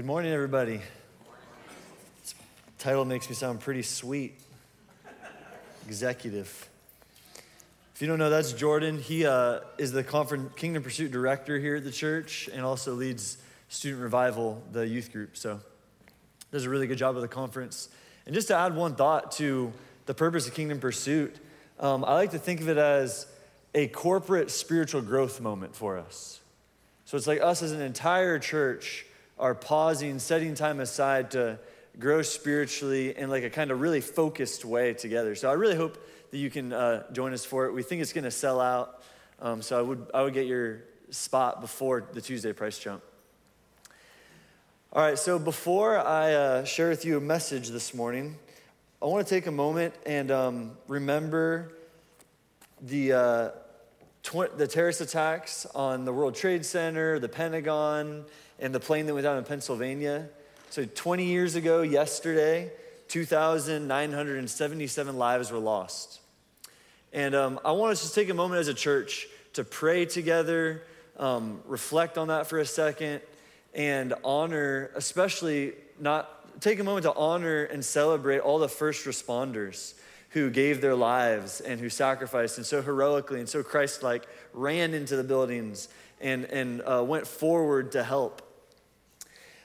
Good 0.00 0.06
morning, 0.06 0.32
everybody. 0.32 0.80
This 2.22 2.34
title 2.78 3.04
makes 3.04 3.28
me 3.28 3.34
sound 3.34 3.60
pretty 3.60 3.82
sweet. 3.82 4.40
Executive. 5.86 6.70
If 7.94 8.00
you 8.00 8.08
don't 8.08 8.18
know, 8.18 8.30
that's 8.30 8.54
Jordan. 8.54 8.98
He 8.98 9.26
uh, 9.26 9.60
is 9.76 9.92
the 9.92 10.02
Conference 10.02 10.54
Kingdom 10.56 10.82
Pursuit 10.82 11.12
director 11.12 11.58
here 11.58 11.76
at 11.76 11.84
the 11.84 11.90
church 11.90 12.48
and 12.50 12.62
also 12.62 12.94
leads 12.94 13.36
Student 13.68 14.02
Revival, 14.02 14.62
the 14.72 14.88
youth 14.88 15.12
group. 15.12 15.36
So, 15.36 15.60
does 16.50 16.64
a 16.64 16.70
really 16.70 16.86
good 16.86 16.96
job 16.96 17.14
of 17.16 17.20
the 17.20 17.28
conference. 17.28 17.90
And 18.24 18.34
just 18.34 18.48
to 18.48 18.56
add 18.56 18.74
one 18.74 18.94
thought 18.94 19.32
to 19.32 19.70
the 20.06 20.14
purpose 20.14 20.48
of 20.48 20.54
Kingdom 20.54 20.80
Pursuit, 20.80 21.36
um, 21.78 22.06
I 22.06 22.14
like 22.14 22.30
to 22.30 22.38
think 22.38 22.62
of 22.62 22.70
it 22.70 22.78
as 22.78 23.26
a 23.74 23.86
corporate 23.88 24.50
spiritual 24.50 25.02
growth 25.02 25.42
moment 25.42 25.76
for 25.76 25.98
us. 25.98 26.40
So, 27.04 27.18
it's 27.18 27.26
like 27.26 27.42
us 27.42 27.60
as 27.60 27.72
an 27.72 27.82
entire 27.82 28.38
church 28.38 29.04
are 29.40 29.54
pausing, 29.54 30.18
setting 30.18 30.54
time 30.54 30.80
aside 30.80 31.30
to 31.32 31.58
grow 31.98 32.22
spiritually 32.22 33.16
in 33.16 33.30
like 33.30 33.42
a 33.42 33.50
kind 33.50 33.70
of 33.70 33.80
really 33.80 34.00
focused 34.00 34.64
way 34.64 34.92
together. 34.92 35.34
So 35.34 35.50
I 35.50 35.54
really 35.54 35.76
hope 35.76 35.98
that 36.30 36.38
you 36.38 36.50
can 36.50 36.72
uh, 36.72 37.10
join 37.12 37.32
us 37.32 37.44
for 37.44 37.66
it. 37.66 37.72
We 37.72 37.82
think 37.82 38.02
it's 38.02 38.12
going 38.12 38.24
to 38.24 38.30
sell 38.30 38.60
out, 38.60 39.02
um, 39.40 39.62
so 39.62 39.78
I 39.78 39.82
would 39.82 40.10
I 40.14 40.22
would 40.22 40.34
get 40.34 40.46
your 40.46 40.82
spot 41.08 41.60
before 41.60 42.06
the 42.12 42.20
Tuesday 42.20 42.52
price 42.52 42.78
jump. 42.78 43.02
All 44.92 45.02
right, 45.02 45.18
so 45.18 45.38
before 45.38 45.98
I 45.98 46.34
uh, 46.34 46.64
share 46.64 46.90
with 46.90 47.04
you 47.04 47.16
a 47.16 47.20
message 47.20 47.68
this 47.68 47.94
morning, 47.94 48.36
I 49.00 49.06
want 49.06 49.26
to 49.26 49.34
take 49.34 49.46
a 49.46 49.52
moment 49.52 49.94
and 50.04 50.30
um, 50.30 50.76
remember 50.86 51.72
the. 52.82 53.12
Uh, 53.12 53.50
tw- 54.22 54.56
the 54.56 54.66
terrorist 54.66 55.00
attacks 55.00 55.66
on 55.74 56.04
the 56.04 56.12
World 56.12 56.34
Trade 56.34 56.64
Center, 56.64 57.18
the 57.18 57.28
Pentagon, 57.28 58.24
and 58.60 58.74
the 58.74 58.80
plane 58.80 59.06
that 59.06 59.14
went 59.14 59.24
down 59.24 59.38
in 59.38 59.44
Pennsylvania. 59.44 60.28
So 60.70 60.84
20 60.84 61.24
years 61.24 61.54
ago, 61.56 61.82
yesterday, 61.82 62.70
2,977 63.08 65.18
lives 65.18 65.50
were 65.50 65.58
lost. 65.58 66.20
And 67.12 67.34
um, 67.34 67.58
I 67.64 67.72
want 67.72 67.90
us 67.92 68.08
to 68.08 68.14
take 68.14 68.28
a 68.28 68.34
moment 68.34 68.60
as 68.60 68.68
a 68.68 68.74
church 68.74 69.26
to 69.54 69.64
pray 69.64 70.04
together, 70.04 70.84
um, 71.16 71.60
reflect 71.66 72.18
on 72.18 72.28
that 72.28 72.46
for 72.46 72.60
a 72.60 72.66
second, 72.66 73.20
and 73.74 74.14
honor, 74.24 74.92
especially 74.94 75.72
not 75.98 76.60
take 76.60 76.78
a 76.78 76.84
moment 76.84 77.04
to 77.04 77.14
honor 77.14 77.64
and 77.64 77.84
celebrate 77.84 78.38
all 78.38 78.58
the 78.58 78.68
first 78.68 79.06
responders 79.06 79.94
who 80.30 80.50
gave 80.50 80.80
their 80.80 80.94
lives 80.94 81.60
and 81.60 81.80
who 81.80 81.88
sacrificed 81.88 82.58
and 82.58 82.66
so 82.66 82.82
heroically 82.82 83.40
and 83.40 83.48
so 83.48 83.62
Christ 83.62 84.02
like 84.02 84.28
ran 84.52 84.94
into 84.94 85.16
the 85.16 85.24
buildings 85.24 85.88
and, 86.20 86.44
and 86.44 86.82
uh, 86.82 87.02
went 87.04 87.26
forward 87.26 87.92
to 87.92 88.04
help. 88.04 88.42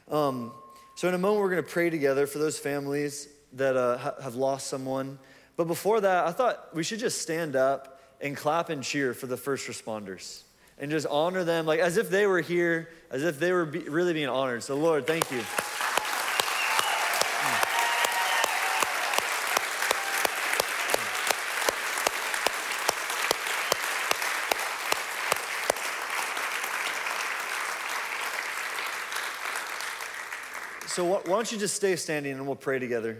Um, 0.10 0.52
so, 0.96 1.08
in 1.08 1.14
a 1.14 1.18
moment, 1.18 1.42
we're 1.42 1.52
going 1.52 1.64
to 1.64 1.70
pray 1.70 1.90
together 1.90 2.28
for 2.28 2.40
those 2.40 2.58
families 2.58 3.28
that 3.54 3.76
uh, 3.76 3.98
ha- 3.98 4.16
have 4.22 4.36
lost 4.36 4.68
someone. 4.68 5.20
But 5.58 5.68
before 5.68 6.02
that, 6.02 6.28
I 6.28 6.32
thought 6.32 6.74
we 6.74 6.84
should 6.84 7.00
just 7.00 7.22
stand 7.22 7.56
up 7.56 8.02
and 8.22 8.36
clap 8.36 8.70
and 8.70 8.84
cheer 8.84 9.14
for 9.14 9.28
the 9.28 9.38
first 9.38 9.68
responders 9.68 10.44
and 10.78 10.92
just 10.92 11.08
honor 11.08 11.44
them 11.44 11.66
like 11.66 11.80
as 11.80 11.98
if 11.98 12.10
they 12.10 12.28
were 12.28 12.42
here, 12.42 12.90
as 13.10 13.24
if 13.24 13.40
they 13.40 13.52
were 13.52 13.66
be- 13.66 13.80
really 13.80 14.14
being 14.14 14.30
honored. 14.30 14.64
So, 14.64 14.76
Lord, 14.76 15.08
thank 15.08 15.32
you. 15.32 15.42
So, 30.96 31.04
why 31.04 31.22
don't 31.26 31.52
you 31.52 31.58
just 31.58 31.76
stay 31.76 31.98
standing 31.98 32.32
and 32.32 32.48
we'll 32.48 32.56
pray 32.56 32.80
together? 32.80 33.18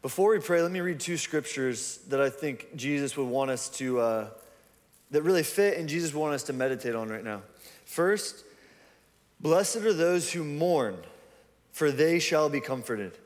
Before 0.00 0.30
we 0.30 0.38
pray, 0.38 0.62
let 0.62 0.72
me 0.72 0.80
read 0.80 0.98
two 0.98 1.18
scriptures 1.18 1.98
that 2.08 2.22
I 2.22 2.30
think 2.30 2.74
Jesus 2.74 3.18
would 3.18 3.28
want 3.28 3.50
us 3.50 3.68
to, 3.76 4.00
uh, 4.00 4.30
that 5.10 5.20
really 5.20 5.42
fit 5.42 5.76
and 5.76 5.90
Jesus 5.90 6.14
would 6.14 6.20
want 6.20 6.32
us 6.32 6.44
to 6.44 6.54
meditate 6.54 6.94
on 6.94 7.10
right 7.10 7.22
now. 7.22 7.42
First, 7.84 8.46
blessed 9.40 9.76
are 9.76 9.92
those 9.92 10.32
who 10.32 10.42
mourn, 10.42 10.96
for 11.72 11.90
they 11.90 12.18
shall 12.18 12.48
be 12.48 12.62
comforted. 12.62 13.18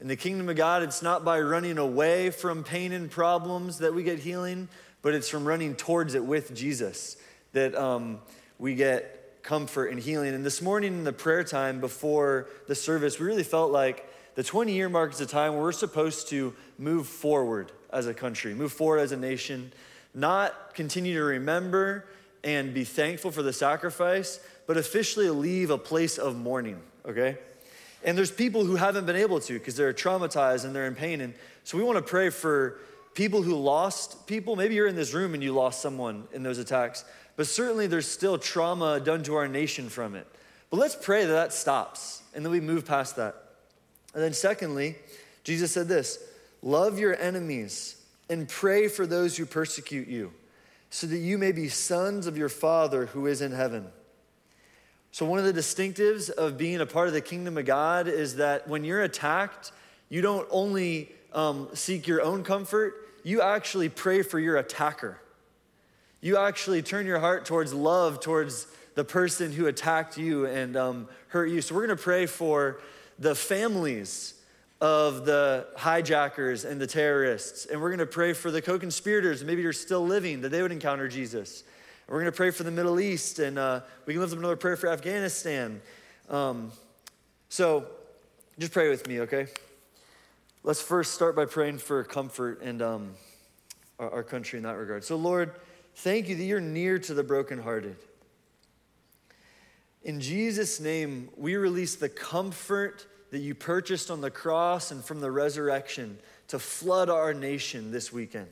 In 0.00 0.08
the 0.08 0.16
kingdom 0.16 0.48
of 0.48 0.56
God, 0.56 0.82
it's 0.82 1.00
not 1.00 1.24
by 1.24 1.38
running 1.38 1.78
away 1.78 2.30
from 2.30 2.64
pain 2.64 2.90
and 2.90 3.08
problems 3.08 3.78
that 3.78 3.94
we 3.94 4.02
get 4.02 4.18
healing, 4.18 4.68
but 5.00 5.14
it's 5.14 5.28
from 5.28 5.44
running 5.44 5.76
towards 5.76 6.16
it 6.16 6.24
with 6.24 6.56
Jesus 6.56 7.16
that 7.52 7.76
um, 7.76 8.18
we 8.58 8.74
get 8.74 9.21
comfort 9.42 9.86
and 9.86 9.98
healing. 9.98 10.34
And 10.34 10.44
this 10.44 10.62
morning 10.62 10.92
in 10.92 11.04
the 11.04 11.12
prayer 11.12 11.44
time 11.44 11.80
before 11.80 12.46
the 12.68 12.74
service, 12.74 13.18
we 13.18 13.26
really 13.26 13.42
felt 13.42 13.72
like 13.72 14.08
the 14.34 14.42
20 14.42 14.72
year 14.72 14.88
mark 14.88 15.12
is 15.12 15.20
a 15.20 15.26
time 15.26 15.54
where 15.54 15.62
we're 15.62 15.72
supposed 15.72 16.28
to 16.28 16.54
move 16.78 17.06
forward 17.06 17.72
as 17.92 18.06
a 18.06 18.14
country, 18.14 18.54
move 18.54 18.72
forward 18.72 18.98
as 18.98 19.12
a 19.12 19.16
nation, 19.16 19.72
not 20.14 20.74
continue 20.74 21.14
to 21.14 21.24
remember 21.24 22.06
and 22.44 22.72
be 22.72 22.84
thankful 22.84 23.30
for 23.30 23.42
the 23.42 23.52
sacrifice, 23.52 24.40
but 24.66 24.76
officially 24.76 25.28
leave 25.28 25.70
a 25.70 25.78
place 25.78 26.18
of 26.18 26.36
mourning, 26.36 26.80
okay? 27.06 27.36
And 28.04 28.16
there's 28.16 28.30
people 28.30 28.64
who 28.64 28.76
haven't 28.76 29.06
been 29.06 29.16
able 29.16 29.40
to 29.40 29.54
because 29.54 29.76
they're 29.76 29.92
traumatized 29.92 30.64
and 30.64 30.74
they're 30.74 30.86
in 30.86 30.94
pain. 30.94 31.20
And 31.20 31.34
so 31.64 31.78
we 31.78 31.84
want 31.84 31.98
to 31.98 32.02
pray 32.02 32.30
for 32.30 32.78
people 33.14 33.42
who 33.42 33.54
lost 33.54 34.26
people. 34.26 34.56
Maybe 34.56 34.74
you're 34.74 34.86
in 34.86 34.96
this 34.96 35.14
room 35.14 35.34
and 35.34 35.42
you 35.42 35.52
lost 35.52 35.80
someone 35.80 36.26
in 36.32 36.42
those 36.42 36.58
attacks. 36.58 37.04
But 37.36 37.46
certainly 37.46 37.86
there's 37.86 38.08
still 38.08 38.38
trauma 38.38 39.00
done 39.00 39.22
to 39.24 39.34
our 39.34 39.48
nation 39.48 39.88
from 39.88 40.14
it. 40.14 40.26
But 40.70 40.78
let's 40.78 40.96
pray 40.96 41.24
that 41.24 41.32
that 41.32 41.52
stops 41.52 42.22
and 42.34 42.44
that 42.44 42.50
we 42.50 42.60
move 42.60 42.84
past 42.84 43.16
that. 43.16 43.36
And 44.14 44.22
then, 44.22 44.32
secondly, 44.32 44.96
Jesus 45.44 45.72
said 45.72 45.88
this 45.88 46.18
love 46.62 46.98
your 46.98 47.16
enemies 47.16 47.96
and 48.28 48.48
pray 48.48 48.88
for 48.88 49.06
those 49.06 49.36
who 49.36 49.46
persecute 49.46 50.08
you, 50.08 50.32
so 50.90 51.06
that 51.06 51.18
you 51.18 51.38
may 51.38 51.52
be 51.52 51.68
sons 51.68 52.26
of 52.26 52.36
your 52.36 52.48
Father 52.48 53.06
who 53.06 53.26
is 53.26 53.40
in 53.40 53.52
heaven. 53.52 53.86
So, 55.10 55.26
one 55.26 55.38
of 55.38 55.44
the 55.44 55.52
distinctives 55.52 56.30
of 56.30 56.58
being 56.58 56.80
a 56.80 56.86
part 56.86 57.08
of 57.08 57.14
the 57.14 57.20
kingdom 57.20 57.56
of 57.58 57.64
God 57.64 58.08
is 58.08 58.36
that 58.36 58.68
when 58.68 58.84
you're 58.84 59.02
attacked, 59.02 59.72
you 60.08 60.20
don't 60.20 60.48
only 60.50 61.12
um, 61.32 61.68
seek 61.72 62.06
your 62.06 62.22
own 62.22 62.44
comfort, 62.44 62.94
you 63.24 63.40
actually 63.40 63.88
pray 63.88 64.22
for 64.22 64.38
your 64.38 64.56
attacker 64.56 65.18
you 66.22 66.38
actually 66.38 66.82
turn 66.82 67.04
your 67.04 67.18
heart 67.18 67.44
towards 67.44 67.74
love 67.74 68.20
towards 68.20 68.68
the 68.94 69.04
person 69.04 69.52
who 69.52 69.66
attacked 69.66 70.16
you 70.16 70.46
and 70.46 70.76
um, 70.76 71.08
hurt 71.28 71.46
you. 71.46 71.60
So 71.60 71.74
we're 71.74 71.84
going 71.86 71.98
to 71.98 72.02
pray 72.02 72.26
for 72.26 72.80
the 73.18 73.34
families 73.34 74.34
of 74.80 75.24
the 75.24 75.66
hijackers 75.76 76.64
and 76.64 76.80
the 76.80 76.86
terrorists. 76.86 77.66
And 77.66 77.80
we're 77.80 77.88
going 77.88 77.98
to 77.98 78.06
pray 78.06 78.34
for 78.34 78.52
the 78.52 78.62
co 78.62 78.78
conspirators. 78.78 79.44
Maybe 79.44 79.62
you're 79.62 79.72
still 79.72 80.06
living, 80.06 80.42
that 80.42 80.50
they 80.50 80.62
would 80.62 80.72
encounter 80.72 81.08
Jesus. 81.08 81.64
And 82.06 82.14
we're 82.14 82.20
going 82.20 82.32
to 82.32 82.36
pray 82.36 82.52
for 82.52 82.62
the 82.62 82.70
Middle 82.70 83.00
East. 83.00 83.40
And 83.40 83.58
uh, 83.58 83.80
we 84.06 84.14
can 84.14 84.20
lift 84.20 84.32
up 84.32 84.38
another 84.38 84.56
prayer 84.56 84.76
for 84.76 84.88
Afghanistan. 84.88 85.80
Um, 86.30 86.70
so 87.48 87.86
just 88.60 88.72
pray 88.72 88.88
with 88.90 89.08
me, 89.08 89.20
okay? 89.20 89.48
Let's 90.62 90.80
first 90.80 91.14
start 91.14 91.34
by 91.34 91.46
praying 91.46 91.78
for 91.78 92.04
comfort 92.04 92.62
and 92.62 92.80
um, 92.80 93.14
our, 93.98 94.10
our 94.10 94.22
country 94.22 94.58
in 94.58 94.62
that 94.62 94.76
regard. 94.76 95.02
So, 95.02 95.16
Lord, 95.16 95.52
Thank 95.94 96.28
you 96.28 96.36
that 96.36 96.44
you're 96.44 96.60
near 96.60 96.98
to 96.98 97.14
the 97.14 97.22
brokenhearted. 97.22 97.96
In 100.02 100.20
Jesus' 100.20 100.80
name, 100.80 101.28
we 101.36 101.56
release 101.56 101.94
the 101.94 102.08
comfort 102.08 103.06
that 103.30 103.38
you 103.38 103.54
purchased 103.54 104.10
on 104.10 104.20
the 104.20 104.30
cross 104.30 104.90
and 104.90 105.04
from 105.04 105.20
the 105.20 105.30
resurrection 105.30 106.18
to 106.48 106.58
flood 106.58 107.08
our 107.08 107.32
nation 107.32 107.92
this 107.92 108.12
weekend. 108.12 108.48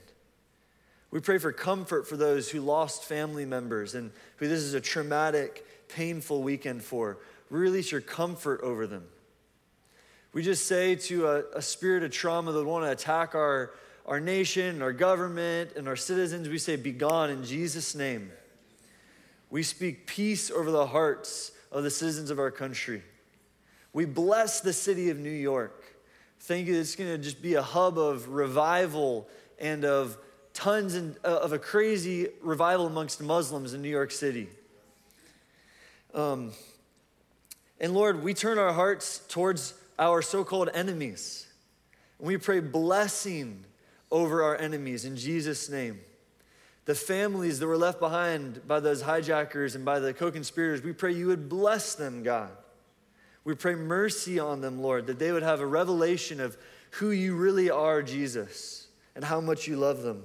We 1.10 1.20
pray 1.20 1.38
for 1.38 1.52
comfort 1.52 2.06
for 2.06 2.16
those 2.16 2.50
who 2.50 2.60
lost 2.60 3.04
family 3.04 3.44
members 3.44 3.94
and 3.94 4.12
who 4.36 4.48
this 4.48 4.60
is 4.60 4.74
a 4.74 4.80
traumatic, 4.80 5.66
painful 5.88 6.42
weekend 6.42 6.82
for. 6.82 7.18
We 7.50 7.58
release 7.58 7.90
your 7.90 8.00
comfort 8.00 8.60
over 8.62 8.86
them. 8.86 9.04
We 10.32 10.42
just 10.44 10.66
say 10.66 10.94
to 10.94 11.26
a, 11.26 11.42
a 11.56 11.62
spirit 11.62 12.04
of 12.04 12.12
trauma 12.12 12.52
that 12.52 12.64
want 12.64 12.84
to 12.84 12.92
attack 12.92 13.34
our, 13.34 13.72
our 14.10 14.18
nation, 14.18 14.82
our 14.82 14.92
government, 14.92 15.70
and 15.76 15.86
our 15.86 15.94
citizens, 15.94 16.48
we 16.48 16.58
say, 16.58 16.74
Be 16.74 16.90
gone 16.90 17.30
in 17.30 17.44
Jesus' 17.44 17.94
name. 17.94 18.32
We 19.50 19.62
speak 19.62 20.08
peace 20.08 20.50
over 20.50 20.72
the 20.72 20.88
hearts 20.88 21.52
of 21.70 21.84
the 21.84 21.90
citizens 21.90 22.28
of 22.30 22.40
our 22.40 22.50
country. 22.50 23.02
We 23.92 24.06
bless 24.06 24.60
the 24.60 24.72
city 24.72 25.10
of 25.10 25.18
New 25.18 25.30
York. 25.30 25.84
Thank 26.40 26.66
you, 26.66 26.76
it's 26.76 26.96
going 26.96 27.10
to 27.10 27.18
just 27.18 27.40
be 27.40 27.54
a 27.54 27.62
hub 27.62 27.98
of 27.98 28.28
revival 28.30 29.28
and 29.60 29.84
of 29.84 30.18
tons 30.54 30.96
and, 30.96 31.16
uh, 31.24 31.38
of 31.38 31.52
a 31.52 31.58
crazy 31.58 32.28
revival 32.42 32.88
amongst 32.88 33.22
Muslims 33.22 33.74
in 33.74 33.82
New 33.82 33.88
York 33.88 34.10
City. 34.10 34.48
Um, 36.14 36.50
and 37.78 37.94
Lord, 37.94 38.24
we 38.24 38.34
turn 38.34 38.58
our 38.58 38.72
hearts 38.72 39.20
towards 39.28 39.74
our 40.00 40.20
so 40.20 40.42
called 40.42 40.68
enemies. 40.74 41.46
And 42.18 42.26
we 42.26 42.38
pray 42.38 42.58
blessing 42.58 43.66
over 44.10 44.42
our 44.42 44.56
enemies 44.56 45.04
in 45.04 45.16
Jesus' 45.16 45.68
name. 45.68 46.00
The 46.86 46.94
families 46.94 47.58
that 47.58 47.66
were 47.66 47.76
left 47.76 48.00
behind 48.00 48.66
by 48.66 48.80
those 48.80 49.02
hijackers 49.02 49.74
and 49.74 49.84
by 49.84 50.00
the 50.00 50.12
co 50.12 50.30
conspirators, 50.30 50.82
we 50.82 50.92
pray 50.92 51.12
you 51.12 51.28
would 51.28 51.48
bless 51.48 51.94
them, 51.94 52.22
God. 52.22 52.50
We 53.44 53.54
pray 53.54 53.74
mercy 53.74 54.38
on 54.38 54.60
them, 54.60 54.82
Lord, 54.82 55.06
that 55.06 55.18
they 55.18 55.32
would 55.32 55.42
have 55.42 55.60
a 55.60 55.66
revelation 55.66 56.40
of 56.40 56.56
who 56.92 57.10
you 57.10 57.36
really 57.36 57.70
are, 57.70 58.02
Jesus, 58.02 58.88
and 59.14 59.24
how 59.24 59.40
much 59.40 59.66
you 59.66 59.76
love 59.76 60.02
them. 60.02 60.24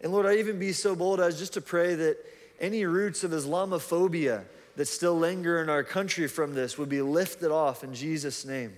And 0.00 0.12
Lord, 0.12 0.26
I 0.26 0.36
even 0.36 0.58
be 0.58 0.72
so 0.72 0.94
bold 0.94 1.20
as 1.20 1.38
just 1.38 1.54
to 1.54 1.60
pray 1.60 1.94
that 1.94 2.18
any 2.60 2.84
roots 2.84 3.24
of 3.24 3.32
Islamophobia 3.32 4.44
that 4.76 4.86
still 4.86 5.18
linger 5.18 5.60
in 5.62 5.68
our 5.68 5.82
country 5.82 6.28
from 6.28 6.54
this 6.54 6.78
would 6.78 6.88
be 6.88 7.02
lifted 7.02 7.50
off 7.50 7.82
in 7.82 7.94
Jesus' 7.94 8.44
name. 8.44 8.74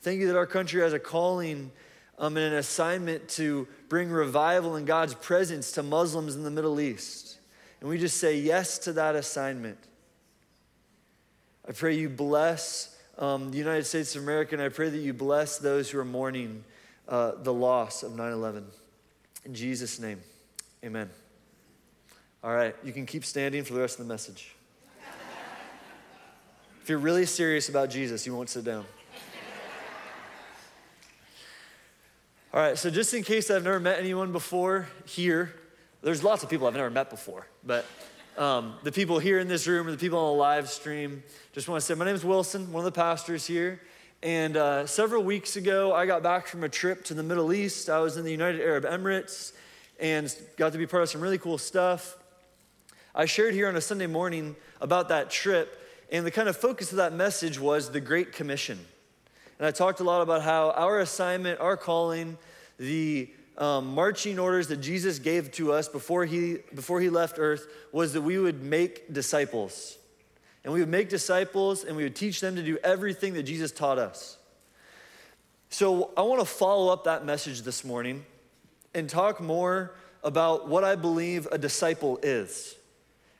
Thank 0.00 0.20
you 0.20 0.26
that 0.28 0.36
our 0.36 0.46
country 0.46 0.80
has 0.80 0.94
a 0.94 0.98
calling 0.98 1.70
um, 2.20 2.36
in 2.36 2.42
an 2.42 2.52
assignment 2.52 3.28
to 3.30 3.66
bring 3.88 4.10
revival 4.10 4.76
and 4.76 4.86
God's 4.86 5.14
presence 5.14 5.72
to 5.72 5.82
Muslims 5.82 6.36
in 6.36 6.44
the 6.44 6.50
Middle 6.50 6.78
East. 6.78 7.38
And 7.80 7.88
we 7.88 7.98
just 7.98 8.18
say 8.18 8.38
yes 8.38 8.78
to 8.80 8.92
that 8.92 9.16
assignment. 9.16 9.78
I 11.66 11.72
pray 11.72 11.96
you 11.96 12.10
bless 12.10 12.96
um, 13.18 13.50
the 13.50 13.56
United 13.56 13.84
States 13.84 14.14
of 14.14 14.22
America, 14.22 14.54
and 14.54 14.62
I 14.62 14.68
pray 14.68 14.90
that 14.90 14.98
you 14.98 15.14
bless 15.14 15.58
those 15.58 15.90
who 15.90 15.98
are 15.98 16.04
mourning 16.04 16.62
uh, 17.08 17.32
the 17.42 17.52
loss 17.52 18.02
of 18.02 18.14
9 18.14 18.32
11. 18.32 18.66
In 19.46 19.54
Jesus' 19.54 19.98
name, 19.98 20.20
amen. 20.84 21.08
All 22.44 22.54
right, 22.54 22.76
you 22.84 22.92
can 22.92 23.06
keep 23.06 23.24
standing 23.24 23.64
for 23.64 23.72
the 23.72 23.80
rest 23.80 23.98
of 23.98 24.06
the 24.06 24.12
message. 24.12 24.54
if 26.82 26.88
you're 26.88 26.98
really 26.98 27.26
serious 27.26 27.70
about 27.70 27.88
Jesus, 27.88 28.26
you 28.26 28.34
won't 28.34 28.50
sit 28.50 28.64
down. 28.64 28.84
All 32.52 32.60
right, 32.60 32.76
so 32.76 32.90
just 32.90 33.14
in 33.14 33.22
case 33.22 33.48
I've 33.48 33.62
never 33.62 33.78
met 33.78 34.00
anyone 34.00 34.32
before 34.32 34.88
here, 35.06 35.54
there's 36.02 36.24
lots 36.24 36.42
of 36.42 36.50
people 36.50 36.66
I've 36.66 36.74
never 36.74 36.90
met 36.90 37.08
before, 37.08 37.46
but 37.64 37.86
um, 38.36 38.74
the 38.82 38.90
people 38.90 39.20
here 39.20 39.38
in 39.38 39.46
this 39.46 39.68
room 39.68 39.86
or 39.86 39.92
the 39.92 39.96
people 39.96 40.18
on 40.18 40.32
the 40.32 40.38
live 40.40 40.68
stream, 40.68 41.22
just 41.52 41.68
want 41.68 41.80
to 41.80 41.86
say 41.86 41.94
my 41.94 42.04
name 42.04 42.16
is 42.16 42.24
Wilson, 42.24 42.72
one 42.72 42.80
of 42.80 42.92
the 42.92 43.00
pastors 43.00 43.46
here. 43.46 43.80
And 44.20 44.56
uh, 44.56 44.84
several 44.86 45.22
weeks 45.22 45.54
ago, 45.54 45.94
I 45.94 46.06
got 46.06 46.24
back 46.24 46.48
from 46.48 46.64
a 46.64 46.68
trip 46.68 47.04
to 47.04 47.14
the 47.14 47.22
Middle 47.22 47.52
East. 47.52 47.88
I 47.88 48.00
was 48.00 48.16
in 48.16 48.24
the 48.24 48.32
United 48.32 48.60
Arab 48.60 48.82
Emirates 48.82 49.52
and 50.00 50.34
got 50.56 50.72
to 50.72 50.78
be 50.78 50.88
part 50.88 51.04
of 51.04 51.08
some 51.08 51.20
really 51.20 51.38
cool 51.38 51.56
stuff. 51.56 52.18
I 53.14 53.26
shared 53.26 53.54
here 53.54 53.68
on 53.68 53.76
a 53.76 53.80
Sunday 53.80 54.08
morning 54.08 54.56
about 54.80 55.10
that 55.10 55.30
trip, 55.30 55.88
and 56.10 56.26
the 56.26 56.32
kind 56.32 56.48
of 56.48 56.56
focus 56.56 56.90
of 56.90 56.96
that 56.96 57.12
message 57.12 57.60
was 57.60 57.92
the 57.92 58.00
Great 58.00 58.32
Commission. 58.32 58.80
And 59.60 59.66
I 59.66 59.72
talked 59.72 60.00
a 60.00 60.04
lot 60.04 60.22
about 60.22 60.40
how 60.40 60.70
our 60.70 61.00
assignment, 61.00 61.60
our 61.60 61.76
calling, 61.76 62.38
the 62.78 63.30
um, 63.58 63.94
marching 63.94 64.38
orders 64.38 64.68
that 64.68 64.78
Jesus 64.78 65.18
gave 65.18 65.52
to 65.52 65.70
us 65.74 65.86
before 65.86 66.24
he, 66.24 66.56
before 66.74 66.98
he 66.98 67.10
left 67.10 67.38
earth 67.38 67.66
was 67.92 68.14
that 68.14 68.22
we 68.22 68.38
would 68.38 68.62
make 68.62 69.12
disciples. 69.12 69.98
And 70.64 70.72
we 70.72 70.80
would 70.80 70.88
make 70.88 71.10
disciples 71.10 71.84
and 71.84 71.94
we 71.94 72.04
would 72.04 72.16
teach 72.16 72.40
them 72.40 72.56
to 72.56 72.62
do 72.62 72.78
everything 72.82 73.34
that 73.34 73.42
Jesus 73.42 73.70
taught 73.70 73.98
us. 73.98 74.38
So 75.68 76.10
I 76.16 76.22
want 76.22 76.40
to 76.40 76.46
follow 76.46 76.90
up 76.90 77.04
that 77.04 77.26
message 77.26 77.60
this 77.60 77.84
morning 77.84 78.24
and 78.94 79.10
talk 79.10 79.42
more 79.42 79.94
about 80.24 80.68
what 80.68 80.84
I 80.84 80.94
believe 80.94 81.46
a 81.52 81.58
disciple 81.58 82.18
is 82.22 82.76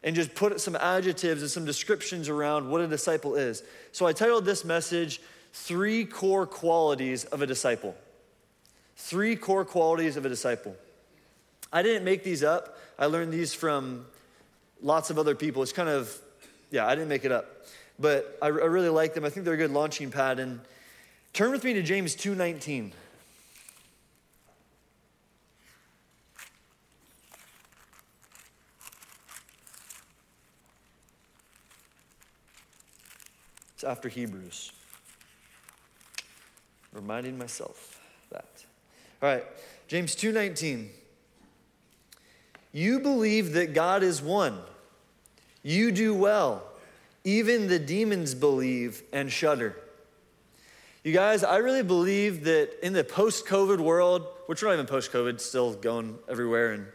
and 0.03 0.15
just 0.15 0.35
put 0.35 0.61
some 0.61 0.77
adjectives 0.77 1.41
and 1.41 1.51
some 1.51 1.65
descriptions 1.65 2.29
around 2.29 2.69
what 2.69 2.83
a 2.83 2.87
disciple 2.87 3.37
is. 3.37 3.63
So 3.93 4.07
I 4.07 4.13
titled 4.13 4.45
this 4.45 4.67
message, 4.67 5.23
three 5.53 6.05
core 6.05 6.47
qualities 6.47 7.25
of 7.25 7.43
a 7.43 7.47
disciple. 7.47 7.95
Three 8.97 9.37
core 9.37 9.65
qualities 9.65 10.17
of 10.17 10.25
a 10.25 10.29
disciple. 10.29 10.77
I 11.73 11.83
didn't 11.83 12.05
make 12.05 12.25
these 12.25 12.43
up. 12.43 12.79
I 12.99 13.07
learned 13.07 13.33
these 13.33 13.55
from 13.55 14.07
lots 14.83 15.11
of 15.11 15.19
other 15.19 15.35
people. 15.35 15.63
It's 15.63 15.73
kind 15.73 15.89
of, 15.89 16.17
yeah, 16.71 16.87
I 16.87 16.95
didn't 16.95 17.09
make 17.09 17.25
it 17.25 17.33
up. 17.33 17.67
But 17.99 18.39
I, 18.43 18.47
I 18.47 18.49
really 18.49 18.89
like 18.89 19.15
them. 19.15 19.25
I 19.25 19.31
think 19.31 19.45
they're 19.45 19.55
a 19.55 19.59
good 19.59 19.71
launching 19.71 20.11
pad. 20.11 20.39
And 20.39 20.61
turn 21.33 21.53
with 21.53 21.65
me 21.65 21.75
to 21.75 21.83
James 21.83 22.17
2.19. 22.17 22.93
It's 33.75 33.85
after 33.85 34.11
Hebrews 34.11 34.73
reminding 36.93 37.39
myself 37.39 38.01
that. 38.31 38.65
All 39.23 39.29
right, 39.29 39.45
James 39.89 40.15
2:19. 40.15 40.91
You 42.73 43.01
believe 43.01 43.53
that 43.53 43.75
God 43.75 44.03
is 44.03 44.23
one. 44.23 44.61
You 45.63 45.91
do 45.91 46.15
well. 46.15 46.63
Even 47.25 47.67
the 47.67 47.79
demons 47.79 48.35
believe 48.35 49.03
and 49.13 49.31
shudder. 49.31 49.77
You 51.03 51.13
guys, 51.13 51.43
I 51.43 51.57
really 51.57 51.83
believe 51.83 52.45
that 52.45 52.85
in 52.85 52.93
the 52.93 53.05
post 53.05 53.47
COVID 53.47 53.81
world, 53.81 54.27
which 54.47 54.63
we're 54.63 54.69
not 54.69 54.75
even 54.75 54.87
post 54.87 55.13
COVID, 55.13 55.41
still 55.41 55.75
going 55.75 56.19
everywhere, 56.29 56.73
and, 56.73 56.87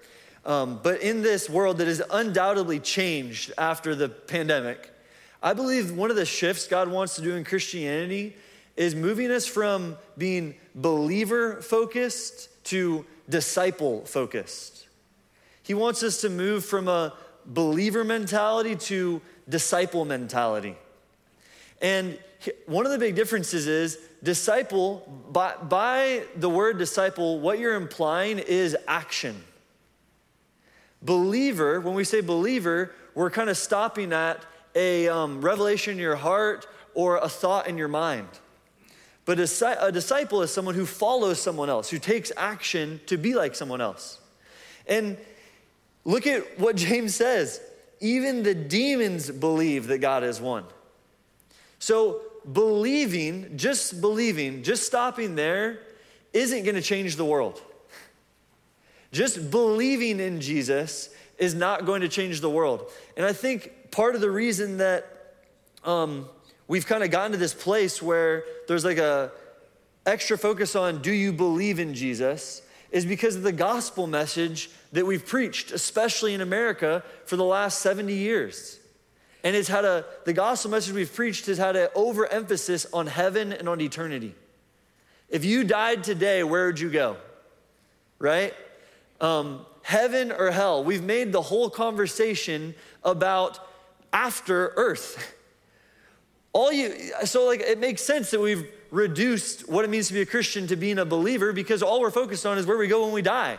um, 0.45 0.79
but 0.81 1.01
in 1.01 1.21
this 1.21 1.49
world 1.49 1.79
that 1.79 1.87
is 1.87 2.01
undoubtedly 2.11 2.79
changed 2.79 3.51
after 3.57 3.95
the 3.95 4.07
pandemic, 4.07 4.91
I 5.41 5.53
believe 5.53 5.91
one 5.91 6.09
of 6.09 6.15
the 6.15 6.25
shifts 6.25 6.67
God 6.67 6.87
wants 6.87 7.15
to 7.15 7.21
do 7.21 7.35
in 7.35 7.43
Christianity 7.43 8.35
is 8.75 8.95
moving 8.95 9.31
us 9.31 9.45
from 9.45 9.97
being 10.17 10.55
believer 10.73 11.61
focused 11.61 12.49
to 12.65 13.05
disciple 13.29 14.05
focused. 14.05 14.87
He 15.63 15.73
wants 15.73 16.03
us 16.03 16.21
to 16.21 16.29
move 16.29 16.65
from 16.65 16.87
a 16.87 17.13
believer 17.45 18.03
mentality 18.03 18.75
to 18.75 19.21
disciple 19.47 20.05
mentality. 20.05 20.75
And 21.81 22.17
one 22.65 22.85
of 22.85 22.91
the 22.91 22.99
big 22.99 23.15
differences 23.15 23.67
is 23.67 23.97
disciple, 24.23 25.07
by, 25.31 25.55
by 25.55 26.23
the 26.35 26.49
word 26.49 26.77
disciple, 26.77 27.39
what 27.39 27.59
you're 27.59 27.75
implying 27.75 28.39
is 28.39 28.75
action. 28.87 29.43
Believer, 31.01 31.79
when 31.79 31.93
we 31.93 32.03
say 32.03 32.21
believer, 32.21 32.91
we're 33.13 33.29
kind 33.29 33.49
of 33.49 33.57
stopping 33.57 34.13
at 34.13 34.43
a 34.73 35.07
um, 35.07 35.41
revelation 35.41 35.93
in 35.93 35.99
your 35.99 36.15
heart 36.15 36.67
or 36.93 37.17
a 37.17 37.29
thought 37.29 37.67
in 37.67 37.77
your 37.77 37.87
mind. 37.87 38.27
But 39.25 39.39
a, 39.39 39.91
disciple 39.91 40.43
is 40.43 40.51
someone 40.51 40.75
who 40.75 40.85
follows 40.85 41.41
someone 41.41 41.69
else, 41.69 41.89
who 41.89 41.97
takes 41.97 42.31
action 42.37 43.01
to 43.07 43.17
be 43.17 43.33
like 43.33 43.55
someone 43.55 43.81
else. 43.81 44.19
And 44.87 45.17
look 46.03 46.27
at 46.27 46.59
what 46.59 46.75
James 46.75 47.15
says 47.15 47.59
even 48.01 48.43
the 48.43 48.53
demons 48.53 49.31
believe 49.31 49.87
that 49.87 49.99
God 49.99 50.23
is 50.23 50.39
one. 50.39 50.65
So, 51.79 52.21
believing, 52.51 53.57
just 53.57 53.99
believing, 54.01 54.63
just 54.63 54.83
stopping 54.85 55.35
there, 55.35 55.79
isn't 56.33 56.63
going 56.63 56.75
to 56.75 56.81
change 56.81 57.15
the 57.15 57.25
world. 57.25 57.61
Just 59.11 59.49
believing 59.49 60.19
in 60.19 60.41
Jesus 60.41 61.09
is 61.37 61.53
not 61.53 61.85
going 61.85 62.01
to 62.01 62.09
change 62.09 62.41
the 62.41 62.49
world. 62.49 62.91
And 63.15 63.25
I 63.25 63.31
think 63.31 63.89
part 63.89 64.15
of 64.15 64.19
the 64.19 64.29
reason 64.29 64.77
that 64.77 65.35
um, 65.85 66.27
we've 66.67 66.85
kind 66.85 67.03
of 67.03 67.11
gotten 67.11 67.31
to 67.31 67.37
this 67.37 67.53
place 67.53 68.01
where 68.01 68.43
there's 68.67 68.85
like 68.85 68.97
a 68.97 69.31
extra 70.05 70.37
focus 70.37 70.75
on 70.75 71.01
do 71.01 71.11
you 71.11 71.33
believe 71.33 71.79
in 71.79 71.93
Jesus 71.93 72.61
is 72.91 73.05
because 73.05 73.35
of 73.35 73.41
the 73.41 73.51
gospel 73.51 74.07
message 74.07 74.69
that 74.91 75.05
we've 75.05 75.25
preached, 75.25 75.71
especially 75.71 76.33
in 76.33 76.41
America, 76.41 77.03
for 77.25 77.35
the 77.35 77.43
last 77.43 77.79
70 77.79 78.13
years. 78.13 78.79
And 79.43 79.55
it's 79.55 79.67
had 79.67 79.83
a, 79.83 80.05
the 80.23 80.33
gospel 80.33 80.71
message 80.71 80.93
we've 80.93 81.13
preached 81.13 81.47
has 81.47 81.57
had 81.57 81.75
an 81.75 81.89
overemphasis 81.93 82.85
on 82.93 83.07
heaven 83.07 83.51
and 83.51 83.67
on 83.67 83.81
eternity. 83.81 84.33
If 85.29 85.43
you 85.43 85.63
died 85.63 86.03
today, 86.03 86.43
where 86.43 86.67
would 86.67 86.79
you 86.79 86.89
go? 86.89 87.17
Right? 88.17 88.53
Um, 89.19 89.65
heaven 89.81 90.31
or 90.31 90.51
hell. 90.51 90.83
We've 90.83 91.03
made 91.03 91.31
the 91.31 91.41
whole 91.41 91.69
conversation 91.69 92.75
about 93.03 93.59
after 94.13 94.69
earth. 94.75 95.33
all 96.55 96.71
you 96.71 97.11
so 97.25 97.45
like 97.45 97.59
it 97.59 97.79
makes 97.79 98.01
sense 98.01 98.31
that 98.31 98.39
we've 98.39 98.71
reduced 98.89 99.67
what 99.67 99.83
it 99.83 99.89
means 99.89 100.07
to 100.07 100.13
be 100.13 100.21
a 100.21 100.25
christian 100.25 100.65
to 100.67 100.77
being 100.77 100.97
a 100.99 101.05
believer 101.05 101.51
because 101.51 101.83
all 101.83 101.99
we're 101.99 102.09
focused 102.09 102.45
on 102.45 102.57
is 102.57 102.65
where 102.65 102.77
we 102.77 102.87
go 102.87 103.03
when 103.03 103.13
we 103.13 103.21
die. 103.21 103.57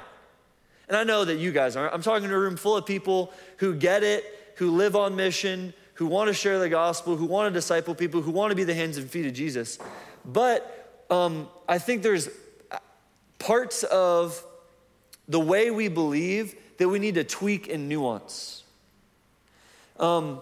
And 0.88 0.96
i 0.96 1.04
know 1.04 1.24
that 1.24 1.36
you 1.36 1.52
guys 1.52 1.76
aren't. 1.76 1.92
I'm 1.92 2.00
talking 2.00 2.28
to 2.28 2.34
a 2.34 2.38
room 2.38 2.56
full 2.56 2.74
of 2.74 2.86
people 2.86 3.34
who 3.58 3.74
get 3.74 4.02
it 4.02 4.24
who 4.56 4.70
live 4.70 4.96
on 4.96 5.14
mission 5.14 5.74
who 5.94 6.06
want 6.06 6.28
to 6.28 6.34
share 6.34 6.58
the 6.58 6.70
gospel 6.70 7.16
who 7.16 7.26
want 7.26 7.52
to 7.52 7.56
disciple 7.56 7.94
people 7.94 8.22
who 8.22 8.30
want 8.30 8.50
to 8.50 8.56
be 8.56 8.64
the 8.64 8.74
hands 8.74 8.96
and 8.96 9.10
feet 9.10 9.26
of 9.26 9.34
jesus. 9.34 9.78
But 10.24 11.04
um, 11.10 11.50
i 11.68 11.78
think 11.78 12.02
there's 12.02 12.30
parts 13.38 13.82
of 13.84 14.42
the 15.28 15.40
way 15.40 15.70
we 15.70 15.88
believe 15.88 16.54
that 16.78 16.88
we 16.88 16.98
need 16.98 17.16
to 17.16 17.24
tweak 17.24 17.68
and 17.68 17.90
nuance. 17.90 18.64
Um, 19.98 20.40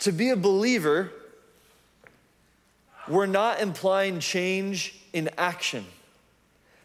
to 0.00 0.12
be 0.12 0.30
a 0.30 0.36
believer, 0.36 1.10
we're 3.08 3.26
not 3.26 3.60
implying 3.60 4.20
change 4.20 4.94
in 5.12 5.30
action. 5.38 5.84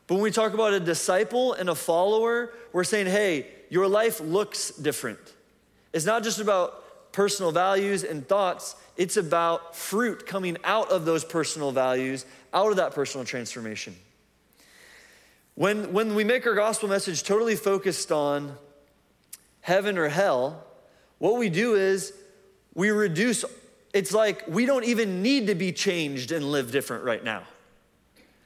But 0.07 0.15
when 0.15 0.23
we 0.23 0.31
talk 0.31 0.53
about 0.53 0.73
a 0.73 0.79
disciple 0.79 1.53
and 1.53 1.69
a 1.69 1.75
follower, 1.75 2.53
we're 2.71 2.83
saying, 2.83 3.07
hey, 3.07 3.47
your 3.69 3.87
life 3.87 4.19
looks 4.19 4.69
different. 4.69 5.19
It's 5.93 6.05
not 6.05 6.23
just 6.23 6.39
about 6.39 7.11
personal 7.11 7.51
values 7.51 8.03
and 8.03 8.27
thoughts. 8.27 8.75
It's 8.97 9.17
about 9.17 9.75
fruit 9.75 10.25
coming 10.25 10.57
out 10.63 10.91
of 10.91 11.05
those 11.05 11.23
personal 11.23 11.71
values, 11.71 12.25
out 12.53 12.71
of 12.71 12.77
that 12.77 12.93
personal 12.93 13.25
transformation. 13.25 13.95
When, 15.55 15.93
when 15.93 16.15
we 16.15 16.23
make 16.23 16.47
our 16.47 16.55
gospel 16.55 16.89
message 16.89 17.23
totally 17.23 17.55
focused 17.55 18.11
on 18.11 18.57
heaven 19.61 19.97
or 19.97 20.09
hell, 20.09 20.65
what 21.19 21.37
we 21.37 21.49
do 21.49 21.75
is 21.75 22.11
we 22.75 22.89
reduce, 22.89 23.45
it's 23.93 24.13
like 24.13 24.43
we 24.47 24.65
don't 24.65 24.85
even 24.85 25.21
need 25.21 25.47
to 25.47 25.55
be 25.55 25.71
changed 25.71 26.31
and 26.31 26.51
live 26.51 26.71
different 26.71 27.03
right 27.03 27.23
now. 27.23 27.43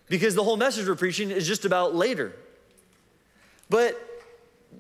Because 0.09 0.35
the 0.35 0.43
whole 0.43 0.57
message 0.57 0.87
we're 0.87 0.95
preaching 0.95 1.31
is 1.31 1.47
just 1.47 1.65
about 1.65 1.93
later. 1.93 2.33
But 3.69 3.99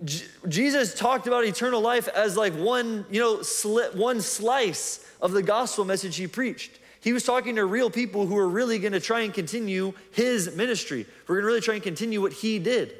J- 0.05 0.25
Jesus 0.47 0.93
talked 0.93 1.27
about 1.27 1.43
eternal 1.45 1.81
life 1.81 2.07
as 2.09 2.37
like 2.37 2.53
one, 2.53 3.05
you 3.09 3.19
know, 3.19 3.37
sli- 3.37 3.93
one 3.95 4.21
slice 4.21 5.05
of 5.21 5.31
the 5.31 5.43
gospel 5.43 5.85
message 5.85 6.15
he 6.15 6.27
preached. 6.27 6.79
He 7.01 7.13
was 7.13 7.23
talking 7.23 7.55
to 7.55 7.65
real 7.65 7.89
people 7.89 8.25
who 8.25 8.35
were 8.35 8.47
really 8.47 8.79
going 8.79 8.93
to 8.93 8.99
try 8.99 9.21
and 9.21 9.33
continue 9.33 9.93
his 10.11 10.55
ministry. 10.55 11.05
We're 11.27 11.35
going 11.35 11.43
to 11.43 11.47
really 11.47 11.61
try 11.61 11.75
and 11.75 11.83
continue 11.83 12.21
what 12.21 12.33
he 12.33 12.59
did. 12.59 12.95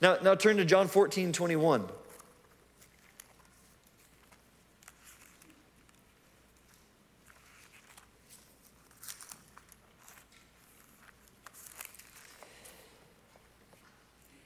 Now, 0.00 0.18
now 0.22 0.34
turn 0.34 0.58
to 0.58 0.64
John 0.64 0.86
14, 0.86 1.32
21. 1.32 1.88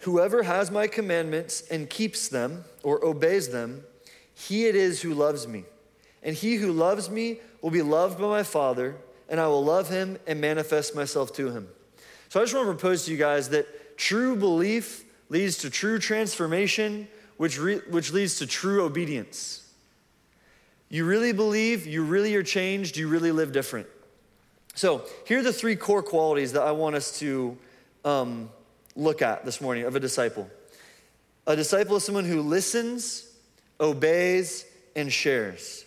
Whoever 0.03 0.43
has 0.43 0.71
my 0.71 0.89
commandments 0.89 1.63
and 1.71 1.89
keeps 1.89 2.29
them 2.29 2.65
or 2.83 3.05
obeys 3.05 3.49
them, 3.51 3.85
he 4.35 4.67
it 4.67 4.75
is 4.75 5.01
who 5.03 5.15
loves 5.15 5.47
me. 5.47 5.65
And 6.23 6.35
he 6.35 6.57
who 6.57 6.73
loves 6.73 7.09
me 7.09 7.39
will 7.61 7.71
be 7.71 7.83
loved 7.83 8.19
by 8.19 8.27
my 8.27 8.43
Father, 8.43 8.97
and 9.29 9.39
I 9.39 9.47
will 9.47 9.65
love 9.65 9.89
him 9.89 10.19
and 10.27 10.41
manifest 10.41 10.97
myself 10.97 11.33
to 11.35 11.51
him. 11.51 11.69
So 12.29 12.41
I 12.41 12.43
just 12.43 12.55
want 12.55 12.67
to 12.67 12.73
propose 12.73 13.05
to 13.05 13.13
you 13.13 13.17
guys 13.17 13.51
that 13.51 13.97
true 13.97 14.35
belief 14.35 15.05
leads 15.29 15.59
to 15.59 15.71
true 15.71 15.99
transformation, 16.01 17.07
which, 17.37 17.59
re- 17.59 17.83
which 17.89 18.13
leads 18.13 18.39
to 18.39 18.47
true 18.47 18.85
obedience. 18.85 19.71
You 20.89 21.05
really 21.05 21.33
believe, 21.33 21.87
you 21.87 22.03
really 22.03 22.35
are 22.35 22.43
changed, 22.43 22.97
you 22.97 23.07
really 23.07 23.31
live 23.31 23.53
different. 23.53 23.87
So 24.75 25.05
here 25.27 25.39
are 25.39 25.43
the 25.43 25.53
three 25.53 25.77
core 25.77 26.03
qualities 26.03 26.55
that 26.55 26.63
I 26.63 26.73
want 26.73 26.97
us 26.97 27.19
to 27.21 27.57
um, 28.05 28.51
look 28.97 29.23
at 29.23 29.45
this 29.45 29.61
morning 29.61 29.85
of 29.85 29.97
a 29.97 30.01
disciple. 30.01 30.49
A 31.47 31.57
disciple 31.57 31.97
is 31.97 32.05
someone 32.05 32.25
who 32.25 32.43
listens, 32.43 33.27
obeys, 33.81 34.65
and 34.95 35.13
shares. 35.13 35.85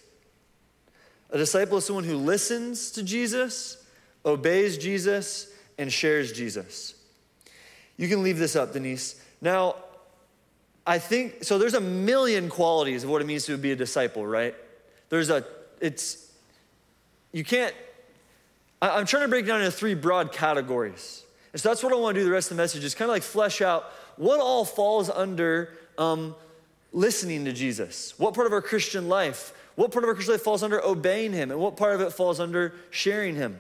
A 1.30 1.38
disciple 1.38 1.78
is 1.78 1.86
someone 1.86 2.04
who 2.04 2.18
listens 2.18 2.92
to 2.92 3.04
Jesus, 3.04 3.84
obeys 4.26 4.78
Jesus, 4.78 5.52
and 5.78 5.92
shares 5.92 6.32
Jesus. 6.32 6.96
You 7.98 8.08
can 8.08 8.24
leave 8.24 8.38
this 8.38 8.56
up, 8.56 8.74
Denise. 8.74 9.22
Now, 9.42 9.76
I 10.86 11.00
think 11.00 11.44
so. 11.44 11.58
There's 11.58 11.74
a 11.74 11.82
million 11.82 12.50
qualities 12.50 13.04
of 13.04 13.10
what 13.10 13.22
it 13.22 13.26
means 13.26 13.46
to 13.46 13.58
be 13.58 13.72
a 13.72 13.76
disciple, 13.76 14.26
right? 14.26 14.56
There's 15.10 15.30
a, 15.30 15.46
it's, 15.82 16.32
you 17.32 17.44
can't, 17.44 17.74
I, 18.82 19.00
am 19.00 19.06
trying 19.06 19.24
to 19.24 19.30
break 19.30 19.46
down 19.46 19.62
into 19.62 19.72
three 19.72 19.96
broad 19.96 20.32
categories. 20.32 21.25
And 21.56 21.62
so 21.62 21.70
that's 21.70 21.82
what 21.82 21.94
I 21.94 21.96
want 21.96 22.16
to 22.16 22.20
do 22.20 22.26
the 22.26 22.32
rest 22.32 22.52
of 22.52 22.58
the 22.58 22.62
message 22.62 22.84
is 22.84 22.94
kind 22.94 23.10
of 23.10 23.16
like 23.16 23.24
flesh 23.24 23.62
out 23.62 23.86
what 24.18 24.42
all 24.42 24.66
falls 24.66 25.10
under 25.10 25.72
um, 25.98 26.36
listening 26.92 27.46
to 27.46 27.54
Jesus. 27.54 28.14
What 28.20 28.34
part 28.34 28.46
of 28.46 28.52
our 28.52 28.62
Christian 28.62 29.08
life, 29.08 29.54
what 29.76 29.94
part 29.94 30.04
of 30.04 30.10
our 30.10 30.16
Christian 30.16 30.34
life 30.34 30.42
falls 30.42 30.64
under 30.64 30.84
obeying 30.84 31.32
Him, 31.32 31.52
and 31.52 31.60
what 31.62 31.78
part 31.78 31.96
of 31.96 32.02
it 32.02 32.12
falls 32.12 32.42
under 32.42 32.74
sharing 32.90 33.36
Him. 33.36 33.58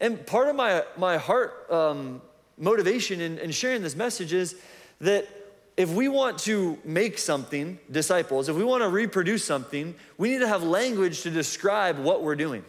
And 0.00 0.26
part 0.26 0.48
of 0.48 0.56
my, 0.56 0.84
my 0.96 1.18
heart 1.18 1.70
um, 1.70 2.22
motivation 2.56 3.20
in, 3.20 3.36
in 3.36 3.50
sharing 3.50 3.82
this 3.82 3.94
message 3.94 4.32
is 4.32 4.56
that 5.02 5.28
if 5.76 5.90
we 5.92 6.08
want 6.08 6.38
to 6.38 6.78
make 6.82 7.18
something, 7.18 7.78
disciples, 7.90 8.48
if 8.48 8.56
we 8.56 8.64
want 8.64 8.82
to 8.84 8.88
reproduce 8.88 9.44
something, 9.44 9.94
we 10.16 10.30
need 10.30 10.38
to 10.38 10.48
have 10.48 10.62
language 10.62 11.20
to 11.24 11.30
describe 11.30 11.98
what 11.98 12.22
we're 12.22 12.36
doing. 12.36 12.64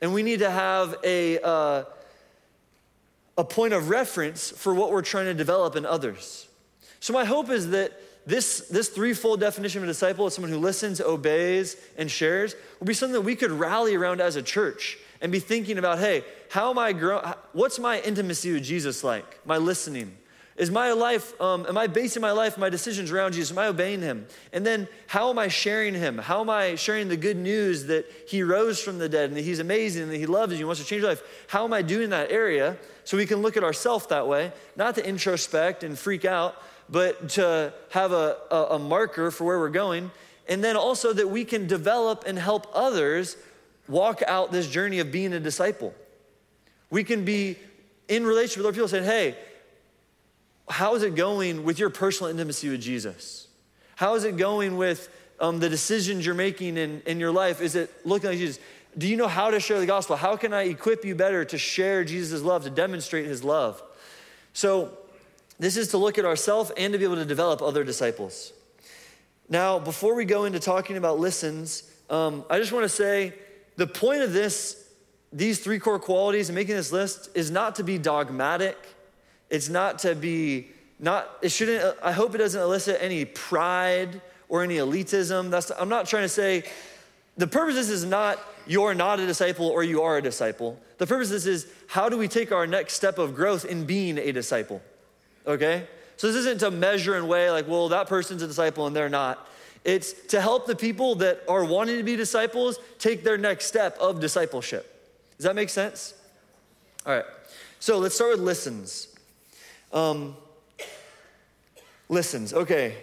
And 0.00 0.14
we 0.14 0.22
need 0.22 0.38
to 0.38 0.50
have 0.50 0.96
a, 1.04 1.38
uh, 1.42 1.84
a 3.40 3.44
point 3.44 3.72
of 3.72 3.88
reference 3.88 4.50
for 4.50 4.74
what 4.74 4.92
we're 4.92 5.00
trying 5.00 5.24
to 5.24 5.34
develop 5.34 5.74
in 5.74 5.86
others. 5.86 6.46
So, 7.00 7.14
my 7.14 7.24
hope 7.24 7.48
is 7.48 7.70
that 7.70 7.92
this, 8.26 8.68
this 8.68 8.90
threefold 8.90 9.40
definition 9.40 9.78
of 9.78 9.84
a 9.84 9.86
disciple 9.86 10.26
is 10.26 10.34
someone 10.34 10.52
who 10.52 10.58
listens, 10.58 11.00
obeys, 11.00 11.76
and 11.96 12.10
shares 12.10 12.54
will 12.78 12.86
be 12.86 12.92
something 12.92 13.14
that 13.14 13.22
we 13.22 13.34
could 13.34 13.50
rally 13.50 13.96
around 13.96 14.20
as 14.20 14.36
a 14.36 14.42
church 14.42 14.98
and 15.22 15.32
be 15.32 15.40
thinking 15.40 15.78
about 15.78 15.98
hey, 15.98 16.22
how 16.50 16.68
am 16.68 16.78
I 16.78 16.92
growing? 16.92 17.24
What's 17.54 17.78
my 17.78 18.00
intimacy 18.00 18.52
with 18.52 18.62
Jesus 18.62 19.02
like? 19.02 19.44
My 19.46 19.56
listening, 19.56 20.18
is 20.56 20.70
my 20.70 20.92
life, 20.92 21.40
um, 21.40 21.64
am 21.66 21.78
I 21.78 21.86
basing 21.86 22.20
my 22.20 22.32
life, 22.32 22.58
my 22.58 22.68
decisions 22.68 23.10
around 23.10 23.32
Jesus? 23.32 23.50
Am 23.50 23.58
I 23.58 23.68
obeying 23.68 24.02
him? 24.02 24.26
And 24.52 24.66
then 24.66 24.88
how 25.06 25.30
am 25.30 25.38
I 25.38 25.48
sharing 25.48 25.94
him? 25.94 26.18
How 26.18 26.40
am 26.40 26.50
I 26.50 26.74
sharing 26.74 27.08
the 27.08 27.16
good 27.16 27.36
news 27.36 27.86
that 27.86 28.04
he 28.26 28.42
rose 28.42 28.82
from 28.82 28.98
the 28.98 29.08
dead 29.08 29.30
and 29.30 29.36
that 29.36 29.44
he's 29.44 29.58
amazing 29.58 30.02
and 30.02 30.12
that 30.12 30.18
he 30.18 30.26
loves 30.26 30.52
you 30.52 30.58
and 30.58 30.66
wants 30.66 30.82
to 30.82 30.86
change 30.86 31.02
your 31.02 31.10
life? 31.10 31.22
How 31.48 31.64
am 31.64 31.72
I 31.72 31.82
doing 31.82 32.10
that 32.10 32.30
area 32.30 32.76
so 33.04 33.16
we 33.16 33.26
can 33.26 33.42
look 33.42 33.56
at 33.56 33.64
ourselves 33.64 34.06
that 34.08 34.26
way, 34.26 34.52
not 34.76 34.96
to 34.96 35.06
introspect 35.06 35.82
and 35.82 35.98
freak 35.98 36.24
out, 36.24 36.56
but 36.90 37.30
to 37.30 37.72
have 37.90 38.12
a, 38.12 38.36
a, 38.50 38.56
a 38.72 38.78
marker 38.78 39.30
for 39.30 39.44
where 39.44 39.58
we're 39.58 39.68
going. 39.68 40.10
And 40.48 40.62
then 40.62 40.76
also 40.76 41.12
that 41.12 41.30
we 41.30 41.44
can 41.44 41.66
develop 41.66 42.24
and 42.26 42.38
help 42.38 42.66
others 42.74 43.36
walk 43.88 44.22
out 44.26 44.52
this 44.52 44.68
journey 44.68 44.98
of 44.98 45.12
being 45.12 45.32
a 45.32 45.40
disciple. 45.40 45.94
We 46.90 47.04
can 47.04 47.24
be 47.24 47.56
in 48.08 48.26
relationship 48.26 48.58
with 48.58 48.66
other 48.66 48.74
people 48.74 48.88
saying, 48.88 49.04
hey, 49.04 49.36
how 50.70 50.94
is 50.94 51.02
it 51.02 51.14
going 51.14 51.64
with 51.64 51.78
your 51.78 51.90
personal 51.90 52.30
intimacy 52.30 52.68
with 52.68 52.80
Jesus? 52.80 53.48
How 53.96 54.14
is 54.14 54.24
it 54.24 54.36
going 54.36 54.76
with 54.76 55.08
um, 55.40 55.58
the 55.58 55.68
decisions 55.68 56.24
you're 56.24 56.34
making 56.34 56.76
in, 56.76 57.02
in 57.06 57.18
your 57.18 57.32
life? 57.32 57.60
Is 57.60 57.74
it 57.74 57.90
looking 58.06 58.30
like 58.30 58.38
Jesus? 58.38 58.58
Do 58.96 59.08
you 59.08 59.16
know 59.16 59.28
how 59.28 59.50
to 59.50 59.60
share 59.60 59.80
the 59.80 59.86
gospel? 59.86 60.16
How 60.16 60.36
can 60.36 60.52
I 60.52 60.62
equip 60.62 61.04
you 61.04 61.14
better 61.14 61.44
to 61.44 61.58
share 61.58 62.04
Jesus' 62.04 62.42
love, 62.42 62.64
to 62.64 62.70
demonstrate 62.70 63.26
his 63.26 63.44
love? 63.44 63.82
So, 64.52 64.96
this 65.58 65.76
is 65.76 65.88
to 65.88 65.98
look 65.98 66.16
at 66.18 66.24
ourselves 66.24 66.72
and 66.76 66.92
to 66.94 66.98
be 66.98 67.04
able 67.04 67.16
to 67.16 67.26
develop 67.26 67.60
other 67.60 67.84
disciples. 67.84 68.52
Now, 69.50 69.78
before 69.78 70.14
we 70.14 70.24
go 70.24 70.44
into 70.44 70.58
talking 70.58 70.96
about 70.96 71.18
listens, 71.18 71.82
um, 72.08 72.44
I 72.48 72.58
just 72.58 72.72
want 72.72 72.84
to 72.84 72.88
say 72.88 73.34
the 73.76 73.86
point 73.86 74.22
of 74.22 74.32
this, 74.32 74.88
these 75.32 75.58
three 75.58 75.78
core 75.78 75.98
qualities 75.98 76.48
and 76.48 76.56
making 76.56 76.76
this 76.76 76.92
list 76.92 77.28
is 77.34 77.50
not 77.50 77.74
to 77.74 77.84
be 77.84 77.98
dogmatic 77.98 78.78
it's 79.50 79.68
not 79.68 79.98
to 80.00 80.14
be, 80.14 80.68
not, 80.98 81.28
it 81.42 81.50
shouldn't, 81.50 81.96
I 82.02 82.12
hope 82.12 82.34
it 82.34 82.38
doesn't 82.38 82.60
elicit 82.60 82.98
any 83.00 83.24
pride 83.24 84.20
or 84.48 84.62
any 84.62 84.76
elitism. 84.76 85.50
That's, 85.50 85.70
I'm 85.70 85.88
not 85.88 86.06
trying 86.06 86.24
to 86.24 86.28
say, 86.28 86.64
the 87.36 87.46
purpose 87.46 87.74
of 87.74 87.86
this 87.86 87.90
is 87.90 88.04
not 88.04 88.38
you're 88.66 88.94
not 88.94 89.18
a 89.18 89.26
disciple 89.26 89.66
or 89.66 89.82
you 89.82 90.02
are 90.02 90.18
a 90.18 90.22
disciple. 90.22 90.78
The 90.98 91.06
purpose 91.06 91.28
of 91.28 91.34
this 91.34 91.46
is 91.46 91.66
how 91.88 92.08
do 92.08 92.16
we 92.16 92.28
take 92.28 92.52
our 92.52 92.66
next 92.66 92.94
step 92.94 93.18
of 93.18 93.34
growth 93.34 93.64
in 93.64 93.84
being 93.84 94.18
a 94.18 94.32
disciple? 94.32 94.80
Okay? 95.46 95.86
So 96.16 96.28
this 96.28 96.36
isn't 96.36 96.58
to 96.58 96.70
measure 96.70 97.14
and 97.14 97.28
weigh 97.28 97.50
like, 97.50 97.66
well, 97.66 97.88
that 97.88 98.06
person's 98.06 98.42
a 98.42 98.46
disciple 98.46 98.86
and 98.86 98.94
they're 98.94 99.08
not. 99.08 99.48
It's 99.84 100.12
to 100.28 100.40
help 100.40 100.66
the 100.66 100.76
people 100.76 101.14
that 101.16 101.42
are 101.48 101.64
wanting 101.64 101.96
to 101.96 102.02
be 102.02 102.14
disciples 102.14 102.78
take 102.98 103.24
their 103.24 103.38
next 103.38 103.66
step 103.66 103.96
of 103.98 104.20
discipleship. 104.20 104.86
Does 105.38 105.44
that 105.44 105.56
make 105.56 105.70
sense? 105.70 106.14
All 107.06 107.14
right. 107.14 107.24
So 107.78 107.98
let's 107.98 108.14
start 108.14 108.32
with 108.32 108.40
listens. 108.40 109.08
Um, 109.92 110.36
listens. 112.08 112.52
Okay. 112.52 112.96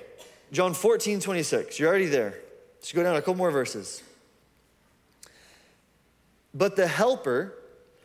John 0.51 0.73
14, 0.73 1.19
26. 1.19 1.79
You're 1.79 1.89
already 1.89 2.05
there. 2.05 2.35
Let's 2.77 2.91
go 2.91 3.03
down 3.03 3.15
a 3.15 3.19
couple 3.19 3.35
more 3.35 3.51
verses. 3.51 4.01
But 6.53 6.75
the 6.75 6.87
Helper, 6.87 7.53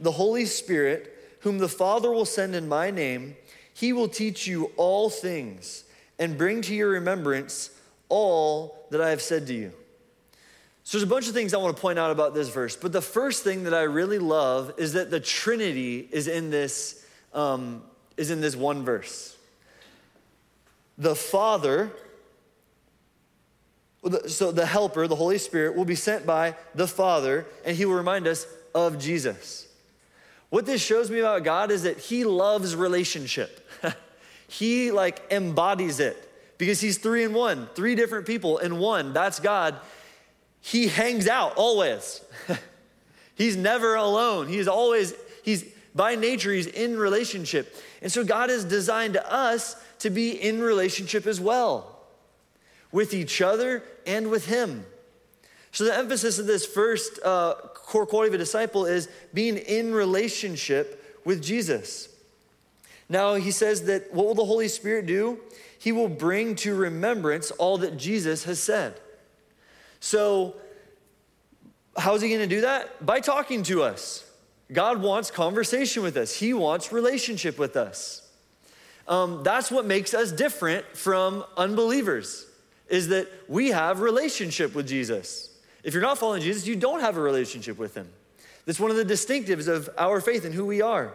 the 0.00 0.12
Holy 0.12 0.44
Spirit, 0.46 1.16
whom 1.40 1.58
the 1.58 1.68
Father 1.68 2.10
will 2.10 2.24
send 2.24 2.54
in 2.54 2.68
my 2.68 2.90
name, 2.90 3.36
he 3.74 3.92
will 3.92 4.08
teach 4.08 4.46
you 4.46 4.72
all 4.76 5.08
things 5.08 5.84
and 6.18 6.36
bring 6.36 6.62
to 6.62 6.74
your 6.74 6.90
remembrance 6.90 7.70
all 8.08 8.86
that 8.90 9.00
I 9.00 9.10
have 9.10 9.22
said 9.22 9.46
to 9.46 9.54
you. 9.54 9.72
So 10.84 10.98
there's 10.98 11.08
a 11.08 11.10
bunch 11.10 11.28
of 11.28 11.34
things 11.34 11.54
I 11.54 11.58
want 11.58 11.76
to 11.76 11.80
point 11.80 11.98
out 11.98 12.10
about 12.10 12.34
this 12.34 12.48
verse, 12.48 12.76
but 12.76 12.92
the 12.92 13.00
first 13.00 13.44
thing 13.44 13.64
that 13.64 13.74
I 13.74 13.82
really 13.82 14.18
love 14.18 14.74
is 14.78 14.94
that 14.94 15.10
the 15.10 15.20
Trinity 15.20 16.08
is 16.10 16.26
in 16.26 16.50
this 16.50 17.06
um, 17.32 17.82
is 18.16 18.30
in 18.30 18.40
this 18.40 18.56
one 18.56 18.84
verse. 18.84 19.36
The 20.98 21.14
Father, 21.14 21.92
so 24.26 24.52
the 24.52 24.66
Helper, 24.66 25.06
the 25.06 25.16
Holy 25.16 25.38
Spirit, 25.38 25.76
will 25.76 25.84
be 25.84 25.94
sent 25.94 26.26
by 26.26 26.54
the 26.74 26.86
Father, 26.86 27.46
and 27.64 27.76
He 27.76 27.84
will 27.84 27.94
remind 27.94 28.26
us 28.26 28.46
of 28.74 28.98
Jesus. 28.98 29.66
What 30.50 30.66
this 30.66 30.82
shows 30.82 31.10
me 31.10 31.20
about 31.20 31.44
God 31.44 31.70
is 31.70 31.84
that 31.84 31.98
He 31.98 32.24
loves 32.24 32.76
relationship. 32.76 33.66
he 34.48 34.90
like 34.90 35.22
embodies 35.30 35.98
it 35.98 36.30
because 36.58 36.80
He's 36.80 36.98
three 36.98 37.24
in 37.24 37.32
one, 37.32 37.68
three 37.74 37.94
different 37.94 38.26
people 38.26 38.58
in 38.58 38.78
one. 38.78 39.12
That's 39.12 39.40
God. 39.40 39.76
he 40.60 40.88
hangs 40.88 41.26
out 41.26 41.54
always. 41.56 42.22
he's 43.34 43.56
never 43.56 43.94
alone. 43.94 44.48
He's 44.48 44.68
always, 44.68 45.14
he's 45.42 45.64
by 45.94 46.14
nature, 46.14 46.52
he's 46.52 46.66
in 46.66 46.98
relationship. 46.98 47.74
And 48.02 48.10
so 48.10 48.24
God 48.24 48.50
has 48.50 48.64
designed 48.64 49.16
us 49.16 49.76
to 50.00 50.10
be 50.10 50.30
in 50.32 50.60
relationship 50.60 51.26
as 51.26 51.40
well 51.40 52.00
with 52.90 53.14
each 53.14 53.40
other 53.40 53.84
and 54.06 54.28
with 54.28 54.46
him. 54.46 54.84
So 55.70 55.84
the 55.84 55.96
emphasis 55.96 56.38
of 56.38 56.46
this 56.46 56.66
first 56.66 57.18
uh, 57.24 57.54
core 57.72 58.04
quality 58.04 58.28
of 58.28 58.34
a 58.34 58.38
disciple 58.38 58.84
is 58.84 59.08
being 59.32 59.56
in 59.56 59.94
relationship 59.94 61.20
with 61.24 61.42
Jesus. 61.42 62.08
Now 63.08 63.36
he 63.36 63.52
says 63.52 63.84
that 63.84 64.12
what 64.12 64.26
will 64.26 64.34
the 64.34 64.44
Holy 64.44 64.68
Spirit 64.68 65.06
do? 65.06 65.38
He 65.78 65.92
will 65.92 66.08
bring 66.08 66.56
to 66.56 66.74
remembrance 66.74 67.50
all 67.52 67.78
that 67.78 67.96
Jesus 67.96 68.44
has 68.44 68.60
said. 68.60 69.00
So, 70.00 70.56
how's 71.96 72.20
he 72.20 72.28
going 72.28 72.40
to 72.40 72.46
do 72.46 72.62
that? 72.62 73.04
By 73.04 73.20
talking 73.20 73.62
to 73.64 73.82
us. 73.82 74.28
God 74.72 75.02
wants 75.02 75.30
conversation 75.30 76.02
with 76.02 76.16
us, 76.16 76.34
He 76.34 76.54
wants 76.54 76.92
relationship 76.92 77.58
with 77.58 77.76
us. 77.76 78.28
Um, 79.08 79.42
that's 79.42 79.70
what 79.70 79.84
makes 79.84 80.14
us 80.14 80.30
different 80.30 80.86
from 80.96 81.44
unbelievers, 81.56 82.46
is 82.88 83.08
that 83.08 83.28
we 83.48 83.68
have 83.70 84.00
relationship 84.00 84.74
with 84.74 84.86
Jesus. 84.86 85.50
If 85.82 85.94
you're 85.94 86.02
not 86.02 86.18
following 86.18 86.42
Jesus, 86.42 86.66
you 86.66 86.76
don't 86.76 87.00
have 87.00 87.16
a 87.16 87.20
relationship 87.20 87.78
with 87.78 87.94
Him. 87.94 88.08
That's 88.64 88.78
one 88.78 88.90
of 88.90 88.96
the 88.96 89.04
distinctives 89.04 89.66
of 89.66 89.90
our 89.98 90.20
faith 90.20 90.44
and 90.44 90.54
who 90.54 90.64
we 90.64 90.82
are. 90.82 91.12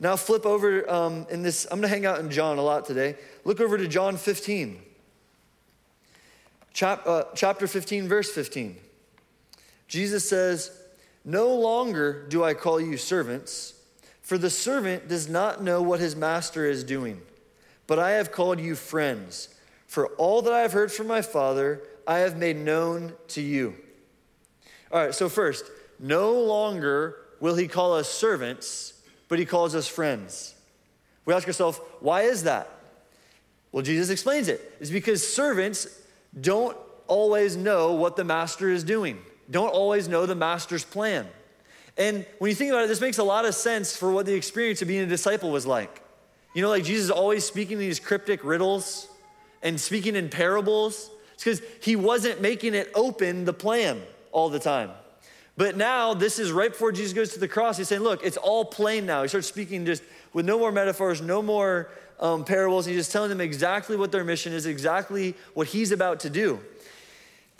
Now, 0.00 0.16
flip 0.16 0.46
over 0.46 0.88
um, 0.90 1.26
in 1.30 1.42
this, 1.42 1.66
I'm 1.70 1.80
going 1.80 1.82
to 1.82 1.88
hang 1.88 2.06
out 2.06 2.20
in 2.20 2.30
John 2.30 2.58
a 2.58 2.62
lot 2.62 2.84
today. 2.84 3.16
Look 3.44 3.60
over 3.60 3.78
to 3.78 3.88
John 3.88 4.16
15. 4.16 4.80
Chap, 6.72 7.02
uh, 7.06 7.24
chapter 7.34 7.66
15, 7.66 8.06
verse 8.08 8.30
15. 8.30 8.76
Jesus 9.88 10.28
says, 10.28 10.77
No 11.28 11.54
longer 11.54 12.24
do 12.26 12.42
I 12.42 12.54
call 12.54 12.80
you 12.80 12.96
servants, 12.96 13.74
for 14.22 14.38
the 14.38 14.48
servant 14.48 15.08
does 15.08 15.28
not 15.28 15.62
know 15.62 15.82
what 15.82 16.00
his 16.00 16.16
master 16.16 16.64
is 16.64 16.82
doing. 16.82 17.20
But 17.86 17.98
I 17.98 18.12
have 18.12 18.32
called 18.32 18.58
you 18.58 18.74
friends, 18.74 19.50
for 19.86 20.06
all 20.16 20.40
that 20.40 20.54
I 20.54 20.60
have 20.60 20.72
heard 20.72 20.90
from 20.90 21.06
my 21.06 21.20
Father, 21.20 21.82
I 22.06 22.20
have 22.20 22.38
made 22.38 22.56
known 22.56 23.12
to 23.28 23.42
you. 23.42 23.74
All 24.90 25.04
right, 25.04 25.14
so 25.14 25.28
first, 25.28 25.66
no 25.98 26.32
longer 26.32 27.16
will 27.40 27.56
he 27.56 27.68
call 27.68 27.92
us 27.92 28.08
servants, 28.08 28.94
but 29.28 29.38
he 29.38 29.44
calls 29.44 29.74
us 29.74 29.86
friends. 29.86 30.54
We 31.26 31.34
ask 31.34 31.46
ourselves, 31.46 31.78
why 32.00 32.22
is 32.22 32.44
that? 32.44 32.70
Well, 33.70 33.82
Jesus 33.82 34.08
explains 34.08 34.48
it. 34.48 34.78
It's 34.80 34.90
because 34.90 35.30
servants 35.30 35.88
don't 36.40 36.74
always 37.06 37.54
know 37.54 37.92
what 37.92 38.16
the 38.16 38.24
master 38.24 38.70
is 38.70 38.82
doing, 38.82 39.18
don't 39.50 39.70
always 39.70 40.08
know 40.08 40.26
the 40.26 40.34
master's 40.34 40.84
plan. 40.84 41.26
And 41.96 42.24
when 42.38 42.48
you 42.48 42.54
think 42.54 42.70
about 42.70 42.84
it, 42.84 42.88
this 42.88 43.00
makes 43.00 43.18
a 43.18 43.24
lot 43.24 43.44
of 43.44 43.54
sense 43.54 43.96
for 43.96 44.12
what 44.12 44.26
the 44.26 44.34
experience 44.34 44.82
of 44.82 44.88
being 44.88 45.02
a 45.02 45.06
disciple 45.06 45.50
was 45.50 45.66
like. 45.66 46.02
You 46.54 46.62
know, 46.62 46.68
like 46.68 46.84
Jesus 46.84 47.10
always 47.10 47.44
speaking 47.44 47.78
these 47.78 48.00
cryptic 48.00 48.44
riddles 48.44 49.08
and 49.62 49.80
speaking 49.80 50.16
in 50.16 50.28
parables. 50.28 51.10
It's 51.34 51.44
because 51.44 51.62
he 51.80 51.96
wasn't 51.96 52.40
making 52.40 52.74
it 52.74 52.90
open 52.94 53.44
the 53.44 53.52
plan 53.52 54.00
all 54.32 54.48
the 54.48 54.58
time. 54.58 54.90
But 55.56 55.76
now, 55.76 56.14
this 56.14 56.38
is 56.38 56.52
right 56.52 56.70
before 56.70 56.92
Jesus 56.92 57.12
goes 57.12 57.32
to 57.32 57.40
the 57.40 57.48
cross. 57.48 57.76
He's 57.76 57.88
saying, 57.88 58.02
Look, 58.02 58.24
it's 58.24 58.36
all 58.36 58.64
plain 58.64 59.06
now. 59.06 59.22
He 59.22 59.28
starts 59.28 59.48
speaking 59.48 59.84
just 59.84 60.04
with 60.32 60.46
no 60.46 60.56
more 60.56 60.70
metaphors, 60.70 61.20
no 61.20 61.42
more 61.42 61.90
um, 62.20 62.44
parables. 62.44 62.86
He's 62.86 62.96
just 62.96 63.10
telling 63.10 63.28
them 63.28 63.40
exactly 63.40 63.96
what 63.96 64.12
their 64.12 64.22
mission 64.22 64.52
is, 64.52 64.66
exactly 64.66 65.34
what 65.54 65.66
he's 65.66 65.90
about 65.90 66.20
to 66.20 66.30
do. 66.30 66.60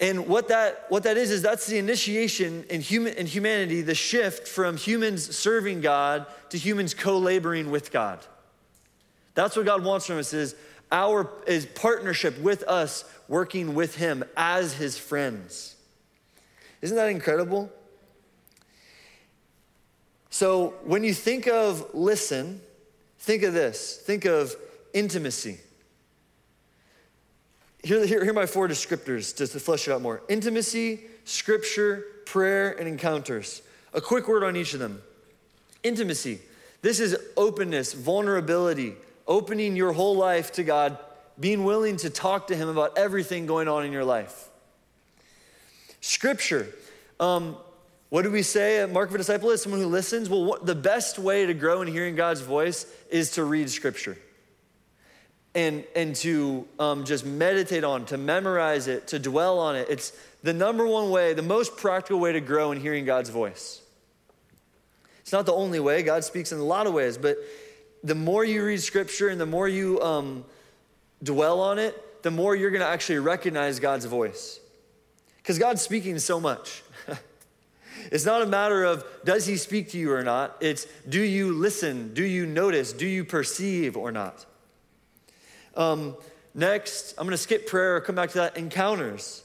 And 0.00 0.28
what 0.28 0.48
that, 0.48 0.86
what 0.90 1.02
that 1.02 1.16
is, 1.16 1.30
is 1.30 1.42
that's 1.42 1.66
the 1.66 1.78
initiation 1.78 2.64
in, 2.70 2.80
human, 2.80 3.14
in 3.14 3.26
humanity, 3.26 3.82
the 3.82 3.96
shift 3.96 4.46
from 4.46 4.76
humans 4.76 5.36
serving 5.36 5.80
God 5.80 6.26
to 6.50 6.58
humans 6.58 6.94
co 6.94 7.18
laboring 7.18 7.70
with 7.70 7.90
God. 7.90 8.20
That's 9.34 9.56
what 9.56 9.66
God 9.66 9.84
wants 9.84 10.06
from 10.06 10.18
us 10.18 10.32
is 10.32 10.54
our 10.90 11.30
is 11.46 11.66
partnership 11.66 12.38
with 12.40 12.62
us 12.64 13.04
working 13.26 13.74
with 13.74 13.96
him 13.96 14.24
as 14.37 14.74
his 14.74 14.96
friends. 14.96 15.76
Isn't 16.80 16.96
that 16.96 17.08
incredible? 17.08 17.70
So 20.30 20.74
when 20.84 21.04
you 21.04 21.12
think 21.12 21.46
of 21.46 21.94
listen, 21.94 22.61
think 23.18 23.42
of 23.42 23.52
this. 23.52 23.96
Think 23.98 24.24
of 24.24 24.54
intimacy. 24.94 25.58
Here, 27.88 28.05
here, 28.05 28.22
here 28.22 28.33
are 28.33 28.35
my 28.35 28.44
four 28.44 28.68
descriptors 28.68 29.35
just 29.35 29.53
to 29.53 29.61
flesh 29.61 29.88
it 29.88 29.92
out 29.92 30.03
more 30.03 30.20
intimacy, 30.29 31.01
scripture, 31.24 32.05
prayer, 32.27 32.72
and 32.79 32.87
encounters. 32.87 33.62
A 33.94 34.01
quick 34.03 34.29
word 34.29 34.44
on 34.44 34.57
each 34.57 34.74
of 34.74 34.81
them. 34.81 35.01
Intimacy. 35.83 36.38
This 36.83 37.01
is 37.01 37.16
openness, 37.35 37.94
vulnerability, 37.94 38.94
opening 39.27 39.74
your 39.74 39.92
whole 39.92 40.16
life 40.16 40.53
to 40.53 40.64
God, 40.64 40.98
being 41.40 41.64
willing 41.64 41.96
to 41.96 42.11
talk 42.11 42.48
to 42.48 42.55
Him 42.55 42.68
about 42.68 42.98
everything 42.98 43.46
going 43.46 43.68
on 43.68 43.87
in 43.87 43.92
your 43.92 44.05
life. 44.05 44.51
Scripture. 46.03 46.68
Um, 47.18 47.57
what 48.11 48.20
do 48.20 48.31
we 48.31 48.42
say? 48.42 48.85
Mark 48.85 49.09
of 49.09 49.14
a 49.14 49.18
disciple 49.18 49.48
is 49.48 49.62
someone 49.62 49.81
who 49.81 49.87
listens. 49.87 50.29
Well, 50.29 50.44
what, 50.44 50.66
the 50.66 50.74
best 50.74 51.18
way 51.18 51.46
to 51.46 51.55
grow 51.55 51.81
in 51.81 51.88
hearing 51.88 52.16
God's 52.16 52.42
voice 52.42 52.85
is 53.11 53.31
to 53.31 53.44
read 53.44 53.70
Scripture 53.70 54.18
and, 55.59 55.85
and 55.97 56.14
to 56.14 56.68
um, 56.79 57.05
just 57.05 57.27
meditate 57.27 57.83
on, 57.83 58.05
to 58.07 58.16
memorize 58.16 58.87
it, 58.87 59.09
to 59.09 59.18
dwell 59.18 59.59
on 59.59 59.75
it. 59.75 59.88
It's 59.90 60.12
the 60.44 60.53
number 60.53 60.87
one 60.87 61.11
way, 61.11 61.35
the 61.35 61.42
most 61.42 61.77
practical 61.77 62.21
way 62.21 62.31
to 62.31 62.40
grow 62.40 62.71
in 62.71 62.81
hearing 62.81 63.05
God's 63.05 63.29
voice. 63.29 63.83
It's 65.18 65.33
not 65.33 65.47
the 65.47 65.53
only 65.53 65.81
way, 65.81 66.05
God 66.05 66.23
speaks 66.23 66.53
in 66.53 66.59
a 66.59 66.64
lot 66.64 66.87
of 66.87 66.94
ways, 66.94 67.18
but 67.18 67.38
the 68.05 68.14
more 68.14 68.44
you 68.44 68.64
read 68.64 68.81
scripture 68.81 69.31
and 69.31 69.40
the 69.40 69.47
more 69.47 69.66
you 69.66 70.01
um, 70.01 70.44
dwell 71.25 71.61
on 71.61 71.81
it, 71.81 72.23
the 72.23 72.31
more 72.31 72.55
you're 72.55 72.71
going 72.71 72.81
to 72.81 72.87
actually 72.87 73.18
recognize 73.18 73.81
God's 73.81 74.05
voice. 74.05 74.61
Because 75.38 75.59
God's 75.59 75.83
speaking 75.83 76.21
so 76.21 76.38
much. 76.38 76.85
it's 78.12 78.25
not 78.25 78.42
a 78.42 78.47
matter 78.47 78.85
of 78.85 79.05
does 79.25 79.44
he 79.44 79.57
speak 79.57 79.90
to 79.90 79.99
you 79.99 80.12
or 80.12 80.23
not, 80.23 80.57
it's 80.61 80.87
do 81.09 81.21
you 81.21 81.53
listen, 81.53 82.14
do 82.14 82.23
you 82.23 82.47
notice, 82.47 82.92
do 82.92 83.09
you 83.09 83.25
perceive 83.25 83.97
or 83.97 84.12
not. 84.12 84.47
Um, 85.78 86.16
next, 86.54 87.14
I'm 87.16 87.24
going 87.24 87.30
to 87.30 87.42
skip 87.42 87.68
prayer, 87.68 88.00
come 88.00 88.16
back 88.16 88.30
to 88.30 88.38
that 88.38 88.56
encounters. 88.56 89.44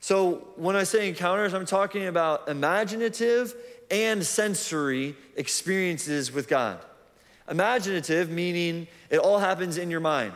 So, 0.00 0.48
when 0.56 0.76
I 0.76 0.84
say 0.84 1.08
encounters, 1.08 1.52
I'm 1.54 1.66
talking 1.66 2.06
about 2.06 2.48
imaginative 2.48 3.54
and 3.90 4.24
sensory 4.24 5.16
experiences 5.36 6.32
with 6.32 6.48
God. 6.48 6.78
Imaginative, 7.50 8.30
meaning 8.30 8.86
it 9.10 9.18
all 9.18 9.38
happens 9.38 9.76
in 9.76 9.90
your 9.90 10.00
mind. 10.00 10.32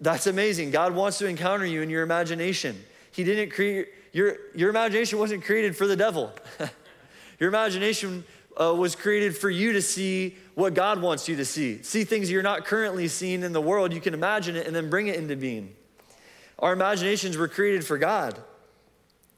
That's 0.00 0.26
amazing. 0.26 0.70
God 0.70 0.94
wants 0.94 1.18
to 1.18 1.26
encounter 1.26 1.66
you 1.66 1.82
in 1.82 1.90
your 1.90 2.02
imagination. 2.02 2.82
He 3.12 3.24
didn't 3.24 3.50
create, 3.50 3.88
your, 4.12 4.36
your 4.54 4.70
imagination 4.70 5.18
wasn't 5.18 5.44
created 5.44 5.76
for 5.76 5.86
the 5.86 5.96
devil. 5.96 6.32
your 7.38 7.48
imagination 7.48 8.24
uh, 8.60 8.74
was 8.74 8.96
created 8.96 9.36
for 9.36 9.50
you 9.50 9.74
to 9.74 9.82
see 9.82 10.36
what 10.54 10.74
God 10.74 11.00
wants 11.00 11.28
you 11.28 11.36
to 11.36 11.44
see. 11.44 11.82
See 11.82 12.04
things 12.04 12.30
you're 12.30 12.42
not 12.42 12.64
currently 12.64 13.08
seeing 13.08 13.42
in 13.42 13.52
the 13.52 13.60
world. 13.60 13.92
You 13.92 14.00
can 14.00 14.14
imagine 14.14 14.56
it 14.56 14.66
and 14.66 14.76
then 14.76 14.90
bring 14.90 15.06
it 15.06 15.16
into 15.16 15.36
being. 15.36 15.74
Our 16.58 16.72
imaginations 16.72 17.36
were 17.36 17.48
created 17.48 17.84
for 17.84 17.98
God. 17.98 18.38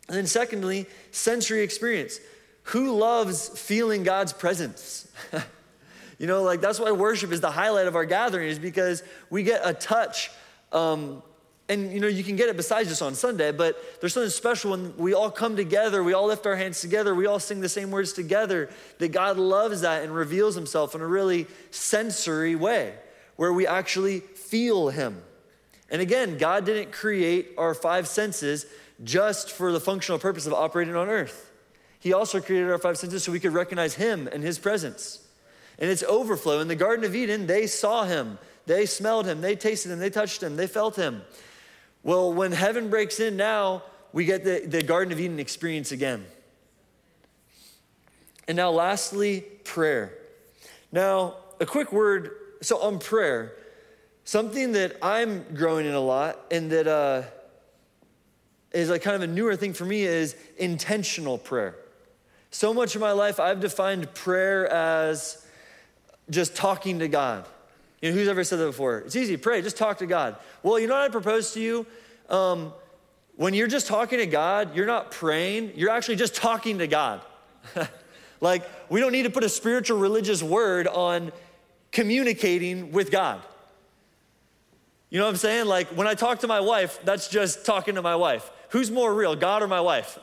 And 0.09 0.17
then, 0.17 0.27
secondly, 0.27 0.87
sensory 1.11 1.63
experience. 1.63 2.21
Who 2.65 2.97
loves 2.97 3.49
feeling 3.49 4.03
God's 4.03 4.33
presence? 4.33 5.11
you 6.19 6.27
know, 6.27 6.43
like 6.43 6.61
that's 6.61 6.79
why 6.79 6.93
worship 6.93 7.33
is 7.33 7.41
the 7.41 7.51
highlight 7.51 7.87
of 7.87 7.97
our 7.97 8.05
gathering, 8.05 8.49
is 8.49 8.59
because 8.59 9.03
we 9.31 9.43
get 9.43 9.63
a 9.65 9.73
touch 9.73 10.31
um, 10.73 11.23
and 11.69 11.93
you 11.93 12.01
know 12.01 12.07
you 12.07 12.23
can 12.23 12.37
get 12.37 12.49
it 12.49 12.57
besides 12.57 12.89
just 12.89 13.01
on 13.01 13.15
sunday 13.15 13.51
but 13.51 13.77
there's 14.01 14.13
something 14.13 14.31
special 14.31 14.73
when 14.73 14.95
we 14.97 15.15
all 15.15 15.31
come 15.31 15.57
together 15.57 16.05
we 16.05 16.13
all 16.13 16.27
lift 16.27 16.47
our 16.47 16.57
hands 16.57 16.81
together 16.81 17.15
we 17.15 17.27
all 17.27 17.41
sing 17.41 17.61
the 17.61 17.69
same 17.69 17.91
words 17.91 18.13
together 18.13 18.69
that 18.99 19.09
god 19.09 19.39
loves 19.39 19.81
that 19.81 20.03
and 20.03 20.15
reveals 20.15 20.55
himself 20.55 20.95
in 20.95 21.01
a 21.01 21.07
really 21.07 21.47
sensory 21.71 22.55
way 22.55 22.95
where 23.37 23.53
we 23.53 23.67
actually 23.67 24.21
feel 24.21 24.89
him. 24.89 25.23
And 25.91 26.01
again 26.01 26.39
god 26.39 26.67
didn't 26.67 26.93
create 26.93 27.53
our 27.59 27.75
five 27.75 28.07
senses 28.09 28.67
just 29.03 29.51
for 29.51 29.73
the 29.73 29.81
functional 29.81 30.19
purpose 30.19 30.47
of 30.47 30.53
operating 30.53 30.95
on 30.97 31.09
earth. 31.09 31.51
He 31.99 32.13
also 32.13 32.41
created 32.41 32.71
our 32.71 32.79
five 32.79 32.99
senses 32.99 33.25
so 33.25 33.33
we 33.33 33.41
could 33.41 33.55
recognize 33.55 33.95
him 33.95 34.29
and 34.31 34.43
his 34.43 34.59
presence. 34.59 35.21
And 35.79 35.91
its 35.91 36.05
overflow. 36.05 36.61
In 36.61 36.69
the 36.69 36.77
garden 36.77 37.05
of 37.05 37.17
eden 37.17 37.47
they 37.47 37.67
saw 37.67 38.05
him. 38.05 38.39
They 38.67 38.87
smelled 38.87 39.27
him. 39.27 39.41
They 39.41 39.57
tasted 39.57 39.91
him. 39.91 39.99
They 39.99 40.11
touched 40.11 40.43
him. 40.43 40.57
They 40.57 40.67
felt 40.67 40.97
him 40.97 41.23
well, 42.05 42.33
when 42.33 42.53
heaven 42.53 42.91
breaks 42.91 43.19
in 43.19 43.37
now, 43.37 43.83
we 44.13 44.27
get 44.27 44.45
the, 44.45 44.63
the 44.65 44.83
Garden 44.83 45.13
of 45.13 45.19
Eden 45.19 45.41
experience 45.41 45.91
again. 45.91 46.25
And 48.47 48.57
now, 48.57 48.71
lastly, 48.71 49.41
prayer. 49.65 50.13
Now, 50.93 51.35
a 51.59 51.67
quick 51.67 51.93
word. 51.93 52.31
So, 52.61 52.79
on 52.79 52.99
prayer, 52.99 53.55
something 54.25 54.73
that 54.73 54.97
I'm 55.03 55.55
growing 55.55 55.87
in 55.87 55.95
a 55.95 56.01
lot 56.01 56.39
and 56.51 56.71
that 56.71 56.87
uh, 56.87 57.23
is 58.73 58.91
like 58.91 59.03
kind 59.03 59.17
of 59.17 59.23
a 59.23 59.27
newer 59.27 59.57
thing 59.57 59.73
for 59.73 59.85
me 59.87 60.03
is 60.03 60.37
intentional 60.59 61.39
prayer. 61.39 61.77
So 62.51 62.73
much 62.75 62.95
of 62.95 63.01
my 63.01 63.13
life, 63.13 63.41
I've 63.41 63.61
defined 63.61 64.13
prayer 64.15 64.69
as 64.69 65.45
just 66.31 66.55
talking 66.55 66.99
to 67.01 67.09
God. 67.09 67.47
You 68.05 68.11
know, 68.11 68.19
who's 68.19 68.29
ever 68.29 68.45
said 68.45 68.59
that 68.59 68.67
before? 68.67 68.99
It's 68.99 69.17
easy, 69.17 69.39
pray, 69.39 69.63
just 69.63 69.79
talk 69.79 69.97
to 70.01 70.07
God. 70.07 70.37
Well, 70.63 70.79
you 70.79 70.87
know 70.87 70.93
what 70.93 71.05
I 71.05 71.09
propose 71.09 71.55
to 71.55 71.61
you? 71.61 71.87
Um, 72.29 72.75
when 73.37 73.55
you're 73.55 73.67
just 73.67 73.87
talking 73.87 74.19
to 74.19 74.27
God, 74.27 74.77
you're 74.77 74.85
not 74.85 75.11
praying, 75.11 75.73
you're 75.75 75.89
actually 75.89 76.17
just 76.17 76.35
talking 76.35 76.81
to 76.81 76.87
God. 76.87 77.23
like, 78.43 78.63
we 78.91 79.01
don't 79.01 79.13
need 79.13 79.23
to 79.23 79.31
put 79.31 79.43
a 79.43 79.49
spiritual 79.49 79.99
religious 79.99 80.43
word 80.43 80.87
on 80.87 81.33
communicating 81.93 82.93
with 82.93 83.11
God. 83.11 83.41
You 85.09 85.19
know 85.19 85.25
what 85.25 85.31
I'm 85.31 85.37
saying? 85.39 85.65
Like, 85.65 85.87
when 85.97 86.07
I 86.07 86.13
talk 86.13 86.41
to 86.41 86.47
my 86.47 86.61
wife, 86.61 87.01
that's 87.05 87.29
just 87.29 87.65
talking 87.65 87.95
to 87.95 88.03
my 88.03 88.17
wife. 88.17 88.51
Who's 88.69 88.91
more 88.91 89.15
real, 89.15 89.35
God 89.35 89.63
or 89.63 89.67
my 89.67 89.81
wife? 89.81 90.19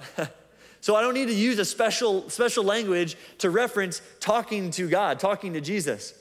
so 0.82 0.96
I 0.96 1.02
don't 1.02 1.15
need 1.15 1.30
to 1.30 1.34
use 1.34 1.58
a 1.58 1.65
special, 1.65 2.30
special 2.30 2.63
language 2.63 3.17
to 3.39 3.50
reference 3.50 4.04
talking 4.20 4.70
to 4.70 4.88
God, 4.88 5.20
talking 5.20 5.54
to 5.54 5.62
Jesus. 5.62 6.13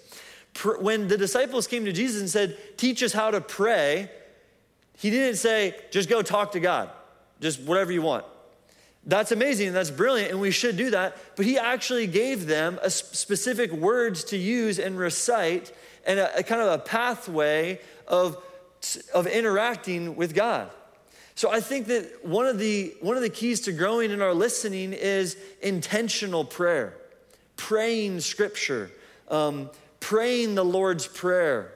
When 0.80 1.08
the 1.08 1.16
disciples 1.16 1.66
came 1.66 1.84
to 1.84 1.92
Jesus 1.92 2.20
and 2.20 2.28
said, 2.28 2.56
Teach 2.76 3.02
us 3.02 3.12
how 3.12 3.30
to 3.30 3.40
pray, 3.40 4.10
he 4.96 5.10
didn't 5.10 5.36
say, 5.36 5.76
Just 5.90 6.08
go 6.08 6.22
talk 6.22 6.52
to 6.52 6.60
God, 6.60 6.90
just 7.40 7.60
whatever 7.60 7.92
you 7.92 8.02
want. 8.02 8.24
That's 9.06 9.32
amazing 9.32 9.72
that's 9.72 9.90
brilliant, 9.90 10.30
and 10.30 10.40
we 10.40 10.50
should 10.50 10.76
do 10.76 10.90
that. 10.90 11.16
But 11.36 11.46
he 11.46 11.58
actually 11.58 12.06
gave 12.06 12.46
them 12.46 12.78
a 12.82 12.90
specific 12.90 13.72
words 13.72 14.24
to 14.24 14.36
use 14.36 14.78
and 14.78 14.98
recite 14.98 15.72
and 16.06 16.18
a, 16.18 16.38
a 16.38 16.42
kind 16.42 16.60
of 16.60 16.72
a 16.72 16.78
pathway 16.78 17.80
of, 18.06 18.42
of 19.14 19.26
interacting 19.26 20.16
with 20.16 20.34
God. 20.34 20.70
So 21.34 21.50
I 21.50 21.60
think 21.60 21.86
that 21.86 22.24
one 22.24 22.46
of 22.46 22.58
the 22.58 22.94
one 23.00 23.16
of 23.16 23.22
the 23.22 23.30
keys 23.30 23.60
to 23.62 23.72
growing 23.72 24.10
in 24.10 24.20
our 24.20 24.34
listening 24.34 24.92
is 24.92 25.38
intentional 25.62 26.44
prayer, 26.44 26.98
praying 27.56 28.20
Scripture, 28.20 28.90
um, 29.28 29.70
praying 30.10 30.56
the 30.56 30.64
Lord's 30.64 31.06
prayer, 31.06 31.70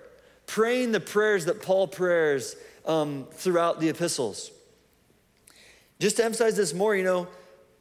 praying 0.46 0.90
the 0.90 0.98
prayers 0.98 1.44
that 1.44 1.62
Paul 1.62 1.86
prayers 1.86 2.56
um, 2.84 3.28
throughout 3.30 3.78
the 3.78 3.88
epistles. 3.88 4.50
Just 6.00 6.16
to 6.16 6.24
emphasize 6.24 6.56
this 6.56 6.74
more, 6.74 6.96
you 6.96 7.04
know, 7.04 7.28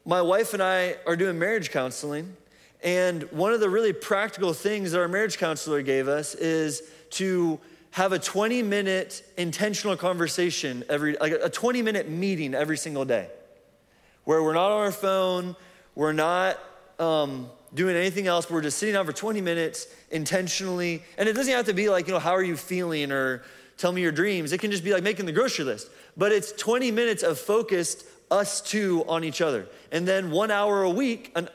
my 0.04 0.22
wife 0.22 0.54
and 0.54 0.62
I 0.62 0.94
are 1.08 1.16
doing 1.16 1.40
marriage 1.40 1.72
counseling, 1.72 2.36
and 2.84 3.24
one 3.32 3.52
of 3.52 3.58
the 3.58 3.68
really 3.68 3.92
practical 3.92 4.52
things 4.52 4.92
that 4.92 5.00
our 5.00 5.08
marriage 5.08 5.38
counselor 5.38 5.82
gave 5.82 6.06
us 6.06 6.36
is 6.36 6.84
to 7.10 7.58
have 7.90 8.12
a 8.12 8.18
20 8.20 8.62
minute 8.62 9.24
intentional 9.36 9.96
conversation 9.96 10.84
every, 10.88 11.16
like 11.20 11.32
a 11.32 11.50
20 11.50 11.82
minute 11.82 12.08
meeting 12.08 12.54
every 12.54 12.76
single 12.76 13.04
day 13.04 13.26
where 14.22 14.40
we're 14.40 14.54
not 14.54 14.70
on 14.70 14.82
our 14.82 14.92
phone, 14.92 15.56
we're 15.96 16.12
not 16.12 16.60
um, 17.00 17.50
doing 17.74 17.96
anything 17.96 18.26
else, 18.26 18.48
we're 18.48 18.62
just 18.62 18.78
sitting 18.78 18.94
down 18.94 19.06
for 19.06 19.12
20 19.12 19.40
minutes 19.40 19.88
intentionally. 20.10 21.02
And 21.18 21.28
it 21.28 21.34
doesn't 21.34 21.52
have 21.52 21.66
to 21.66 21.74
be 21.74 21.88
like, 21.88 22.06
you 22.06 22.12
know, 22.12 22.18
how 22.18 22.32
are 22.32 22.42
you 22.42 22.56
feeling 22.56 23.10
or 23.10 23.42
tell 23.76 23.92
me 23.92 24.02
your 24.02 24.12
dreams. 24.12 24.52
It 24.52 24.58
can 24.58 24.70
just 24.70 24.84
be 24.84 24.92
like 24.92 25.02
making 25.02 25.26
the 25.26 25.32
grocery 25.32 25.64
list. 25.64 25.90
But 26.16 26.32
it's 26.32 26.52
20 26.52 26.90
minutes 26.90 27.22
of 27.22 27.38
focused 27.38 28.06
us 28.30 28.60
two 28.60 29.04
on 29.08 29.24
each 29.24 29.40
other. 29.40 29.66
And 29.92 30.06
then 30.06 30.30
one 30.30 30.50
hour 30.50 30.82
a 30.82 30.90
week, 30.90 31.32
and 31.34 31.48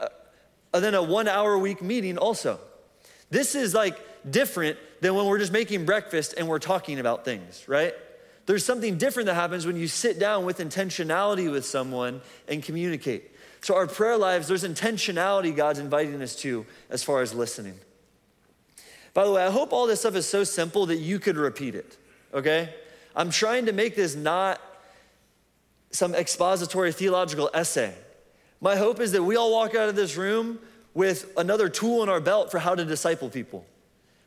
uh, 0.74 0.80
then 0.80 0.94
a 0.94 1.02
one 1.02 1.28
hour 1.28 1.54
a 1.54 1.60
week 1.60 1.82
meeting 1.82 2.18
also. 2.18 2.60
This 3.30 3.56
is 3.56 3.74
like 3.74 3.98
different 4.30 4.78
than 5.02 5.16
when 5.16 5.26
we're 5.28 5.40
just 5.40 5.54
making 5.54 5.86
breakfast 5.86 6.34
and 6.38 6.48
we're 6.48 6.60
talking 6.60 7.00
about 7.00 7.26
things, 7.26 7.68
right? 7.68 7.94
There's 8.46 8.66
something 8.66 8.98
different 8.98 9.28
that 9.28 9.36
happens 9.36 9.66
when 9.66 9.76
you 9.76 9.88
sit 9.88 10.20
down 10.20 10.44
with 10.44 10.58
intentionality 10.58 11.52
with 11.52 11.66
someone 11.66 12.22
and 12.48 12.64
communicate. 12.64 13.32
So, 13.62 13.76
our 13.76 13.88
prayer 13.88 14.18
lives, 14.18 14.48
there's 14.48 14.64
intentionality 14.64 15.56
God's 15.56 15.80
inviting 15.80 16.22
us 16.22 16.36
to 16.38 16.66
as 16.90 17.04
far 17.04 17.22
as 17.22 17.34
listening. 17.34 17.78
By 19.14 19.26
the 19.26 19.32
way, 19.32 19.46
I 19.46 19.50
hope 19.50 19.74
all 19.74 19.88
this 19.88 20.02
stuff 20.02 20.16
is 20.16 20.28
so 20.28 20.44
simple 20.44 20.86
that 20.86 20.98
you 20.98 21.20
could 21.20 21.36
repeat 21.36 21.76
it, 21.76 21.98
okay? 22.34 22.74
I'm 23.16 23.32
trying 23.32 23.66
to 23.66 23.74
make 23.74 23.96
this 23.96 24.16
not 24.16 24.62
some 25.92 26.14
expository 26.14 26.92
theological 26.92 27.50
essay. 27.54 27.94
My 28.62 28.76
hope 28.76 29.00
is 29.00 29.12
that 29.14 29.24
we 29.24 29.36
all 29.36 29.52
walk 29.52 29.76
out 29.76 29.90
of 29.90 29.96
this 29.96 30.16
room 30.16 30.60
with 30.94 31.32
another 31.38 31.70
tool 31.70 32.04
in 32.04 32.10
our 32.10 32.20
belt 32.20 32.52
for 32.52 32.60
how 32.60 32.76
to 32.76 32.86
disciple 32.86 33.30
people 33.30 33.66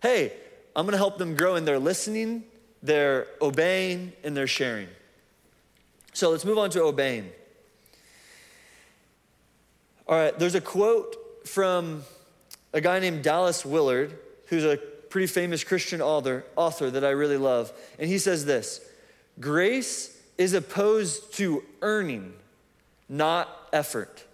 hey, 0.03 0.33
I'm 0.75 0.85
gonna 0.85 0.97
help 0.97 1.17
them 1.17 1.37
grow 1.37 1.55
in 1.55 1.65
their 1.65 1.79
listening, 1.79 2.43
their 2.83 3.29
obeying, 3.41 4.13
and 4.25 4.37
their 4.37 4.49
sharing. 4.49 4.89
So 6.13 6.31
let's 6.31 6.45
move 6.45 6.59
on 6.59 6.71
to 6.71 6.83
obeying. 6.83 7.31
All 10.09 10.17
right, 10.17 10.37
there's 10.37 10.57
a 10.57 10.61
quote 10.61 11.47
from 11.47 12.03
a 12.73 12.81
guy 12.81 12.99
named 12.99 13.23
Dallas 13.23 13.65
Willard, 13.65 14.19
who's 14.47 14.65
a 14.65 14.77
pretty 14.77 15.29
famous 15.29 15.63
Christian 15.63 16.01
author, 16.01 16.45
author 16.57 16.91
that 16.91 17.05
I 17.05 17.11
really 17.11 17.37
love. 17.37 17.73
And 17.99 18.09
he 18.09 18.19
says 18.19 18.45
this 18.45 18.81
Grace 19.39 20.19
is 20.39 20.55
opposed 20.55 21.35
to 21.35 21.63
earning, 21.83 22.33
not 23.09 23.49
effort. 23.73 24.25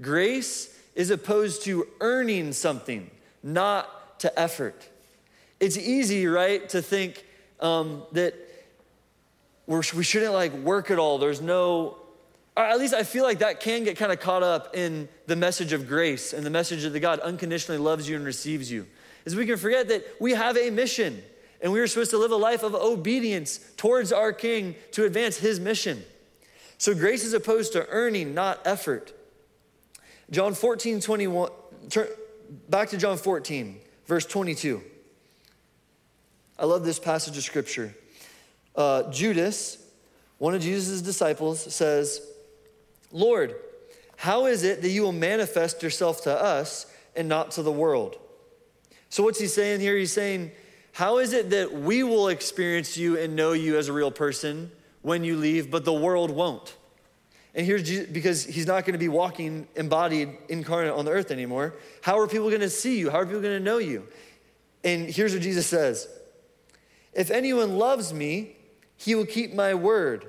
Grace 0.00 0.76
is 0.94 1.10
opposed 1.10 1.62
to 1.64 1.86
earning 2.00 2.52
something, 2.52 3.10
not 3.42 4.18
to 4.20 4.38
effort. 4.38 4.88
It's 5.60 5.76
easy, 5.78 6.26
right, 6.26 6.68
to 6.70 6.82
think 6.82 7.24
um, 7.60 8.02
that 8.12 8.34
we 9.66 9.82
shouldn't 9.82 10.32
like 10.32 10.52
work 10.52 10.90
at 10.90 10.98
all. 10.98 11.18
There's 11.18 11.40
no, 11.40 11.96
or 12.56 12.62
at 12.62 12.78
least 12.78 12.94
I 12.94 13.02
feel 13.02 13.24
like 13.24 13.40
that 13.40 13.60
can 13.60 13.84
get 13.84 13.96
kind 13.96 14.12
of 14.12 14.20
caught 14.20 14.42
up 14.42 14.76
in 14.76 15.08
the 15.26 15.36
message 15.36 15.72
of 15.72 15.88
grace 15.88 16.32
and 16.32 16.46
the 16.46 16.50
message 16.50 16.82
that 16.84 17.00
God 17.00 17.18
unconditionally 17.20 17.80
loves 17.80 18.08
you 18.08 18.16
and 18.16 18.24
receives 18.24 18.70
you. 18.70 18.86
Is 19.24 19.34
we 19.34 19.46
can 19.46 19.56
forget 19.56 19.88
that 19.88 20.04
we 20.20 20.32
have 20.32 20.56
a 20.56 20.70
mission 20.70 21.22
and 21.60 21.72
we 21.72 21.80
are 21.80 21.86
supposed 21.86 22.10
to 22.10 22.18
live 22.18 22.30
a 22.30 22.36
life 22.36 22.62
of 22.62 22.74
obedience 22.74 23.58
towards 23.76 24.12
our 24.12 24.32
King 24.32 24.76
to 24.92 25.04
advance 25.04 25.38
his 25.38 25.58
mission. 25.58 26.04
So 26.78 26.94
grace 26.94 27.24
is 27.24 27.32
opposed 27.32 27.72
to 27.72 27.86
earning, 27.88 28.34
not 28.34 28.60
effort. 28.66 29.12
John 30.30 30.54
14, 30.54 31.00
21, 31.00 31.50
turn, 31.88 32.08
back 32.68 32.90
to 32.90 32.98
John 32.98 33.16
14 33.16 33.80
verse 34.06 34.26
22. 34.26 34.82
I 36.58 36.66
love 36.66 36.84
this 36.84 36.98
passage 36.98 37.36
of 37.36 37.42
scripture. 37.42 37.94
Uh, 38.76 39.10
Judas, 39.10 39.78
one 40.38 40.54
of 40.54 40.62
Jesus' 40.62 41.02
disciples, 41.02 41.74
says, 41.74 42.20
Lord, 43.14 43.54
how 44.16 44.46
is 44.46 44.64
it 44.64 44.82
that 44.82 44.90
you 44.90 45.02
will 45.02 45.12
manifest 45.12 45.82
yourself 45.82 46.22
to 46.24 46.32
us 46.32 46.86
and 47.16 47.28
not 47.28 47.52
to 47.52 47.62
the 47.62 47.72
world? 47.72 48.18
So, 49.08 49.22
what's 49.22 49.38
he 49.38 49.46
saying 49.46 49.80
here? 49.80 49.96
He's 49.96 50.12
saying, 50.12 50.50
How 50.92 51.18
is 51.18 51.32
it 51.32 51.50
that 51.50 51.72
we 51.72 52.02
will 52.02 52.28
experience 52.28 52.96
you 52.96 53.16
and 53.16 53.36
know 53.36 53.52
you 53.52 53.78
as 53.78 53.88
a 53.88 53.92
real 53.92 54.10
person 54.10 54.72
when 55.02 55.22
you 55.22 55.36
leave, 55.36 55.70
but 55.70 55.84
the 55.84 55.92
world 55.92 56.32
won't? 56.32 56.76
And 57.54 57.64
here's 57.64 57.84
Jesus, 57.84 58.10
because 58.10 58.44
he's 58.44 58.66
not 58.66 58.84
going 58.84 58.94
to 58.94 58.98
be 58.98 59.08
walking 59.08 59.68
embodied, 59.76 60.36
incarnate 60.48 60.92
on 60.92 61.04
the 61.04 61.12
earth 61.12 61.30
anymore. 61.30 61.74
How 62.02 62.18
are 62.18 62.26
people 62.26 62.48
going 62.48 62.62
to 62.62 62.70
see 62.70 62.98
you? 62.98 63.10
How 63.10 63.18
are 63.18 63.26
people 63.26 63.42
going 63.42 63.56
to 63.56 63.64
know 63.64 63.78
you? 63.78 64.08
And 64.82 65.08
here's 65.08 65.32
what 65.32 65.42
Jesus 65.42 65.68
says 65.68 66.08
If 67.12 67.30
anyone 67.30 67.78
loves 67.78 68.12
me, 68.12 68.56
he 68.96 69.14
will 69.14 69.26
keep 69.26 69.54
my 69.54 69.74
word, 69.74 70.26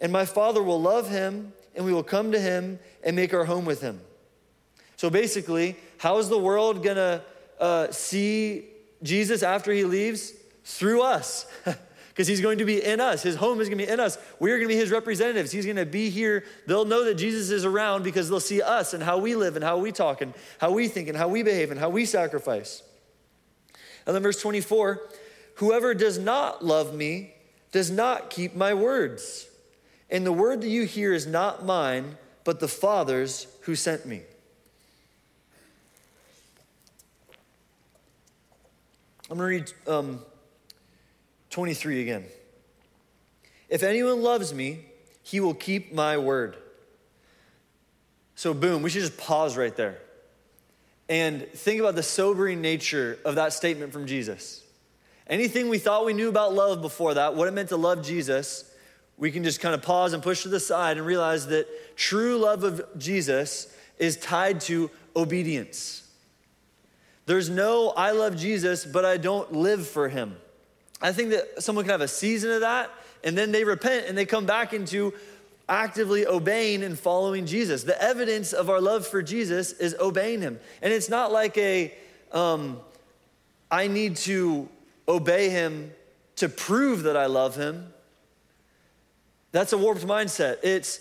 and 0.00 0.10
my 0.10 0.24
Father 0.24 0.62
will 0.62 0.82
love 0.82 1.08
him, 1.08 1.52
and 1.76 1.84
we 1.84 1.92
will 1.92 2.02
come 2.02 2.32
to 2.32 2.40
him 2.40 2.78
and 3.04 3.14
make 3.14 3.32
our 3.34 3.44
home 3.44 3.64
with 3.64 3.80
him. 3.80 4.00
So 4.96 5.10
basically, 5.10 5.76
how 5.98 6.18
is 6.18 6.28
the 6.28 6.38
world 6.38 6.82
going 6.82 6.96
to 6.96 7.22
uh, 7.60 7.90
see 7.92 8.64
Jesus 9.02 9.42
after 9.42 9.72
he 9.72 9.84
leaves? 9.84 10.32
Through 10.64 11.02
us. 11.02 11.46
because 12.16 12.26
he's 12.26 12.40
going 12.40 12.56
to 12.56 12.64
be 12.64 12.82
in 12.82 12.98
us. 12.98 13.22
His 13.22 13.36
home 13.36 13.60
is 13.60 13.68
going 13.68 13.76
to 13.76 13.84
be 13.84 13.92
in 13.92 14.00
us. 14.00 14.16
We're 14.40 14.56
going 14.56 14.68
to 14.70 14.74
be 14.74 14.80
his 14.80 14.90
representatives. 14.90 15.52
He's 15.52 15.66
going 15.66 15.76
to 15.76 15.84
be 15.84 16.08
here. 16.08 16.44
They'll 16.66 16.86
know 16.86 17.04
that 17.04 17.16
Jesus 17.16 17.50
is 17.50 17.66
around 17.66 18.04
because 18.04 18.30
they'll 18.30 18.40
see 18.40 18.62
us 18.62 18.94
and 18.94 19.02
how 19.02 19.18
we 19.18 19.34
live 19.36 19.54
and 19.54 19.62
how 19.62 19.76
we 19.76 19.92
talk 19.92 20.22
and 20.22 20.32
how 20.58 20.70
we 20.70 20.88
think 20.88 21.08
and 21.08 21.16
how 21.18 21.28
we 21.28 21.42
behave 21.42 21.70
and 21.70 21.78
how 21.78 21.90
we 21.90 22.06
sacrifice. 22.06 22.82
And 24.06 24.16
then 24.16 24.22
verse 24.22 24.40
24 24.40 25.02
Whoever 25.56 25.92
does 25.92 26.18
not 26.18 26.64
love 26.64 26.94
me 26.94 27.34
does 27.70 27.90
not 27.90 28.30
keep 28.30 28.56
my 28.56 28.72
words. 28.72 29.46
And 30.10 30.24
the 30.24 30.32
word 30.32 30.60
that 30.60 30.68
you 30.68 30.84
hear 30.84 31.12
is 31.12 31.26
not 31.26 31.64
mine, 31.64 32.16
but 32.44 32.60
the 32.60 32.68
Father's 32.68 33.46
who 33.62 33.74
sent 33.74 34.06
me. 34.06 34.22
I'm 39.28 39.38
going 39.38 39.64
to 39.64 39.88
read 39.88 39.92
um, 39.92 40.20
23 41.50 42.02
again. 42.02 42.24
If 43.68 43.82
anyone 43.82 44.22
loves 44.22 44.54
me, 44.54 44.86
he 45.22 45.40
will 45.40 45.54
keep 45.54 45.92
my 45.92 46.18
word. 46.18 46.56
So, 48.36 48.54
boom, 48.54 48.82
we 48.82 48.90
should 48.90 49.00
just 49.00 49.18
pause 49.18 49.56
right 49.56 49.74
there 49.76 49.98
and 51.08 51.48
think 51.48 51.80
about 51.80 51.94
the 51.94 52.02
sobering 52.02 52.60
nature 52.60 53.18
of 53.24 53.36
that 53.36 53.52
statement 53.52 53.92
from 53.92 54.06
Jesus. 54.06 54.62
Anything 55.26 55.68
we 55.68 55.78
thought 55.78 56.04
we 56.04 56.12
knew 56.12 56.28
about 56.28 56.54
love 56.54 56.82
before 56.82 57.14
that, 57.14 57.34
what 57.34 57.48
it 57.48 57.52
meant 57.52 57.70
to 57.70 57.76
love 57.76 58.04
Jesus, 58.04 58.70
we 59.18 59.30
can 59.30 59.44
just 59.44 59.60
kind 59.60 59.74
of 59.74 59.82
pause 59.82 60.12
and 60.12 60.22
push 60.22 60.42
to 60.42 60.48
the 60.48 60.60
side 60.60 60.98
and 60.98 61.06
realize 61.06 61.46
that 61.46 61.66
true 61.96 62.38
love 62.38 62.64
of 62.64 62.82
Jesus 62.98 63.74
is 63.98 64.16
tied 64.16 64.60
to 64.62 64.90
obedience. 65.14 66.02
There's 67.24 67.48
no, 67.48 67.90
I 67.90 68.12
love 68.12 68.36
Jesus, 68.36 68.84
but 68.84 69.04
I 69.04 69.16
don't 69.16 69.52
live 69.52 69.86
for 69.86 70.08
him. 70.08 70.36
I 71.00 71.12
think 71.12 71.30
that 71.30 71.62
someone 71.62 71.84
can 71.84 71.92
have 71.92 72.00
a 72.00 72.08
season 72.08 72.52
of 72.52 72.60
that, 72.60 72.90
and 73.24 73.36
then 73.36 73.52
they 73.52 73.64
repent 73.64 74.06
and 74.06 74.16
they 74.16 74.26
come 74.26 74.46
back 74.46 74.72
into 74.72 75.12
actively 75.68 76.26
obeying 76.26 76.84
and 76.84 76.98
following 76.98 77.46
Jesus. 77.46 77.82
The 77.82 78.00
evidence 78.00 78.52
of 78.52 78.70
our 78.70 78.80
love 78.80 79.06
for 79.06 79.22
Jesus 79.22 79.72
is 79.72 79.96
obeying 79.98 80.40
him. 80.40 80.60
And 80.80 80.92
it's 80.92 81.08
not 81.08 81.32
like 81.32 81.58
a, 81.58 81.92
um, 82.30 82.78
I 83.70 83.88
need 83.88 84.16
to 84.18 84.68
obey 85.08 85.50
him 85.50 85.92
to 86.36 86.48
prove 86.48 87.04
that 87.04 87.16
I 87.16 87.26
love 87.26 87.56
him. 87.56 87.92
That's 89.52 89.72
a 89.72 89.78
warped 89.78 90.06
mindset. 90.06 90.58
It's, 90.62 91.00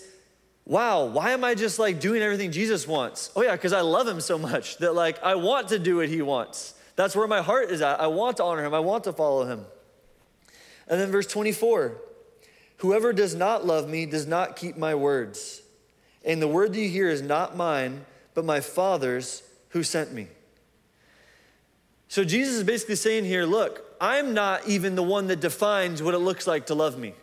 wow, 0.66 1.06
why 1.06 1.32
am 1.32 1.44
I 1.44 1.56
just 1.56 1.80
like 1.80 2.00
doing 2.00 2.22
everything 2.22 2.52
Jesus 2.52 2.88
wants? 2.88 3.32
Oh, 3.36 3.44
yeah, 3.44 3.54
because 3.54 3.74
I 3.74 3.82
love 3.82 4.08
him 4.08 4.22
so 4.22 4.38
much 4.38 4.78
that 4.78 4.96
like 4.96 5.22
I 5.24 5.36
want 5.36 5.70
to 5.70 5.80
do 5.80 5.98
what 5.98 6.10
he 6.10 6.22
wants. 6.22 6.74
That's 6.96 7.16
where 7.16 7.28
my 7.28 7.42
heart 7.42 7.72
is 7.72 7.82
at. 7.82 8.00
I 8.00 8.08
want 8.08 8.38
to 8.38 8.44
honor 8.44 8.64
him, 8.66 8.74
I 8.74 8.80
want 8.80 9.04
to 9.06 9.14
follow 9.14 9.46
him. 9.46 9.66
And 10.88 11.00
then 11.00 11.12
verse 11.12 11.28
24 11.28 11.98
Whoever 12.78 13.14
does 13.14 13.36
not 13.36 13.66
love 13.66 13.90
me 13.90 14.06
does 14.06 14.28
not 14.28 14.56
keep 14.56 14.78
my 14.78 14.96
words. 14.96 15.62
And 16.26 16.42
the 16.42 16.48
word 16.48 16.74
that 16.74 16.80
you 16.80 16.90
hear 16.90 17.10
is 17.10 17.22
not 17.22 17.56
mine, 17.56 18.06
but 18.34 18.44
my 18.44 18.60
Father's 18.60 19.44
who 19.70 19.84
sent 19.84 20.14
me. 20.14 20.28
So 22.08 22.24
Jesus 22.24 22.56
is 22.56 22.64
basically 22.64 22.96
saying 22.96 23.26
here, 23.26 23.46
look, 23.46 23.84
I'm 24.00 24.34
not 24.34 24.68
even 24.68 24.96
the 24.96 25.04
one 25.04 25.28
that 25.28 25.40
defines 25.40 26.04
what 26.04 26.14
it 26.14 26.20
looks 26.20 26.48
like 26.48 26.68
to 26.68 26.76
love 26.76 26.98
me. 26.98 27.14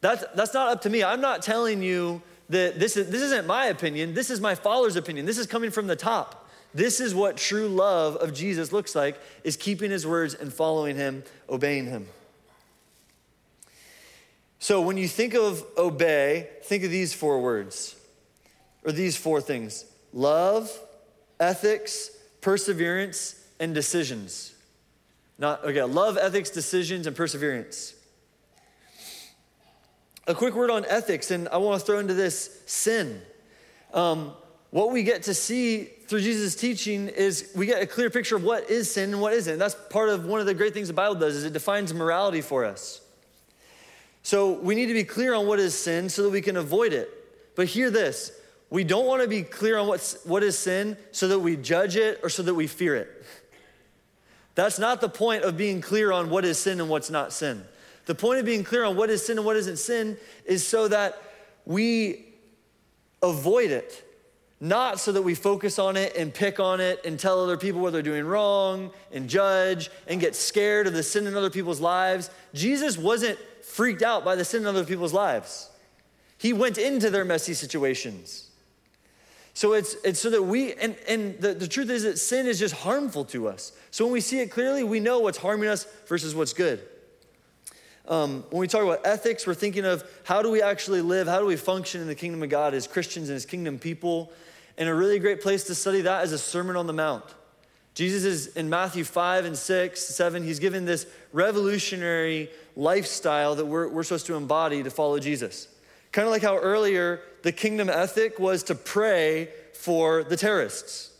That's, 0.00 0.24
that's 0.34 0.54
not 0.54 0.68
up 0.68 0.82
to 0.82 0.90
me. 0.90 1.04
I'm 1.04 1.20
not 1.20 1.42
telling 1.42 1.82
you 1.82 2.22
that 2.48 2.80
this, 2.80 2.96
is, 2.96 3.10
this 3.10 3.22
isn't 3.22 3.46
my 3.46 3.66
opinion. 3.66 4.14
This 4.14 4.30
is 4.30 4.40
my 4.40 4.54
Father's 4.54 4.96
opinion. 4.96 5.26
This 5.26 5.38
is 5.38 5.46
coming 5.46 5.70
from 5.70 5.86
the 5.86 5.96
top. 5.96 6.48
This 6.72 7.00
is 7.00 7.14
what 7.14 7.36
true 7.36 7.68
love 7.68 8.16
of 8.16 8.32
Jesus 8.32 8.72
looks 8.72 8.94
like, 8.94 9.20
is 9.44 9.56
keeping 9.56 9.90
his 9.90 10.06
words 10.06 10.34
and 10.34 10.52
following 10.52 10.96
him, 10.96 11.24
obeying 11.48 11.86
him. 11.86 12.06
So 14.58 14.80
when 14.80 14.96
you 14.96 15.08
think 15.08 15.34
of 15.34 15.64
obey, 15.76 16.48
think 16.64 16.84
of 16.84 16.90
these 16.90 17.12
four 17.12 17.40
words, 17.40 17.96
or 18.84 18.92
these 18.92 19.16
four 19.16 19.40
things 19.40 19.84
love, 20.12 20.70
ethics, 21.38 22.10
perseverance, 22.40 23.42
and 23.58 23.74
decisions. 23.74 24.54
Not, 25.38 25.64
okay, 25.64 25.82
love, 25.82 26.18
ethics, 26.18 26.50
decisions, 26.50 27.06
and 27.06 27.16
perseverance. 27.16 27.94
A 30.26 30.34
quick 30.34 30.54
word 30.54 30.70
on 30.70 30.84
ethics, 30.84 31.30
and 31.30 31.48
I 31.48 31.56
want 31.56 31.80
to 31.80 31.86
throw 31.86 31.98
into 31.98 32.14
this 32.14 32.62
sin. 32.66 33.22
Um, 33.94 34.32
what 34.70 34.92
we 34.92 35.02
get 35.02 35.24
to 35.24 35.34
see 35.34 35.84
through 35.84 36.20
Jesus' 36.20 36.54
teaching 36.54 37.08
is 37.08 37.50
we 37.56 37.66
get 37.66 37.82
a 37.82 37.86
clear 37.86 38.10
picture 38.10 38.36
of 38.36 38.44
what 38.44 38.70
is 38.70 38.92
sin 38.92 39.12
and 39.12 39.20
what 39.20 39.32
isn't. 39.32 39.54
And 39.54 39.60
that's 39.60 39.74
part 39.90 40.08
of 40.08 40.26
one 40.26 40.40
of 40.40 40.46
the 40.46 40.54
great 40.54 40.74
things 40.74 40.88
the 40.88 40.94
Bible 40.94 41.16
does 41.16 41.34
is 41.34 41.44
it 41.44 41.52
defines 41.52 41.92
morality 41.92 42.40
for 42.40 42.64
us. 42.64 43.00
So 44.22 44.52
we 44.52 44.74
need 44.74 44.86
to 44.86 44.94
be 44.94 45.04
clear 45.04 45.34
on 45.34 45.46
what 45.46 45.58
is 45.58 45.76
sin 45.76 46.08
so 46.08 46.22
that 46.22 46.30
we 46.30 46.40
can 46.40 46.56
avoid 46.56 46.92
it. 46.92 47.10
But 47.56 47.66
hear 47.66 47.90
this 47.90 48.32
we 48.70 48.84
don't 48.84 49.06
want 49.06 49.20
to 49.22 49.28
be 49.28 49.42
clear 49.42 49.76
on 49.76 49.88
what's, 49.88 50.24
what 50.24 50.44
is 50.44 50.56
sin 50.56 50.96
so 51.10 51.26
that 51.28 51.40
we 51.40 51.56
judge 51.56 51.96
it 51.96 52.20
or 52.22 52.28
so 52.28 52.44
that 52.44 52.54
we 52.54 52.68
fear 52.68 52.94
it. 52.94 53.24
That's 54.54 54.78
not 54.78 55.00
the 55.00 55.08
point 55.08 55.42
of 55.42 55.56
being 55.56 55.80
clear 55.80 56.12
on 56.12 56.30
what 56.30 56.44
is 56.44 56.58
sin 56.58 56.80
and 56.80 56.88
what's 56.88 57.10
not 57.10 57.32
sin. 57.32 57.64
The 58.10 58.16
point 58.16 58.40
of 58.40 58.44
being 58.44 58.64
clear 58.64 58.82
on 58.82 58.96
what 58.96 59.08
is 59.08 59.24
sin 59.24 59.38
and 59.38 59.46
what 59.46 59.54
isn't 59.54 59.76
sin 59.76 60.16
is 60.44 60.66
so 60.66 60.88
that 60.88 61.22
we 61.64 62.26
avoid 63.22 63.70
it, 63.70 64.04
not 64.58 64.98
so 64.98 65.12
that 65.12 65.22
we 65.22 65.36
focus 65.36 65.78
on 65.78 65.96
it 65.96 66.16
and 66.16 66.34
pick 66.34 66.58
on 66.58 66.80
it 66.80 67.06
and 67.06 67.20
tell 67.20 67.40
other 67.40 67.56
people 67.56 67.80
what 67.80 67.92
they're 67.92 68.02
doing 68.02 68.24
wrong 68.24 68.90
and 69.12 69.30
judge 69.30 69.90
and 70.08 70.20
get 70.20 70.34
scared 70.34 70.88
of 70.88 70.92
the 70.92 71.04
sin 71.04 71.28
in 71.28 71.36
other 71.36 71.50
people's 71.50 71.78
lives. 71.78 72.30
Jesus 72.52 72.98
wasn't 72.98 73.38
freaked 73.62 74.02
out 74.02 74.24
by 74.24 74.34
the 74.34 74.44
sin 74.44 74.62
in 74.62 74.66
other 74.66 74.84
people's 74.84 75.12
lives, 75.12 75.70
he 76.36 76.52
went 76.52 76.78
into 76.78 77.10
their 77.10 77.24
messy 77.24 77.54
situations. 77.54 78.50
So 79.54 79.74
it's, 79.74 79.94
it's 80.02 80.18
so 80.18 80.30
that 80.30 80.42
we, 80.42 80.72
and, 80.74 80.96
and 81.06 81.38
the, 81.38 81.54
the 81.54 81.68
truth 81.68 81.90
is 81.90 82.02
that 82.02 82.18
sin 82.18 82.48
is 82.48 82.58
just 82.58 82.74
harmful 82.74 83.24
to 83.26 83.46
us. 83.46 83.70
So 83.92 84.04
when 84.04 84.12
we 84.12 84.20
see 84.20 84.40
it 84.40 84.50
clearly, 84.50 84.82
we 84.82 84.98
know 84.98 85.20
what's 85.20 85.38
harming 85.38 85.68
us 85.68 85.86
versus 86.08 86.34
what's 86.34 86.52
good. 86.52 86.80
Um, 88.10 88.42
when 88.50 88.58
we 88.58 88.66
talk 88.66 88.82
about 88.82 89.06
ethics, 89.06 89.46
we're 89.46 89.54
thinking 89.54 89.84
of 89.84 90.02
how 90.24 90.42
do 90.42 90.50
we 90.50 90.60
actually 90.60 91.00
live, 91.00 91.28
how 91.28 91.38
do 91.38 91.46
we 91.46 91.54
function 91.54 92.00
in 92.00 92.08
the 92.08 92.14
kingdom 92.16 92.42
of 92.42 92.48
God 92.48 92.74
as 92.74 92.88
Christians 92.88 93.28
and 93.28 93.36
as 93.36 93.46
kingdom 93.46 93.78
people. 93.78 94.32
And 94.76 94.88
a 94.88 94.94
really 94.94 95.20
great 95.20 95.40
place 95.40 95.62
to 95.64 95.76
study 95.76 96.00
that 96.00 96.24
is 96.24 96.32
a 96.32 96.38
Sermon 96.38 96.74
on 96.74 96.88
the 96.88 96.92
Mount. 96.92 97.24
Jesus 97.94 98.24
is 98.24 98.56
in 98.56 98.68
Matthew 98.68 99.04
5 99.04 99.44
and 99.44 99.56
6, 99.56 100.00
7, 100.00 100.42
he's 100.42 100.58
given 100.58 100.86
this 100.86 101.06
revolutionary 101.32 102.50
lifestyle 102.74 103.54
that 103.54 103.66
we're, 103.66 103.88
we're 103.88 104.02
supposed 104.02 104.26
to 104.26 104.34
embody 104.34 104.82
to 104.82 104.90
follow 104.90 105.20
Jesus. 105.20 105.68
Kind 106.10 106.26
of 106.26 106.32
like 106.32 106.42
how 106.42 106.56
earlier 106.56 107.20
the 107.42 107.52
kingdom 107.52 107.88
ethic 107.88 108.40
was 108.40 108.64
to 108.64 108.74
pray 108.74 109.50
for 109.72 110.24
the 110.24 110.36
terrorists 110.36 111.10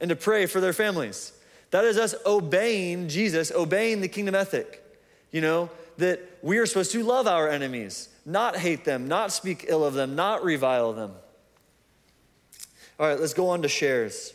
and 0.00 0.10
to 0.10 0.16
pray 0.16 0.44
for 0.44 0.60
their 0.60 0.74
families. 0.74 1.32
That 1.70 1.84
is 1.84 1.96
us 1.96 2.14
obeying 2.26 3.08
Jesus, 3.08 3.50
obeying 3.52 4.02
the 4.02 4.08
kingdom 4.08 4.34
ethic. 4.34 4.82
You 5.32 5.40
know, 5.40 5.70
that 5.98 6.20
we 6.42 6.58
are 6.58 6.66
supposed 6.66 6.92
to 6.92 7.02
love 7.02 7.26
our 7.26 7.48
enemies, 7.48 8.08
not 8.24 8.56
hate 8.56 8.84
them, 8.84 9.08
not 9.08 9.32
speak 9.32 9.64
ill 9.68 9.84
of 9.84 9.94
them, 9.94 10.14
not 10.14 10.44
revile 10.44 10.92
them. 10.92 11.12
All 12.98 13.06
right, 13.06 13.18
let's 13.18 13.34
go 13.34 13.48
on 13.48 13.62
to 13.62 13.68
shares. 13.68 14.32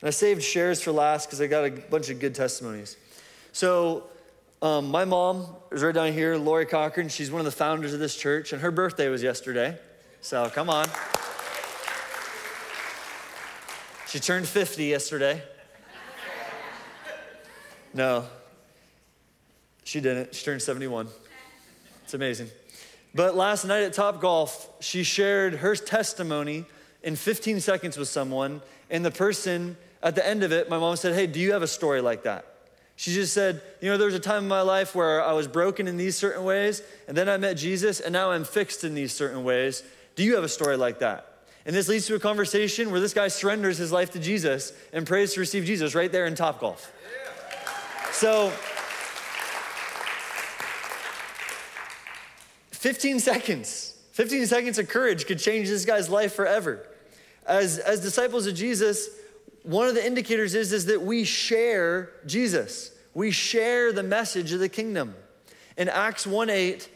And 0.00 0.08
I 0.08 0.10
saved 0.10 0.42
shares 0.42 0.82
for 0.82 0.92
last 0.92 1.26
because 1.26 1.40
I 1.40 1.46
got 1.46 1.64
a 1.64 1.70
bunch 1.70 2.10
of 2.10 2.20
good 2.20 2.34
testimonies. 2.34 2.96
So, 3.52 4.04
um, 4.62 4.90
my 4.90 5.04
mom 5.04 5.46
is 5.70 5.82
right 5.82 5.94
down 5.94 6.12
here, 6.12 6.36
Lori 6.36 6.66
Cochran. 6.66 7.08
She's 7.08 7.30
one 7.30 7.40
of 7.40 7.44
the 7.44 7.50
founders 7.52 7.92
of 7.92 8.00
this 8.00 8.16
church, 8.16 8.52
and 8.52 8.62
her 8.62 8.70
birthday 8.70 9.08
was 9.08 9.22
yesterday. 9.22 9.78
So, 10.20 10.50
come 10.50 10.68
on. 10.70 10.86
She 14.08 14.18
turned 14.18 14.46
50 14.46 14.84
yesterday. 14.84 15.42
No, 17.94 18.26
she 19.86 20.00
didn't. 20.00 20.34
She 20.34 20.44
turned 20.44 20.60
71. 20.60 21.06
It's 22.02 22.14
amazing. 22.14 22.48
But 23.14 23.36
last 23.36 23.64
night 23.64 23.84
at 23.84 23.92
Top 23.92 24.20
Golf, 24.20 24.68
she 24.80 25.04
shared 25.04 25.54
her 25.54 25.76
testimony 25.76 26.64
in 27.04 27.14
15 27.14 27.60
seconds 27.60 27.96
with 27.96 28.08
someone, 28.08 28.62
and 28.90 29.04
the 29.04 29.12
person 29.12 29.76
at 30.02 30.16
the 30.16 30.26
end 30.26 30.42
of 30.42 30.50
it, 30.50 30.68
my 30.68 30.76
mom 30.76 30.96
said, 30.96 31.14
Hey, 31.14 31.28
do 31.28 31.38
you 31.38 31.52
have 31.52 31.62
a 31.62 31.68
story 31.68 32.00
like 32.00 32.24
that? 32.24 32.44
She 32.96 33.14
just 33.14 33.32
said, 33.32 33.62
You 33.80 33.88
know, 33.90 33.96
there 33.96 34.06
was 34.06 34.16
a 34.16 34.20
time 34.20 34.42
in 34.42 34.48
my 34.48 34.62
life 34.62 34.96
where 34.96 35.22
I 35.22 35.32
was 35.32 35.46
broken 35.46 35.86
in 35.86 35.96
these 35.96 36.16
certain 36.16 36.42
ways, 36.42 36.82
and 37.06 37.16
then 37.16 37.28
I 37.28 37.36
met 37.36 37.54
Jesus, 37.54 38.00
and 38.00 38.12
now 38.12 38.32
I'm 38.32 38.44
fixed 38.44 38.82
in 38.82 38.92
these 38.92 39.12
certain 39.12 39.44
ways. 39.44 39.84
Do 40.16 40.24
you 40.24 40.34
have 40.34 40.42
a 40.44 40.48
story 40.48 40.76
like 40.76 40.98
that? 40.98 41.44
And 41.64 41.76
this 41.76 41.88
leads 41.88 42.06
to 42.06 42.16
a 42.16 42.18
conversation 42.18 42.90
where 42.90 43.00
this 43.00 43.14
guy 43.14 43.28
surrenders 43.28 43.78
his 43.78 43.92
life 43.92 44.10
to 44.12 44.18
Jesus 44.18 44.72
and 44.92 45.06
prays 45.06 45.34
to 45.34 45.40
receive 45.40 45.64
Jesus 45.64 45.94
right 45.94 46.10
there 46.10 46.26
in 46.26 46.34
Top 46.34 46.58
Golf. 46.58 46.92
So, 48.10 48.52
15 52.76 53.20
seconds, 53.20 53.94
15 54.12 54.46
seconds 54.46 54.78
of 54.78 54.88
courage 54.88 55.26
could 55.26 55.38
change 55.38 55.68
this 55.68 55.84
guy's 55.84 56.10
life 56.10 56.34
forever. 56.34 56.86
As, 57.46 57.78
as 57.78 58.00
disciples 58.00 58.46
of 58.46 58.54
Jesus, 58.54 59.08
one 59.62 59.88
of 59.88 59.94
the 59.94 60.04
indicators 60.04 60.54
is, 60.54 60.72
is 60.72 60.86
that 60.86 61.00
we 61.00 61.24
share 61.24 62.10
Jesus. 62.26 62.92
We 63.14 63.30
share 63.30 63.92
the 63.92 64.02
message 64.02 64.52
of 64.52 64.60
the 64.60 64.68
kingdom. 64.68 65.14
In 65.78 65.88
Acts 65.88 66.26
1 66.26 66.50
8, 66.50 66.88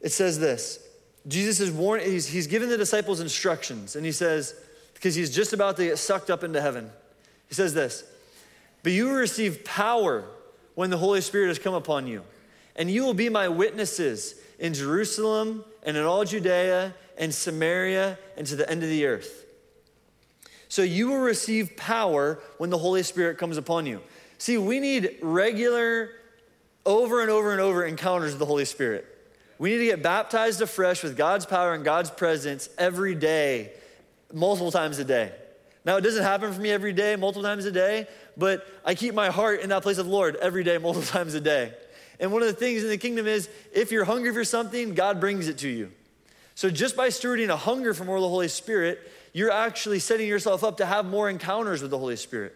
it 0.00 0.12
says 0.12 0.38
this 0.38 0.78
Jesus 1.26 1.58
is 1.58 1.70
warned, 1.70 2.02
he's, 2.02 2.26
he's 2.26 2.46
given 2.46 2.68
the 2.68 2.76
disciples 2.76 3.20
instructions, 3.20 3.96
and 3.96 4.04
he 4.04 4.12
says, 4.12 4.54
because 4.94 5.14
he's 5.14 5.34
just 5.34 5.52
about 5.52 5.76
to 5.78 5.84
get 5.84 5.98
sucked 5.98 6.30
up 6.30 6.44
into 6.44 6.60
heaven, 6.60 6.90
he 7.48 7.54
says 7.54 7.72
this, 7.72 8.04
but 8.82 8.92
you 8.92 9.06
will 9.06 9.14
receive 9.14 9.64
power 9.64 10.24
when 10.74 10.90
the 10.90 10.98
Holy 10.98 11.22
Spirit 11.22 11.48
has 11.48 11.58
come 11.58 11.74
upon 11.74 12.06
you, 12.06 12.22
and 12.76 12.90
you 12.90 13.02
will 13.04 13.14
be 13.14 13.30
my 13.30 13.48
witnesses 13.48 14.34
in 14.62 14.72
Jerusalem 14.72 15.64
and 15.82 15.96
in 15.96 16.04
all 16.04 16.24
Judea 16.24 16.94
and 17.18 17.34
Samaria 17.34 18.16
and 18.36 18.46
to 18.46 18.56
the 18.56 18.70
end 18.70 18.84
of 18.84 18.88
the 18.88 19.04
earth. 19.06 19.44
So 20.68 20.82
you 20.82 21.08
will 21.08 21.18
receive 21.18 21.76
power 21.76 22.38
when 22.58 22.70
the 22.70 22.78
Holy 22.78 23.02
Spirit 23.02 23.38
comes 23.38 23.56
upon 23.58 23.86
you. 23.86 24.00
See, 24.38 24.56
we 24.56 24.78
need 24.78 25.18
regular, 25.20 26.10
over 26.86 27.20
and 27.20 27.30
over 27.30 27.50
and 27.50 27.60
over 27.60 27.84
encounters 27.84 28.30
with 28.30 28.38
the 28.38 28.46
Holy 28.46 28.64
Spirit. 28.64 29.04
We 29.58 29.70
need 29.72 29.78
to 29.78 29.84
get 29.86 30.02
baptized 30.02 30.62
afresh 30.62 31.02
with 31.02 31.16
God's 31.16 31.44
power 31.44 31.74
and 31.74 31.84
God's 31.84 32.10
presence 32.10 32.68
every 32.78 33.16
day, 33.16 33.72
multiple 34.32 34.70
times 34.70 34.98
a 35.00 35.04
day. 35.04 35.32
Now, 35.84 35.96
it 35.96 36.02
doesn't 36.02 36.22
happen 36.22 36.52
for 36.52 36.60
me 36.60 36.70
every 36.70 36.92
day, 36.92 37.16
multiple 37.16 37.42
times 37.42 37.64
a 37.64 37.72
day, 37.72 38.06
but 38.36 38.64
I 38.84 38.94
keep 38.94 39.12
my 39.12 39.30
heart 39.30 39.60
in 39.60 39.70
that 39.70 39.82
place 39.82 39.98
of 39.98 40.06
Lord 40.06 40.36
every 40.36 40.62
day, 40.62 40.78
multiple 40.78 41.06
times 41.18 41.34
a 41.34 41.40
day. 41.40 41.74
And 42.22 42.30
one 42.30 42.40
of 42.40 42.46
the 42.46 42.54
things 42.54 42.84
in 42.84 42.88
the 42.88 42.96
kingdom 42.96 43.26
is 43.26 43.50
if 43.74 43.90
you're 43.90 44.04
hungry 44.04 44.32
for 44.32 44.44
something, 44.44 44.94
God 44.94 45.18
brings 45.18 45.48
it 45.48 45.58
to 45.58 45.68
you. 45.68 45.90
So 46.54 46.70
just 46.70 46.96
by 46.96 47.08
stewarding 47.08 47.48
a 47.48 47.56
hunger 47.56 47.94
for 47.94 48.04
more 48.04 48.16
of 48.16 48.22
the 48.22 48.28
Holy 48.28 48.46
Spirit, 48.46 49.00
you're 49.32 49.50
actually 49.50 49.98
setting 49.98 50.28
yourself 50.28 50.62
up 50.62 50.76
to 50.76 50.86
have 50.86 51.04
more 51.04 51.28
encounters 51.28 51.82
with 51.82 51.90
the 51.90 51.98
Holy 51.98 52.14
Spirit. 52.14 52.54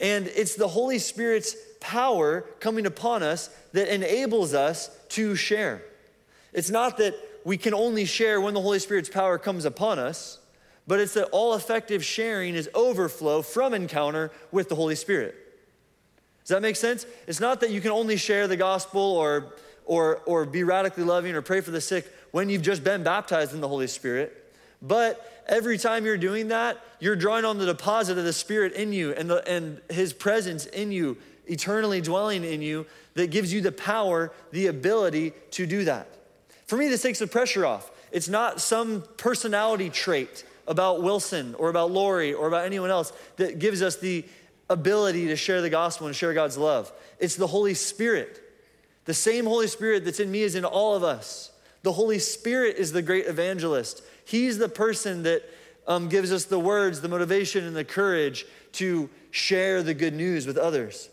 And 0.00 0.28
it's 0.28 0.54
the 0.54 0.66
Holy 0.66 0.98
Spirit's 0.98 1.54
power 1.80 2.40
coming 2.58 2.86
upon 2.86 3.22
us 3.22 3.50
that 3.74 3.92
enables 3.92 4.54
us 4.54 4.88
to 5.10 5.36
share. 5.36 5.82
It's 6.54 6.70
not 6.70 6.96
that 6.96 7.14
we 7.44 7.58
can 7.58 7.74
only 7.74 8.06
share 8.06 8.40
when 8.40 8.54
the 8.54 8.62
Holy 8.62 8.78
Spirit's 8.78 9.10
power 9.10 9.36
comes 9.36 9.66
upon 9.66 9.98
us, 9.98 10.38
but 10.86 11.00
it's 11.00 11.12
that 11.14 11.26
all 11.32 11.54
effective 11.54 12.02
sharing 12.02 12.54
is 12.54 12.70
overflow 12.74 13.42
from 13.42 13.74
encounter 13.74 14.30
with 14.50 14.70
the 14.70 14.74
Holy 14.74 14.94
Spirit. 14.94 15.49
Does 16.50 16.56
that 16.56 16.62
make 16.62 16.74
sense? 16.74 17.06
It's 17.28 17.38
not 17.38 17.60
that 17.60 17.70
you 17.70 17.80
can 17.80 17.92
only 17.92 18.16
share 18.16 18.48
the 18.48 18.56
gospel 18.56 19.00
or, 19.00 19.52
or, 19.84 20.16
or 20.26 20.44
be 20.44 20.64
radically 20.64 21.04
loving 21.04 21.36
or 21.36 21.42
pray 21.42 21.60
for 21.60 21.70
the 21.70 21.80
sick 21.80 22.12
when 22.32 22.48
you've 22.48 22.62
just 22.62 22.82
been 22.82 23.04
baptized 23.04 23.54
in 23.54 23.60
the 23.60 23.68
Holy 23.68 23.86
Spirit, 23.86 24.52
but 24.82 25.44
every 25.46 25.78
time 25.78 26.04
you're 26.04 26.18
doing 26.18 26.48
that, 26.48 26.76
you're 26.98 27.14
drawing 27.14 27.44
on 27.44 27.58
the 27.58 27.66
deposit 27.66 28.18
of 28.18 28.24
the 28.24 28.32
Spirit 28.32 28.72
in 28.72 28.92
you 28.92 29.12
and, 29.12 29.30
the, 29.30 29.48
and 29.48 29.80
His 29.90 30.12
presence 30.12 30.66
in 30.66 30.90
you, 30.90 31.18
eternally 31.46 32.00
dwelling 32.00 32.42
in 32.42 32.62
you, 32.62 32.84
that 33.14 33.30
gives 33.30 33.52
you 33.52 33.60
the 33.60 33.70
power, 33.70 34.32
the 34.50 34.66
ability 34.66 35.32
to 35.52 35.66
do 35.68 35.84
that. 35.84 36.08
For 36.66 36.76
me, 36.76 36.88
this 36.88 37.02
takes 37.02 37.20
the 37.20 37.28
pressure 37.28 37.64
off. 37.64 37.92
It's 38.10 38.28
not 38.28 38.60
some 38.60 39.04
personality 39.18 39.88
trait 39.88 40.42
about 40.66 41.00
Wilson 41.00 41.54
or 41.60 41.68
about 41.68 41.92
Lori 41.92 42.34
or 42.34 42.48
about 42.48 42.64
anyone 42.64 42.90
else 42.90 43.12
that 43.36 43.60
gives 43.60 43.82
us 43.82 43.98
the 43.98 44.24
ability 44.70 45.26
to 45.26 45.36
share 45.36 45.60
the 45.60 45.68
gospel 45.68 46.06
and 46.06 46.16
share 46.16 46.32
God's 46.32 46.56
love. 46.56 46.90
It's 47.18 47.36
the 47.36 47.48
Holy 47.48 47.74
Spirit. 47.74 48.40
The 49.04 49.12
same 49.12 49.44
Holy 49.44 49.66
Spirit 49.66 50.04
that's 50.04 50.20
in 50.20 50.30
me 50.30 50.42
is 50.42 50.54
in 50.54 50.64
all 50.64 50.94
of 50.94 51.04
us. 51.04 51.50
The 51.82 51.92
Holy 51.92 52.18
Spirit 52.18 52.76
is 52.76 52.92
the 52.92 53.02
great 53.02 53.26
evangelist. 53.26 54.02
He's 54.24 54.56
the 54.56 54.68
person 54.68 55.24
that 55.24 55.42
um, 55.86 56.08
gives 56.08 56.32
us 56.32 56.44
the 56.44 56.58
words, 56.58 57.00
the 57.00 57.08
motivation, 57.08 57.64
and 57.64 57.74
the 57.74 57.84
courage 57.84 58.46
to 58.72 59.10
share 59.30 59.82
the 59.82 59.94
good 59.94 60.14
news 60.14 60.46
with 60.46 60.56
others. 60.56 61.08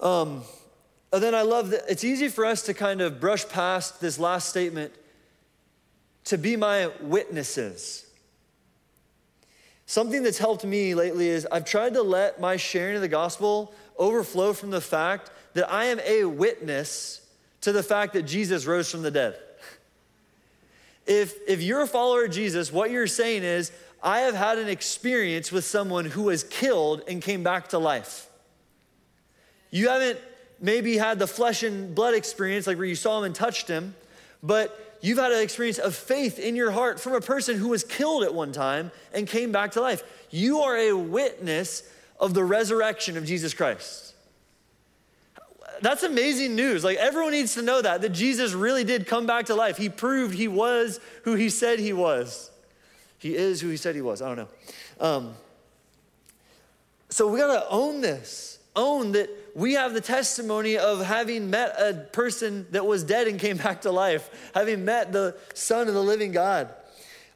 Um, 0.00 0.42
and 1.12 1.22
then 1.22 1.34
I 1.34 1.42
love 1.42 1.70
that 1.70 1.84
it's 1.88 2.04
easy 2.04 2.28
for 2.28 2.44
us 2.44 2.62
to 2.62 2.74
kind 2.74 3.00
of 3.00 3.18
brush 3.18 3.48
past 3.48 4.00
this 4.00 4.18
last 4.18 4.50
statement 4.50 4.92
to 6.24 6.36
be 6.36 6.56
my 6.56 6.90
witnesses. 7.00 8.07
Something 9.88 10.22
that's 10.22 10.36
helped 10.36 10.66
me 10.66 10.94
lately 10.94 11.30
is 11.30 11.46
I've 11.50 11.64
tried 11.64 11.94
to 11.94 12.02
let 12.02 12.38
my 12.38 12.58
sharing 12.58 12.96
of 12.96 13.00
the 13.00 13.08
gospel 13.08 13.72
overflow 13.96 14.52
from 14.52 14.68
the 14.68 14.82
fact 14.82 15.30
that 15.54 15.72
I 15.72 15.86
am 15.86 15.98
a 16.00 16.26
witness 16.26 17.22
to 17.62 17.72
the 17.72 17.82
fact 17.82 18.12
that 18.12 18.24
Jesus 18.24 18.66
rose 18.66 18.90
from 18.90 19.00
the 19.00 19.10
dead. 19.10 19.38
If, 21.06 21.36
if 21.48 21.62
you're 21.62 21.80
a 21.80 21.86
follower 21.86 22.26
of 22.26 22.32
Jesus, 22.32 22.70
what 22.70 22.90
you're 22.90 23.06
saying 23.06 23.44
is, 23.44 23.72
I 24.02 24.20
have 24.20 24.34
had 24.34 24.58
an 24.58 24.68
experience 24.68 25.50
with 25.50 25.64
someone 25.64 26.04
who 26.04 26.24
was 26.24 26.44
killed 26.44 27.00
and 27.08 27.22
came 27.22 27.42
back 27.42 27.68
to 27.68 27.78
life. 27.78 28.28
You 29.70 29.88
haven't 29.88 30.18
maybe 30.60 30.98
had 30.98 31.18
the 31.18 31.26
flesh 31.26 31.62
and 31.62 31.94
blood 31.94 32.12
experience, 32.12 32.66
like 32.66 32.76
where 32.76 32.86
you 32.86 32.94
saw 32.94 33.20
him 33.20 33.24
and 33.24 33.34
touched 33.34 33.68
him, 33.68 33.94
but 34.42 34.87
you've 35.00 35.18
had 35.18 35.32
an 35.32 35.40
experience 35.40 35.78
of 35.78 35.94
faith 35.94 36.38
in 36.38 36.56
your 36.56 36.70
heart 36.70 37.00
from 37.00 37.14
a 37.14 37.20
person 37.20 37.56
who 37.56 37.68
was 37.68 37.84
killed 37.84 38.24
at 38.24 38.34
one 38.34 38.52
time 38.52 38.90
and 39.12 39.26
came 39.26 39.52
back 39.52 39.72
to 39.72 39.80
life. 39.80 40.02
You 40.30 40.60
are 40.60 40.76
a 40.76 40.92
witness 40.92 41.82
of 42.18 42.34
the 42.34 42.44
resurrection 42.44 43.16
of 43.16 43.24
Jesus 43.24 43.54
Christ. 43.54 44.14
That's 45.80 46.02
amazing 46.02 46.56
news. 46.56 46.82
Like 46.82 46.98
everyone 46.98 47.32
needs 47.32 47.54
to 47.54 47.62
know 47.62 47.80
that, 47.80 48.02
that 48.02 48.10
Jesus 48.10 48.52
really 48.52 48.84
did 48.84 49.06
come 49.06 49.26
back 49.26 49.46
to 49.46 49.54
life. 49.54 49.76
He 49.76 49.88
proved 49.88 50.34
he 50.34 50.48
was 50.48 50.98
who 51.22 51.34
he 51.34 51.48
said 51.48 51.78
he 51.78 51.92
was. 51.92 52.50
He 53.18 53.36
is 53.36 53.60
who 53.60 53.68
he 53.68 53.76
said 53.76 53.94
he 53.94 54.02
was. 54.02 54.22
I 54.22 54.34
don't 54.34 54.36
know. 54.36 54.48
Um, 55.00 55.34
so 57.08 57.28
we 57.28 57.38
got 57.38 57.52
to 57.52 57.68
own 57.68 58.00
this. 58.00 58.57
Own 58.78 59.12
that 59.12 59.28
we 59.56 59.72
have 59.74 59.92
the 59.92 60.00
testimony 60.00 60.78
of 60.78 61.04
having 61.04 61.50
met 61.50 61.74
a 61.80 61.94
person 62.12 62.64
that 62.70 62.86
was 62.86 63.02
dead 63.02 63.26
and 63.26 63.40
came 63.40 63.56
back 63.64 63.82
to 63.82 63.90
life, 63.90 64.52
having 64.54 64.84
met 64.84 65.12
the 65.12 65.36
Son 65.52 65.88
of 65.88 65.94
the 65.94 66.02
living 66.02 66.30
God. 66.30 66.72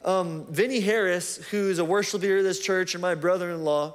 Um, 0.05 0.45
Vinny 0.49 0.79
Harris, 0.79 1.35
who's 1.51 1.79
a 1.79 1.85
worship 1.85 2.21
leader 2.21 2.37
of 2.37 2.45
this 2.45 2.61
church 2.61 2.95
and 2.95 3.01
my 3.01 3.13
brother 3.13 3.51
in 3.51 3.65
law, 3.65 3.93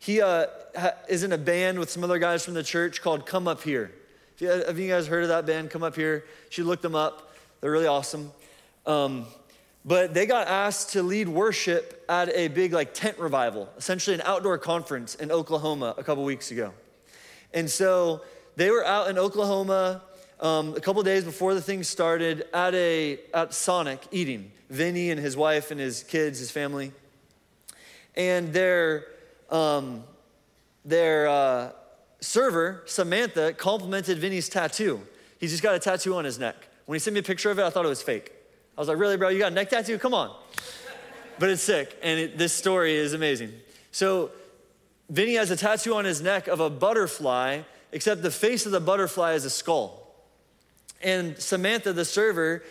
he 0.00 0.20
uh, 0.20 0.46
ha- 0.76 0.94
is 1.08 1.22
in 1.22 1.32
a 1.32 1.38
band 1.38 1.78
with 1.78 1.88
some 1.88 2.02
other 2.02 2.18
guys 2.18 2.44
from 2.44 2.54
the 2.54 2.64
church 2.64 3.00
called 3.00 3.26
Come 3.26 3.46
Up 3.46 3.62
Here. 3.62 3.92
Have 4.40 4.78
you 4.78 4.88
guys 4.88 5.06
heard 5.06 5.22
of 5.22 5.28
that 5.28 5.46
band, 5.46 5.70
Come 5.70 5.84
Up 5.84 5.94
Here? 5.94 6.24
You 6.26 6.50
should 6.50 6.66
look 6.66 6.82
them 6.82 6.96
up. 6.96 7.32
They're 7.60 7.70
really 7.70 7.86
awesome. 7.86 8.32
Um, 8.86 9.26
but 9.84 10.14
they 10.14 10.26
got 10.26 10.48
asked 10.48 10.90
to 10.90 11.02
lead 11.02 11.28
worship 11.28 12.04
at 12.08 12.30
a 12.34 12.48
big 12.48 12.72
like 12.72 12.94
tent 12.94 13.18
revival, 13.18 13.68
essentially 13.76 14.14
an 14.14 14.22
outdoor 14.24 14.58
conference 14.58 15.14
in 15.14 15.30
Oklahoma 15.30 15.94
a 15.98 16.02
couple 16.04 16.24
weeks 16.24 16.50
ago. 16.50 16.72
And 17.52 17.70
so 17.70 18.22
they 18.56 18.70
were 18.70 18.84
out 18.84 19.10
in 19.10 19.18
Oklahoma 19.18 20.02
um, 20.40 20.74
a 20.74 20.80
couple 20.80 21.02
days 21.02 21.24
before 21.24 21.54
the 21.54 21.60
thing 21.60 21.82
started 21.82 22.46
at 22.52 22.74
a 22.74 23.20
at 23.32 23.52
Sonic 23.52 24.00
eating. 24.10 24.50
Vinny 24.70 25.10
and 25.10 25.20
his 25.20 25.36
wife 25.36 25.70
and 25.70 25.78
his 25.78 26.02
kids, 26.02 26.38
his 26.38 26.50
family, 26.50 26.92
and 28.16 28.52
their 28.52 29.06
um, 29.50 30.02
their 30.84 31.28
uh, 31.28 31.72
server 32.20 32.82
Samantha 32.86 33.52
complimented 33.52 34.18
Vinny's 34.18 34.48
tattoo. 34.48 35.00
He's 35.38 35.50
just 35.50 35.62
got 35.62 35.74
a 35.74 35.78
tattoo 35.78 36.14
on 36.16 36.24
his 36.24 36.38
neck. 36.38 36.56
When 36.86 36.96
he 36.96 36.98
sent 36.98 37.14
me 37.14 37.20
a 37.20 37.22
picture 37.22 37.50
of 37.50 37.58
it, 37.58 37.62
I 37.62 37.70
thought 37.70 37.84
it 37.84 37.88
was 37.88 38.02
fake. 38.02 38.32
I 38.76 38.80
was 38.80 38.88
like, 38.88 38.98
"Really, 38.98 39.16
bro? 39.16 39.28
You 39.28 39.38
got 39.38 39.52
a 39.52 39.54
neck 39.54 39.70
tattoo? 39.70 39.98
Come 39.98 40.14
on!" 40.14 40.34
but 41.38 41.50
it's 41.50 41.62
sick, 41.62 41.96
and 42.02 42.20
it, 42.20 42.38
this 42.38 42.52
story 42.52 42.94
is 42.96 43.12
amazing. 43.12 43.52
So 43.92 44.30
Vinny 45.08 45.34
has 45.34 45.50
a 45.50 45.56
tattoo 45.56 45.94
on 45.94 46.04
his 46.04 46.20
neck 46.20 46.48
of 46.48 46.60
a 46.60 46.70
butterfly, 46.70 47.62
except 47.92 48.22
the 48.22 48.30
face 48.30 48.66
of 48.66 48.72
the 48.72 48.80
butterfly 48.80 49.34
is 49.34 49.44
a 49.44 49.50
skull. 49.50 50.00
And 51.02 51.38
Samantha, 51.38 51.92
the 51.92 52.04
server, 52.04 52.64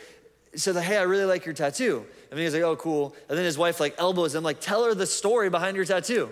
said, 0.56 0.76
Hey, 0.76 0.98
I 0.98 1.04
really 1.04 1.26
like 1.26 1.46
your 1.46 1.54
tattoo. 1.54 2.06
And 2.30 2.38
Vinny's 2.38 2.54
like, 2.54 2.64
Oh, 2.64 2.76
cool. 2.76 3.16
And 3.30 3.38
then 3.38 3.46
his 3.46 3.58
wife 3.58 3.80
like 3.80 3.96
elbows 3.98 4.36
him, 4.36 4.44
like, 4.44 4.60
tell 4.60 4.84
her 4.86 4.96
the 4.96 5.06
story 5.06 5.50
behind 5.50 5.76
your 5.76 5.86
tattoo. 5.86 6.30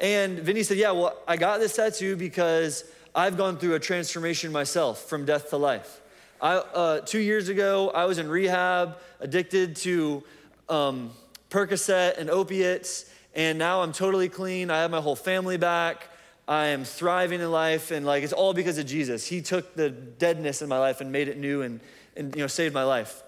And 0.00 0.38
Vinny 0.38 0.62
said, 0.62 0.78
Yeah, 0.78 0.92
well, 0.92 1.16
I 1.26 1.36
got 1.36 1.60
this 1.60 1.76
tattoo 1.76 2.16
because 2.16 2.84
I've 3.14 3.36
gone 3.36 3.56
through 3.56 3.74
a 3.74 3.80
transformation 3.80 4.52
myself 4.52 5.02
from 5.02 5.24
death 5.24 5.50
to 5.50 5.56
life. 5.56 6.00
I, 6.40 6.56
uh, 6.56 7.00
two 7.00 7.18
years 7.18 7.48
ago, 7.48 7.90
I 7.90 8.04
was 8.04 8.18
in 8.18 8.28
rehab, 8.28 8.98
addicted 9.18 9.74
to 9.76 10.22
um, 10.68 11.10
Percocet 11.50 12.16
and 12.18 12.30
opiates, 12.30 13.10
and 13.34 13.58
now 13.58 13.82
I'm 13.82 13.92
totally 13.92 14.28
clean. 14.28 14.70
I 14.70 14.82
have 14.82 14.90
my 14.90 15.00
whole 15.00 15.16
family 15.16 15.56
back. 15.56 16.08
I 16.46 16.66
am 16.68 16.84
thriving 16.84 17.40
in 17.40 17.50
life, 17.50 17.90
and 17.90 18.06
like 18.06 18.22
it's 18.22 18.32
all 18.32 18.54
because 18.54 18.78
of 18.78 18.86
Jesus. 18.86 19.26
He 19.26 19.42
took 19.42 19.74
the 19.74 19.90
deadness 19.90 20.62
in 20.62 20.68
my 20.68 20.78
life 20.78 21.00
and 21.00 21.10
made 21.10 21.28
it 21.28 21.38
new, 21.38 21.62
and, 21.62 21.80
and 22.16 22.34
you 22.36 22.42
know 22.42 22.46
saved 22.46 22.72
my 22.72 22.84
life. 22.84 23.22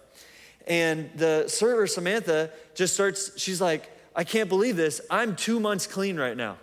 And 0.69 1.11
the 1.17 1.49
server 1.49 1.89
Samantha 1.89 2.51
just 2.77 2.95
starts. 2.95 3.39
She's 3.39 3.61
like, 3.61 3.91
I 4.15 4.23
can't 4.23 4.49
believe 4.49 4.77
this. 4.77 5.01
I'm 5.11 5.35
two 5.35 5.59
months 5.59 5.87
clean 5.89 6.17
right 6.17 6.37
now, 6.37 6.59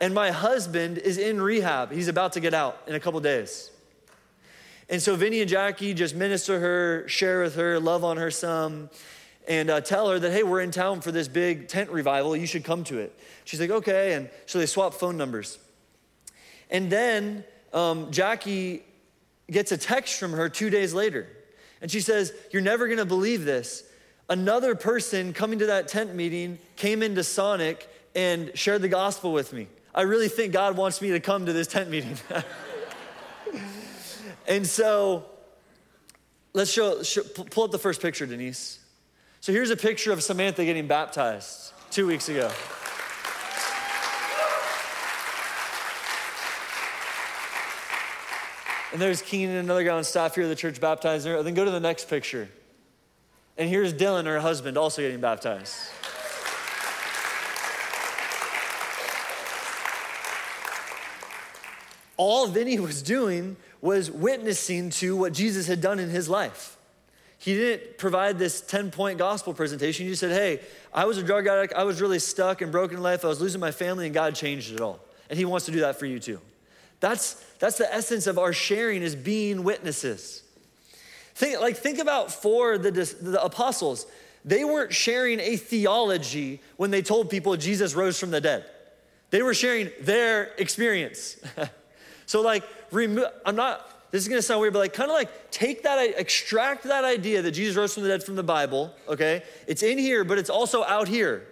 and 0.00 0.14
my 0.14 0.30
husband 0.30 0.96
is 0.96 1.18
in 1.18 1.40
rehab. 1.40 1.92
He's 1.92 2.08
about 2.08 2.32
to 2.32 2.40
get 2.40 2.54
out 2.54 2.80
in 2.86 2.94
a 2.94 3.00
couple 3.00 3.20
days. 3.20 3.70
And 4.90 5.00
so 5.00 5.14
Vinny 5.14 5.40
and 5.40 5.48
Jackie 5.48 5.94
just 5.94 6.16
minister 6.16 6.58
her, 6.58 7.08
share 7.08 7.42
with 7.42 7.54
her, 7.54 7.78
love 7.78 8.04
on 8.04 8.16
her 8.16 8.30
some 8.30 8.90
and 9.48 9.70
uh, 9.70 9.80
tell 9.80 10.10
her 10.10 10.18
that, 10.18 10.32
hey, 10.32 10.42
we're 10.42 10.60
in 10.60 10.70
town 10.70 11.00
for 11.00 11.12
this 11.12 11.28
big 11.28 11.68
tent 11.68 11.90
revival. 11.90 12.36
You 12.36 12.46
should 12.46 12.64
come 12.64 12.84
to 12.84 12.98
it. 12.98 13.18
She's 13.44 13.60
like, 13.60 13.70
okay. 13.70 14.14
And 14.14 14.28
so 14.46 14.58
they 14.58 14.66
swap 14.66 14.94
phone 14.94 15.16
numbers. 15.16 15.58
And 16.70 16.90
then 16.90 17.44
um, 17.72 18.10
Jackie 18.10 18.82
gets 19.50 19.72
a 19.72 19.78
text 19.78 20.18
from 20.18 20.32
her 20.32 20.48
two 20.48 20.70
days 20.70 20.92
later. 20.92 21.26
And 21.80 21.90
she 21.90 22.00
says, 22.00 22.32
You're 22.50 22.62
never 22.62 22.86
gonna 22.86 23.06
believe 23.06 23.44
this. 23.44 23.84
Another 24.28 24.74
person 24.74 25.32
coming 25.32 25.58
to 25.60 25.66
that 25.66 25.88
tent 25.88 26.14
meeting 26.14 26.58
came 26.76 27.02
into 27.02 27.24
Sonic 27.24 27.88
and 28.14 28.52
shared 28.54 28.82
the 28.82 28.88
gospel 28.88 29.32
with 29.32 29.52
me. 29.52 29.66
I 29.94 30.02
really 30.02 30.28
think 30.28 30.52
God 30.52 30.76
wants 30.76 31.00
me 31.00 31.10
to 31.10 31.20
come 31.20 31.46
to 31.46 31.52
this 31.52 31.66
tent 31.66 31.90
meeting. 31.90 32.16
and 34.50 34.66
so 34.66 35.24
let's 36.52 36.70
show, 36.70 37.02
show, 37.02 37.22
pull 37.22 37.64
up 37.64 37.70
the 37.70 37.78
first 37.78 38.02
picture, 38.02 38.26
Denise. 38.26 38.80
So 39.40 39.52
here's 39.52 39.70
a 39.70 39.76
picture 39.76 40.12
of 40.12 40.22
Samantha 40.22 40.64
getting 40.64 40.86
baptized 40.86 41.72
two 41.90 42.06
weeks 42.06 42.28
ago. 42.28 42.50
And 48.92 49.00
there's 49.00 49.22
Keenan, 49.22 49.56
another 49.56 49.84
guy 49.84 49.96
on 49.96 50.02
staff 50.02 50.34
here 50.34 50.48
the 50.48 50.56
church 50.56 50.80
baptizing 50.80 51.32
her. 51.32 51.42
Then 51.44 51.54
go 51.54 51.64
to 51.64 51.70
the 51.70 51.78
next 51.78 52.10
picture. 52.10 52.48
And 53.56 53.68
here's 53.68 53.94
Dylan, 53.94 54.26
her 54.26 54.40
husband, 54.40 54.76
also 54.76 55.00
getting 55.00 55.20
baptized. 55.20 55.78
all 62.20 62.46
Vinny 62.48 62.78
was 62.78 63.00
doing 63.00 63.56
was 63.80 64.10
witnessing 64.10 64.90
to 64.90 65.16
what 65.16 65.32
Jesus 65.32 65.66
had 65.66 65.80
done 65.80 65.98
in 65.98 66.10
his 66.10 66.28
life. 66.28 66.76
He 67.38 67.54
didn't 67.54 67.96
provide 67.96 68.38
this 68.38 68.60
10 68.60 68.90
point 68.90 69.18
gospel 69.18 69.54
presentation. 69.54 70.06
He 70.06 70.14
said, 70.14 70.30
Hey, 70.30 70.60
I 70.92 71.06
was 71.06 71.16
a 71.16 71.22
drug 71.22 71.46
addict. 71.46 71.72
I 71.72 71.84
was 71.84 72.00
really 72.00 72.18
stuck 72.18 72.60
and 72.60 72.70
broken 72.70 72.98
in 72.98 73.02
life. 73.02 73.24
I 73.24 73.28
was 73.28 73.40
losing 73.40 73.60
my 73.60 73.70
family, 73.70 74.04
and 74.04 74.14
God 74.14 74.34
changed 74.34 74.72
it 74.72 74.80
all. 74.80 75.00
And 75.30 75.38
He 75.38 75.46
wants 75.46 75.64
to 75.66 75.72
do 75.72 75.80
that 75.80 75.98
for 75.98 76.04
you 76.04 76.18
too. 76.18 76.38
That's, 77.00 77.34
that's 77.58 77.78
the 77.78 77.92
essence 77.92 78.26
of 78.26 78.38
our 78.38 78.52
sharing 78.52 79.02
is 79.02 79.16
being 79.16 79.64
witnesses. 79.64 80.42
Think, 81.34 81.60
like, 81.60 81.78
think 81.78 81.98
about 81.98 82.30
for 82.30 82.76
the, 82.76 82.90
the 82.90 83.42
apostles, 83.42 84.04
they 84.44 84.64
weren't 84.64 84.92
sharing 84.92 85.40
a 85.40 85.56
theology 85.56 86.60
when 86.76 86.90
they 86.90 87.00
told 87.00 87.30
people 87.30 87.56
Jesus 87.56 87.94
rose 87.94 88.20
from 88.20 88.30
the 88.30 88.40
dead. 88.42 88.66
They 89.30 89.42
were 89.42 89.54
sharing 89.54 89.90
their 90.02 90.52
experience. 90.58 91.38
so, 92.30 92.42
like, 92.42 92.62
remo- 92.92 93.28
I'm 93.44 93.56
not, 93.56 94.12
this 94.12 94.22
is 94.22 94.28
gonna 94.28 94.40
sound 94.40 94.60
weird, 94.60 94.72
but 94.72 94.78
like, 94.78 94.92
kind 94.92 95.10
of 95.10 95.16
like 95.16 95.50
take 95.50 95.82
that, 95.82 95.98
extract 96.16 96.84
that 96.84 97.02
idea 97.02 97.42
that 97.42 97.50
Jesus 97.50 97.76
rose 97.76 97.92
from 97.92 98.04
the 98.04 98.08
dead 98.08 98.22
from 98.22 98.36
the 98.36 98.44
Bible, 98.44 98.94
okay? 99.08 99.42
It's 99.66 99.82
in 99.82 99.98
here, 99.98 100.22
but 100.22 100.38
it's 100.38 100.48
also 100.48 100.84
out 100.84 101.08
here. 101.08 101.48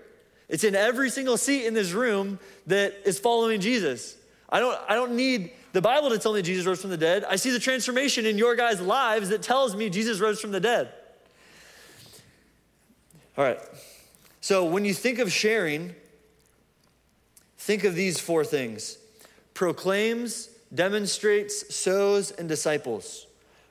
It's 0.49 0.63
in 0.63 0.77
every 0.77 1.11
single 1.11 1.37
seat 1.37 1.67
in 1.67 1.75
this 1.75 1.91
room 1.91 2.39
that 2.69 2.95
is 3.05 3.19
following 3.19 3.61
Jesus. 3.61 4.17
I 4.49 4.61
don't, 4.61 4.79
I 4.89 4.95
don't 4.95 5.17
need 5.17 5.51
the 5.73 5.83
Bible 5.83 6.11
to 6.11 6.19
tell 6.21 6.33
me 6.33 6.43
Jesus 6.43 6.65
rose 6.65 6.81
from 6.81 6.91
the 6.91 6.97
dead. 6.97 7.25
I 7.25 7.35
see 7.35 7.51
the 7.51 7.59
transformation 7.59 8.25
in 8.25 8.39
your 8.39 8.55
guys' 8.55 8.81
lives 8.81 9.31
that 9.31 9.43
tells 9.43 9.75
me 9.75 9.91
Jesus 9.91 10.21
rose 10.21 10.41
from 10.41 10.53
the 10.53 10.61
dead. 10.61 10.93
All 13.37 13.43
right. 13.43 13.59
So 14.41 14.65
when 14.65 14.85
you 14.85 14.95
think 14.95 15.19
of 15.19 15.33
sharing, 15.33 15.97
think 17.57 17.83
of 17.83 17.97
these 17.97 18.21
four 18.21 18.45
things 18.45 18.97
proclaims, 19.55 20.51
demonstrates, 20.75 21.75
sows, 21.75 22.31
and 22.31 22.49
disciples. 22.49 23.27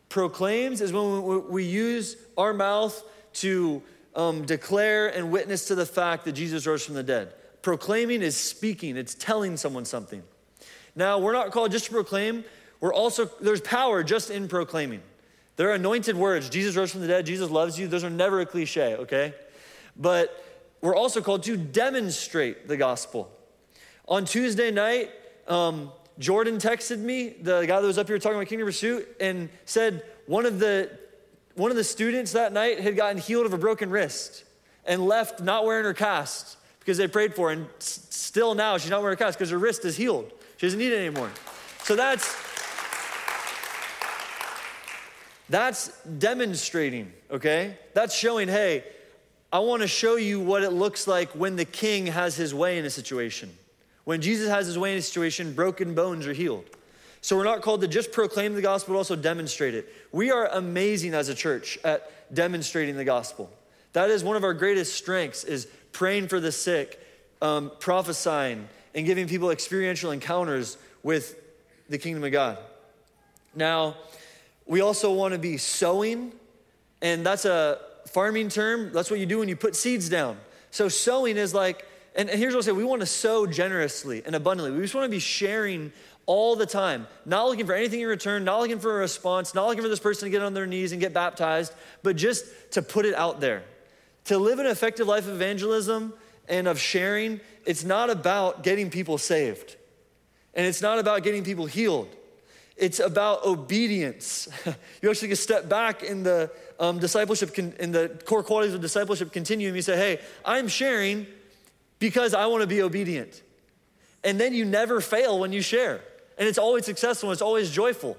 Proclaims 0.09 0.81
is 0.81 0.93
when 0.93 1.49
we 1.49 1.63
use 1.63 2.17
our 2.37 2.53
mouth 2.53 3.03
to 3.33 3.81
um, 4.15 4.45
declare 4.45 5.07
and 5.07 5.31
witness 5.31 5.65
to 5.65 5.75
the 5.75 5.85
fact 5.85 6.25
that 6.25 6.31
Jesus 6.31 6.65
rose 6.65 6.85
from 6.85 6.95
the 6.95 7.03
dead. 7.03 7.33
Proclaiming 7.61 8.21
is 8.21 8.35
speaking, 8.35 8.97
it's 8.97 9.13
telling 9.13 9.57
someone 9.57 9.85
something. 9.85 10.23
Now, 10.95 11.19
we're 11.19 11.33
not 11.33 11.51
called 11.51 11.71
just 11.71 11.85
to 11.85 11.91
proclaim, 11.91 12.43
we're 12.79 12.93
also, 12.93 13.29
there's 13.41 13.61
power 13.61 14.03
just 14.03 14.29
in 14.29 14.47
proclaiming. 14.47 15.01
They're 15.55 15.73
anointed 15.73 16.15
words. 16.15 16.49
Jesus 16.49 16.75
rose 16.75 16.91
from 16.91 17.01
the 17.01 17.07
dead, 17.07 17.25
Jesus 17.25 17.49
loves 17.49 17.77
you. 17.79 17.87
Those 17.87 18.03
are 18.03 18.09
never 18.09 18.41
a 18.41 18.45
cliche, 18.45 18.95
okay? 18.95 19.33
But 19.95 20.43
we're 20.81 20.95
also 20.95 21.21
called 21.21 21.43
to 21.43 21.57
demonstrate 21.57 22.67
the 22.67 22.77
gospel. 22.77 23.31
On 24.07 24.23
Tuesday 24.23 24.71
night, 24.71 25.11
um, 25.47 25.91
Jordan 26.19 26.57
texted 26.57 26.99
me, 26.99 27.29
the 27.29 27.65
guy 27.65 27.79
that 27.79 27.87
was 27.87 27.97
up 27.97 28.07
here 28.07 28.17
talking 28.17 28.37
about 28.37 28.47
Kingdom 28.47 28.67
Pursuit, 28.67 29.07
and 29.19 29.49
said 29.65 30.03
one 30.25 30.45
of 30.45 30.59
the 30.59 30.89
one 31.55 31.71
of 31.71 31.77
the 31.77 31.83
students 31.83 32.33
that 32.33 32.53
night 32.53 32.79
had 32.79 32.95
gotten 32.95 33.17
healed 33.17 33.45
of 33.45 33.53
a 33.53 33.57
broken 33.57 33.89
wrist 33.89 34.43
and 34.85 35.05
left 35.07 35.41
not 35.41 35.65
wearing 35.65 35.85
her 35.85 35.93
cast 35.93 36.57
because 36.79 36.97
they 36.97 37.07
prayed 37.07 37.33
for 37.35 37.47
her. 37.47 37.53
And 37.53 37.67
still 37.79 38.53
now 38.53 38.77
she's 38.77 38.91
not 38.91 39.01
wearing 39.01 39.17
her 39.17 39.23
cast 39.23 39.37
because 39.37 39.49
her 39.49 39.57
wrist 39.57 39.83
is 39.83 39.97
healed. 39.97 40.31
She 40.57 40.67
doesn't 40.67 40.79
need 40.79 40.91
it 40.91 40.97
anymore. 40.97 41.31
So 41.83 41.95
that's 41.95 42.35
that's 45.49 45.89
demonstrating, 46.03 47.13
okay? 47.31 47.77
That's 47.93 48.13
showing, 48.13 48.49
hey, 48.49 48.83
I 49.51 49.59
want 49.59 49.81
to 49.81 49.87
show 49.87 50.17
you 50.17 50.39
what 50.41 50.63
it 50.63 50.71
looks 50.71 51.07
like 51.07 51.29
when 51.29 51.55
the 51.55 51.65
king 51.65 52.07
has 52.07 52.35
his 52.35 52.53
way 52.53 52.77
in 52.77 52.85
a 52.85 52.89
situation. 52.89 53.57
When 54.07 54.21
Jesus 54.21 54.47
has 54.47 54.67
his 54.67 54.77
way 54.77 54.93
in 54.93 54.99
a 54.99 55.01
situation, 55.01 55.51
broken 55.51 55.93
bones 55.93 56.27
are 56.27 56.33
healed. 56.33 56.63
So 57.19 57.35
we're 57.35 57.43
not 57.43 57.61
called 57.61 57.81
to 57.81 57.89
just 57.89 58.13
proclaim 58.13 58.55
the 58.55 58.61
gospel, 58.61 58.93
but 58.93 58.99
also 58.99 59.17
demonstrate 59.17 59.75
it. 59.75 59.93
We 60.13 60.31
are 60.31 60.47
amazing 60.47 61.13
as 61.13 61.27
a 61.27 61.35
church 61.35 61.77
at 61.83 62.33
demonstrating 62.33 62.95
the 62.95 63.03
gospel. 63.03 63.51
That 63.91 64.09
is 64.09 64.23
one 64.23 64.37
of 64.37 64.45
our 64.45 64.53
greatest 64.53 64.95
strengths 64.95 65.43
is 65.43 65.67
praying 65.91 66.29
for 66.29 66.39
the 66.39 66.53
sick, 66.53 67.01
um, 67.41 67.69
prophesying, 67.79 68.69
and 68.95 69.05
giving 69.05 69.27
people 69.27 69.51
experiential 69.51 70.11
encounters 70.11 70.77
with 71.03 71.37
the 71.89 71.97
kingdom 71.97 72.23
of 72.23 72.31
God. 72.31 72.59
Now, 73.55 73.97
we 74.65 74.79
also 74.79 75.11
want 75.11 75.33
to 75.33 75.37
be 75.37 75.57
sowing, 75.57 76.31
and 77.01 77.25
that's 77.25 77.43
a 77.43 77.81
farming 78.07 78.47
term. 78.47 78.93
That's 78.93 79.11
what 79.11 79.19
you 79.19 79.25
do 79.25 79.39
when 79.39 79.49
you 79.49 79.57
put 79.57 79.75
seeds 79.75 80.07
down. 80.07 80.37
So 80.71 80.87
sowing 80.87 81.35
is 81.35 81.53
like, 81.53 81.85
and, 82.17 82.29
here's 82.29 82.53
what 82.53 82.59
I'll 82.59 82.63
say 82.63 82.71
we 82.71 82.83
want 82.83 83.01
to 83.01 83.05
sow 83.05 83.45
generously 83.45 84.23
and 84.25 84.35
abundantly. 84.35 84.75
We 84.75 84.81
just 84.81 84.95
want 84.95 85.05
to 85.05 85.09
be 85.09 85.19
sharing 85.19 85.93
all 86.25 86.55
the 86.55 86.65
time, 86.65 87.07
not 87.25 87.47
looking 87.47 87.65
for 87.65 87.73
anything 87.73 88.01
in 88.01 88.07
return, 88.07 88.43
not 88.43 88.59
looking 88.59 88.79
for 88.79 88.97
a 88.97 88.99
response, 88.99 89.55
not 89.55 89.67
looking 89.67 89.83
for 89.83 89.87
this 89.87 89.99
person 89.99 90.25
to 90.25 90.29
get 90.29 90.41
on 90.41 90.53
their 90.53 90.65
knees 90.65 90.91
and 90.91 90.99
get 90.99 91.13
baptized, 91.13 91.73
but 92.03 92.15
just 92.17 92.45
to 92.71 92.81
put 92.81 93.05
it 93.05 93.15
out 93.15 93.39
there. 93.39 93.63
To 94.25 94.37
live 94.37 94.59
an 94.59 94.65
effective 94.65 95.07
life 95.07 95.25
of 95.27 95.35
evangelism 95.35 96.13
and 96.49 96.67
of 96.67 96.79
sharing, 96.79 97.39
it's 97.65 97.83
not 97.83 98.09
about 98.09 98.63
getting 98.63 98.89
people 98.89 99.17
saved. 99.17 99.77
And 100.53 100.65
it's 100.65 100.81
not 100.81 100.99
about 100.99 101.23
getting 101.23 101.43
people 101.43 101.65
healed. 101.67 102.09
It's 102.75 102.99
about 102.99 103.45
obedience. 103.45 104.49
you 105.01 105.09
actually 105.09 105.29
get 105.29 105.37
step 105.37 105.69
back 105.69 106.03
in 106.03 106.23
the 106.23 106.51
um, 106.79 106.99
discipleship, 106.99 107.53
con- 107.55 107.73
in 107.79 107.91
the 107.91 108.19
core 108.25 108.43
qualities 108.43 108.73
of 108.73 108.81
discipleship 108.81 109.31
continuum. 109.31 109.75
You 109.75 109.81
say, 109.81 109.95
hey, 109.95 110.19
I'm 110.43 110.67
sharing 110.67 111.25
because 111.99 112.33
I 112.33 112.45
want 112.47 112.61
to 112.61 112.67
be 112.67 112.81
obedient. 112.81 113.41
And 114.23 114.39
then 114.39 114.53
you 114.53 114.65
never 114.65 115.01
fail 115.01 115.39
when 115.39 115.53
you 115.53 115.61
share. 115.61 116.01
And 116.37 116.47
it's 116.47 116.57
always 116.57 116.85
successful 116.85 117.29
and 117.29 117.35
it's 117.35 117.41
always 117.41 117.71
joyful. 117.71 118.17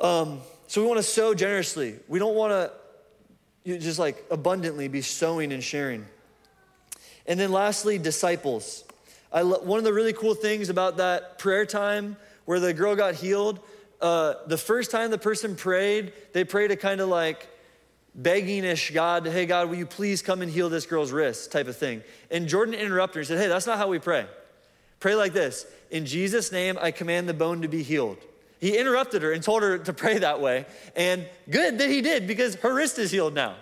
Um, 0.00 0.40
so 0.66 0.80
we 0.80 0.88
want 0.88 0.98
to 0.98 1.02
sow 1.02 1.34
generously. 1.34 1.96
We 2.08 2.18
don't 2.18 2.34
want 2.34 2.52
to 3.64 3.78
just 3.78 3.98
like 3.98 4.24
abundantly 4.30 4.88
be 4.88 5.02
sowing 5.02 5.52
and 5.52 5.62
sharing. 5.62 6.06
And 7.26 7.40
then 7.40 7.52
lastly, 7.52 7.98
disciples. 7.98 8.84
I 9.32 9.42
lo- 9.42 9.60
one 9.60 9.78
of 9.78 9.84
the 9.84 9.92
really 9.92 10.12
cool 10.12 10.34
things 10.34 10.68
about 10.68 10.98
that 10.98 11.38
prayer 11.38 11.64
time 11.64 12.16
where 12.44 12.60
the 12.60 12.74
girl 12.74 12.94
got 12.94 13.14
healed, 13.14 13.60
uh, 14.00 14.34
the 14.46 14.58
first 14.58 14.90
time 14.90 15.10
the 15.10 15.18
person 15.18 15.56
prayed, 15.56 16.12
they 16.32 16.44
prayed 16.44 16.70
a 16.70 16.76
kind 16.76 17.00
of 17.00 17.08
like 17.08 17.48
begging-ish 18.14 18.92
God, 18.92 19.26
hey 19.26 19.46
God, 19.46 19.68
will 19.68 19.76
you 19.76 19.86
please 19.86 20.22
come 20.22 20.42
and 20.42 20.50
heal 20.50 20.68
this 20.68 20.86
girl's 20.86 21.12
wrist 21.12 21.50
type 21.52 21.68
of 21.68 21.76
thing. 21.76 22.02
And 22.30 22.48
Jordan 22.48 22.74
interrupted 22.74 23.16
her 23.16 23.20
and 23.20 23.28
said, 23.28 23.38
hey, 23.38 23.48
that's 23.48 23.66
not 23.66 23.78
how 23.78 23.88
we 23.88 23.98
pray. 23.98 24.26
Pray 25.00 25.14
like 25.14 25.32
this, 25.32 25.66
in 25.90 26.06
Jesus' 26.06 26.50
name, 26.52 26.78
I 26.80 26.90
command 26.90 27.28
the 27.28 27.34
bone 27.34 27.62
to 27.62 27.68
be 27.68 27.82
healed. 27.82 28.18
He 28.60 28.78
interrupted 28.78 29.22
her 29.22 29.32
and 29.32 29.42
told 29.42 29.62
her 29.62 29.76
to 29.78 29.92
pray 29.92 30.18
that 30.18 30.40
way. 30.40 30.64
And 30.96 31.26
good 31.50 31.78
that 31.78 31.90
he 31.90 32.00
did 32.00 32.26
because 32.26 32.54
her 32.56 32.72
wrist 32.72 32.98
is 32.98 33.10
healed 33.10 33.34
now. 33.34 33.56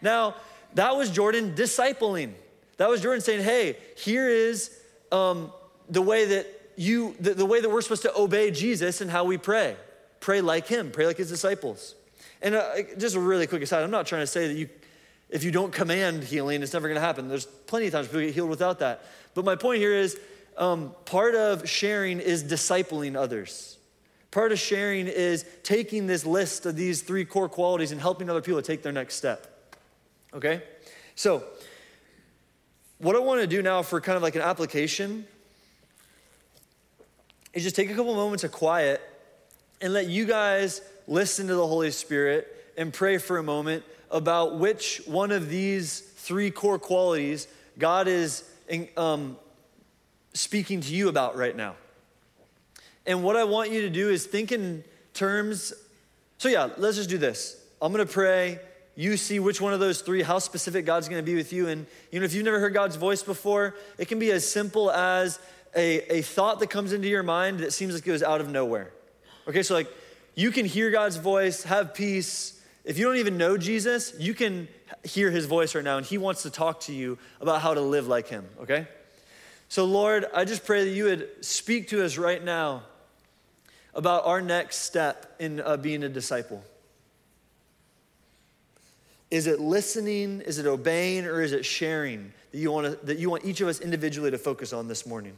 Now, 0.00 0.36
that 0.74 0.96
was 0.96 1.10
Jordan 1.10 1.54
discipling. 1.54 2.32
That 2.78 2.88
was 2.88 3.02
Jordan 3.02 3.20
saying, 3.20 3.42
hey, 3.42 3.76
here 3.96 4.28
is 4.28 4.70
um, 5.12 5.52
the 5.90 6.00
way 6.00 6.24
that 6.26 6.46
you, 6.76 7.16
the, 7.20 7.34
the 7.34 7.44
way 7.44 7.60
that 7.60 7.68
we're 7.68 7.82
supposed 7.82 8.02
to 8.02 8.16
obey 8.16 8.50
Jesus 8.50 9.00
and 9.00 9.10
how 9.10 9.24
we 9.24 9.36
pray. 9.36 9.76
Pray 10.20 10.40
like 10.40 10.66
him, 10.66 10.90
pray 10.90 11.06
like 11.06 11.16
his 11.16 11.28
disciples. 11.28 11.94
And 12.42 12.54
uh, 12.54 12.82
just 12.98 13.16
a 13.16 13.20
really 13.20 13.46
quick 13.46 13.62
aside, 13.62 13.82
I'm 13.82 13.90
not 13.90 14.06
trying 14.06 14.22
to 14.22 14.26
say 14.26 14.48
that 14.48 14.54
you, 14.54 14.68
if 15.28 15.44
you 15.44 15.50
don't 15.50 15.72
command 15.72 16.22
healing, 16.22 16.62
it's 16.62 16.72
never 16.72 16.88
going 16.88 17.00
to 17.00 17.06
happen. 17.06 17.28
There's 17.28 17.46
plenty 17.46 17.86
of 17.86 17.92
times 17.92 18.06
people 18.06 18.20
get 18.20 18.34
healed 18.34 18.50
without 18.50 18.78
that. 18.78 19.04
But 19.34 19.44
my 19.44 19.56
point 19.56 19.78
here 19.78 19.94
is 19.94 20.18
um, 20.56 20.94
part 21.04 21.34
of 21.34 21.68
sharing 21.68 22.20
is 22.20 22.44
discipling 22.44 23.16
others. 23.16 23.78
Part 24.30 24.52
of 24.52 24.58
sharing 24.58 25.06
is 25.06 25.44
taking 25.62 26.06
this 26.06 26.26
list 26.26 26.66
of 26.66 26.76
these 26.76 27.02
three 27.02 27.24
core 27.24 27.48
qualities 27.48 27.92
and 27.92 28.00
helping 28.00 28.28
other 28.28 28.42
people 28.42 28.60
to 28.60 28.66
take 28.66 28.82
their 28.82 28.92
next 28.92 29.14
step. 29.14 29.74
Okay? 30.34 30.62
So, 31.14 31.42
what 32.98 33.16
I 33.16 33.20
want 33.20 33.40
to 33.40 33.46
do 33.46 33.62
now 33.62 33.82
for 33.82 34.00
kind 34.00 34.16
of 34.16 34.22
like 34.22 34.34
an 34.34 34.42
application 34.42 35.26
is 37.54 37.62
just 37.62 37.76
take 37.76 37.90
a 37.90 37.94
couple 37.94 38.14
moments 38.14 38.44
of 38.44 38.52
quiet 38.52 39.00
and 39.80 39.92
let 39.92 40.08
you 40.08 40.26
guys 40.26 40.82
listen 41.08 41.48
to 41.48 41.54
the 41.54 41.66
Holy 41.66 41.90
Spirit 41.90 42.46
and 42.76 42.92
pray 42.92 43.18
for 43.18 43.38
a 43.38 43.42
moment 43.42 43.82
about 44.10 44.58
which 44.58 45.02
one 45.06 45.32
of 45.32 45.48
these 45.48 46.00
three 46.00 46.50
core 46.50 46.78
qualities 46.78 47.48
God 47.78 48.06
is 48.06 48.44
um, 48.96 49.36
speaking 50.34 50.80
to 50.82 50.94
you 50.94 51.08
about 51.08 51.36
right 51.36 51.56
now. 51.56 51.74
And 53.06 53.24
what 53.24 53.36
I 53.36 53.44
want 53.44 53.70
you 53.70 53.80
to 53.82 53.90
do 53.90 54.10
is 54.10 54.26
think 54.26 54.52
in 54.52 54.84
terms. 55.14 55.72
So, 56.36 56.48
yeah, 56.48 56.68
let's 56.76 56.96
just 56.96 57.08
do 57.08 57.18
this. 57.18 57.60
I'm 57.80 57.92
going 57.92 58.06
to 58.06 58.12
pray 58.12 58.60
you 58.98 59.16
see 59.16 59.38
which 59.38 59.60
one 59.60 59.72
of 59.72 59.78
those 59.78 60.00
three, 60.00 60.22
how 60.22 60.40
specific 60.40 60.84
God's 60.84 61.08
gonna 61.08 61.22
be 61.22 61.36
with 61.36 61.52
you. 61.52 61.68
And 61.68 61.86
you 62.10 62.18
know, 62.18 62.26
if 62.26 62.34
you've 62.34 62.44
never 62.44 62.58
heard 62.58 62.74
God's 62.74 62.96
voice 62.96 63.22
before, 63.22 63.76
it 63.96 64.08
can 64.08 64.18
be 64.18 64.32
as 64.32 64.50
simple 64.50 64.90
as 64.90 65.38
a, 65.76 66.16
a 66.16 66.22
thought 66.22 66.58
that 66.58 66.68
comes 66.68 66.92
into 66.92 67.06
your 67.06 67.22
mind 67.22 67.60
that 67.60 67.72
seems 67.72 67.94
like 67.94 68.02
it 68.02 68.06
goes 68.08 68.24
out 68.24 68.40
of 68.40 68.50
nowhere. 68.50 68.90
Okay, 69.46 69.62
so 69.62 69.74
like 69.74 69.86
you 70.38 70.52
can 70.52 70.66
hear 70.66 70.92
God's 70.92 71.16
voice, 71.16 71.64
have 71.64 71.94
peace. 71.94 72.62
If 72.84 72.96
you 72.96 73.04
don't 73.06 73.16
even 73.16 73.38
know 73.38 73.58
Jesus, 73.58 74.14
you 74.20 74.34
can 74.34 74.68
hear 75.02 75.32
his 75.32 75.46
voice 75.46 75.74
right 75.74 75.82
now, 75.82 75.96
and 75.96 76.06
he 76.06 76.16
wants 76.16 76.44
to 76.44 76.50
talk 76.50 76.78
to 76.82 76.92
you 76.92 77.18
about 77.40 77.60
how 77.60 77.74
to 77.74 77.80
live 77.80 78.06
like 78.06 78.28
him, 78.28 78.46
okay? 78.60 78.86
So, 79.68 79.84
Lord, 79.84 80.26
I 80.32 80.44
just 80.44 80.64
pray 80.64 80.84
that 80.84 80.90
you 80.90 81.04
would 81.06 81.44
speak 81.44 81.88
to 81.88 82.04
us 82.04 82.16
right 82.18 82.42
now 82.42 82.84
about 83.94 84.26
our 84.26 84.40
next 84.40 84.76
step 84.76 85.34
in 85.40 85.60
uh, 85.60 85.76
being 85.76 86.04
a 86.04 86.08
disciple? 86.08 86.62
Is 89.28 89.48
it 89.48 89.58
listening? 89.58 90.40
Is 90.42 90.58
it 90.58 90.66
obeying? 90.66 91.26
Or 91.26 91.42
is 91.42 91.52
it 91.52 91.66
sharing 91.66 92.32
that 92.52 92.58
you 92.58 92.70
want, 92.70 92.86
to, 92.86 93.06
that 93.06 93.18
you 93.18 93.28
want 93.28 93.44
each 93.44 93.60
of 93.60 93.66
us 93.66 93.80
individually 93.80 94.30
to 94.30 94.38
focus 94.38 94.72
on 94.72 94.86
this 94.86 95.04
morning? 95.04 95.34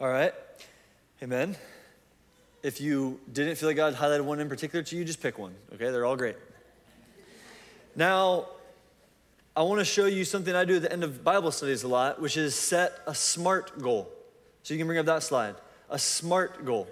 All 0.00 0.08
right. 0.08 0.32
Amen. 1.24 1.56
If 2.62 2.80
you 2.80 3.18
didn't 3.32 3.56
feel 3.56 3.68
like 3.68 3.76
God 3.76 3.96
highlighted 3.96 4.24
one 4.24 4.38
in 4.38 4.48
particular 4.48 4.84
to 4.84 4.96
you, 4.96 5.04
just 5.04 5.20
pick 5.20 5.38
one. 5.38 5.52
Okay, 5.74 5.90
they're 5.90 6.06
all 6.06 6.14
great. 6.14 6.36
Now, 7.96 8.46
I 9.56 9.62
want 9.62 9.80
to 9.80 9.84
show 9.84 10.06
you 10.06 10.24
something 10.24 10.54
I 10.54 10.64
do 10.64 10.76
at 10.76 10.82
the 10.82 10.92
end 10.92 11.02
of 11.02 11.24
Bible 11.24 11.50
studies 11.50 11.82
a 11.82 11.88
lot, 11.88 12.20
which 12.20 12.36
is 12.36 12.54
set 12.54 13.00
a 13.08 13.14
SMART 13.14 13.82
goal. 13.82 14.08
So 14.62 14.72
you 14.72 14.78
can 14.78 14.86
bring 14.86 15.00
up 15.00 15.06
that 15.06 15.24
slide. 15.24 15.56
A 15.90 15.98
SMART 15.98 16.64
goal. 16.64 16.86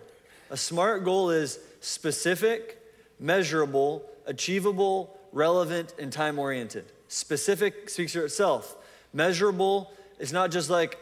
A 0.51 0.57
SMART 0.57 1.05
goal 1.05 1.31
is 1.31 1.61
specific, 1.81 2.83
measurable, 3.21 4.05
achievable, 4.27 5.17
relevant, 5.31 5.95
and 6.01 6.13
time 6.13 6.41
oriented. 6.41 6.87
Specific 7.07 7.89
speaks 7.89 8.15
for 8.15 8.25
itself. 8.25 8.75
Measurable 9.13 9.93
is 10.19 10.33
not 10.33 10.51
just 10.51 10.71
like, 10.71 10.99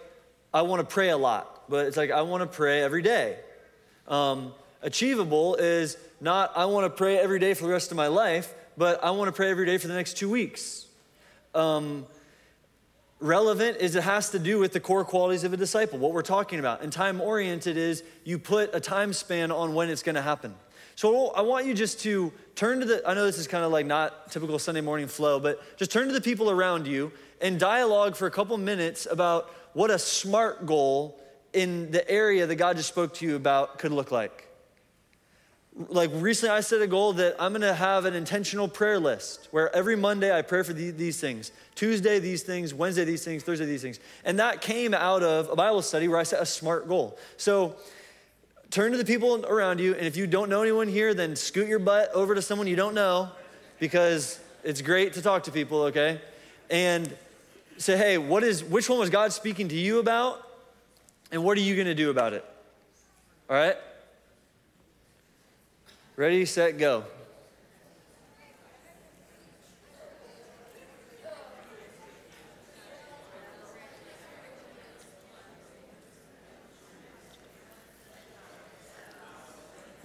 I 0.52 0.60
want 0.60 0.86
to 0.86 0.94
pray 0.94 1.08
a 1.08 1.16
lot 1.16 1.53
but 1.68 1.86
it's 1.86 1.96
like 1.96 2.10
I 2.10 2.22
want 2.22 2.42
to 2.42 2.46
pray 2.46 2.82
every 2.82 3.02
day. 3.02 3.38
Um, 4.08 4.52
achievable 4.82 5.56
is 5.56 5.96
not 6.20 6.52
I 6.56 6.66
want 6.66 6.84
to 6.84 6.90
pray 6.90 7.18
every 7.18 7.38
day 7.38 7.54
for 7.54 7.64
the 7.64 7.72
rest 7.72 7.90
of 7.90 7.96
my 7.96 8.08
life, 8.08 8.52
but 8.76 9.02
I 9.02 9.10
want 9.10 9.28
to 9.28 9.32
pray 9.32 9.50
every 9.50 9.66
day 9.66 9.78
for 9.78 9.88
the 9.88 9.94
next 9.94 10.16
two 10.16 10.30
weeks. 10.30 10.86
Um, 11.54 12.06
relevant 13.20 13.78
is 13.78 13.94
it 13.94 14.02
has 14.02 14.30
to 14.30 14.38
do 14.38 14.58
with 14.58 14.72
the 14.72 14.80
core 14.80 15.04
qualities 15.04 15.44
of 15.44 15.52
a 15.52 15.56
disciple, 15.56 15.98
what 15.98 16.12
we're 16.12 16.22
talking 16.22 16.58
about. 16.58 16.82
And 16.82 16.92
time 16.92 17.20
oriented 17.20 17.76
is 17.76 18.02
you 18.24 18.38
put 18.38 18.74
a 18.74 18.80
time 18.80 19.12
span 19.12 19.50
on 19.50 19.74
when 19.74 19.88
it's 19.88 20.02
going 20.02 20.16
to 20.16 20.22
happen. 20.22 20.54
So 20.96 21.30
I 21.30 21.40
want 21.40 21.66
you 21.66 21.74
just 21.74 22.00
to 22.00 22.32
turn 22.54 22.80
to 22.80 22.86
the, 22.86 23.02
I 23.08 23.14
know 23.14 23.24
this 23.24 23.38
is 23.38 23.48
kind 23.48 23.64
of 23.64 23.72
like 23.72 23.86
not 23.86 24.30
typical 24.30 24.58
Sunday 24.58 24.80
morning 24.80 25.08
flow, 25.08 25.40
but 25.40 25.60
just 25.76 25.90
turn 25.90 26.06
to 26.06 26.12
the 26.12 26.20
people 26.20 26.50
around 26.50 26.86
you 26.86 27.10
and 27.40 27.58
dialogue 27.58 28.14
for 28.14 28.26
a 28.26 28.30
couple 28.30 28.56
minutes 28.58 29.06
about 29.10 29.50
what 29.72 29.90
a 29.90 29.98
SMART 29.98 30.66
goal 30.66 31.18
in 31.54 31.90
the 31.90 32.08
area 32.10 32.46
that 32.46 32.56
God 32.56 32.76
just 32.76 32.88
spoke 32.88 33.14
to 33.14 33.26
you 33.26 33.36
about 33.36 33.78
could 33.78 33.92
look 33.92 34.10
like. 34.10 34.48
Like 35.88 36.10
recently, 36.14 36.54
I 36.54 36.60
set 36.60 36.82
a 36.82 36.86
goal 36.86 37.14
that 37.14 37.34
I'm 37.38 37.52
gonna 37.52 37.74
have 37.74 38.04
an 38.04 38.14
intentional 38.14 38.68
prayer 38.68 39.00
list 39.00 39.48
where 39.50 39.74
every 39.74 39.96
Monday 39.96 40.36
I 40.36 40.42
pray 40.42 40.62
for 40.62 40.72
the, 40.72 40.90
these 40.90 41.20
things, 41.20 41.50
Tuesday, 41.74 42.20
these 42.20 42.42
things, 42.42 42.72
Wednesday, 42.72 43.04
these 43.04 43.24
things, 43.24 43.42
Thursday, 43.42 43.66
these 43.66 43.82
things. 43.82 43.98
And 44.24 44.38
that 44.38 44.60
came 44.60 44.94
out 44.94 45.22
of 45.22 45.50
a 45.50 45.56
Bible 45.56 45.82
study 45.82 46.06
where 46.06 46.18
I 46.18 46.22
set 46.22 46.40
a 46.40 46.46
SMART 46.46 46.86
goal. 46.86 47.18
So 47.38 47.74
turn 48.70 48.92
to 48.92 48.98
the 48.98 49.04
people 49.04 49.44
around 49.46 49.80
you, 49.80 49.94
and 49.94 50.06
if 50.06 50.16
you 50.16 50.28
don't 50.28 50.48
know 50.48 50.62
anyone 50.62 50.86
here, 50.86 51.12
then 51.12 51.34
scoot 51.34 51.66
your 51.66 51.80
butt 51.80 52.12
over 52.12 52.34
to 52.34 52.42
someone 52.42 52.68
you 52.68 52.76
don't 52.76 52.94
know 52.94 53.30
because 53.80 54.38
it's 54.62 54.80
great 54.80 55.14
to 55.14 55.22
talk 55.22 55.44
to 55.44 55.50
people, 55.50 55.82
okay? 55.84 56.20
And 56.70 57.14
say, 57.78 57.96
hey, 57.96 58.18
what 58.18 58.44
is, 58.44 58.62
which 58.62 58.88
one 58.88 58.98
was 58.98 59.10
God 59.10 59.32
speaking 59.32 59.68
to 59.68 59.74
you 59.74 59.98
about? 59.98 60.43
And 61.30 61.42
what 61.42 61.58
are 61.58 61.62
you 61.62 61.74
going 61.74 61.86
to 61.86 61.94
do 61.94 62.10
about 62.10 62.32
it? 62.32 62.44
All 63.50 63.56
right? 63.56 63.76
Ready, 66.16 66.44
set, 66.44 66.78
go. 66.78 67.04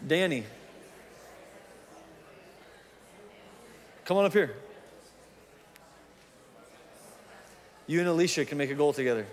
Danny. 0.07 0.43
Come 4.05 4.17
on 4.17 4.25
up 4.25 4.33
here. 4.33 4.55
You 7.85 7.99
and 7.99 8.07
Alicia 8.07 8.45
can 8.45 8.57
make 8.57 8.71
a 8.71 8.73
goal 8.73 8.91
together. 8.91 9.27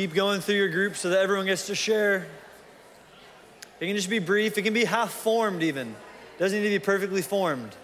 Keep 0.00 0.14
going 0.14 0.40
through 0.40 0.54
your 0.54 0.70
group 0.70 0.96
so 0.96 1.10
that 1.10 1.18
everyone 1.18 1.44
gets 1.44 1.66
to 1.66 1.74
share. 1.74 2.26
It 3.80 3.86
can 3.86 3.94
just 3.94 4.08
be 4.08 4.18
brief, 4.18 4.56
it 4.56 4.62
can 4.62 4.72
be 4.72 4.86
half 4.86 5.12
formed, 5.12 5.62
even. 5.62 5.88
It 5.88 6.38
doesn't 6.38 6.58
need 6.58 6.70
to 6.70 6.78
be 6.78 6.82
perfectly 6.82 7.20
formed. 7.20 7.76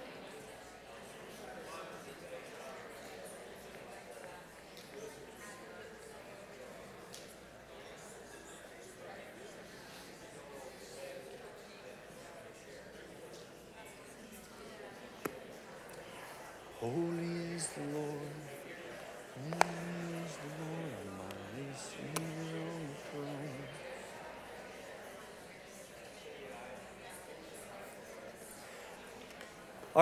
Holy 16.81 17.55
is 17.55 17.67
the 17.67 17.99
Lord. 17.99 18.17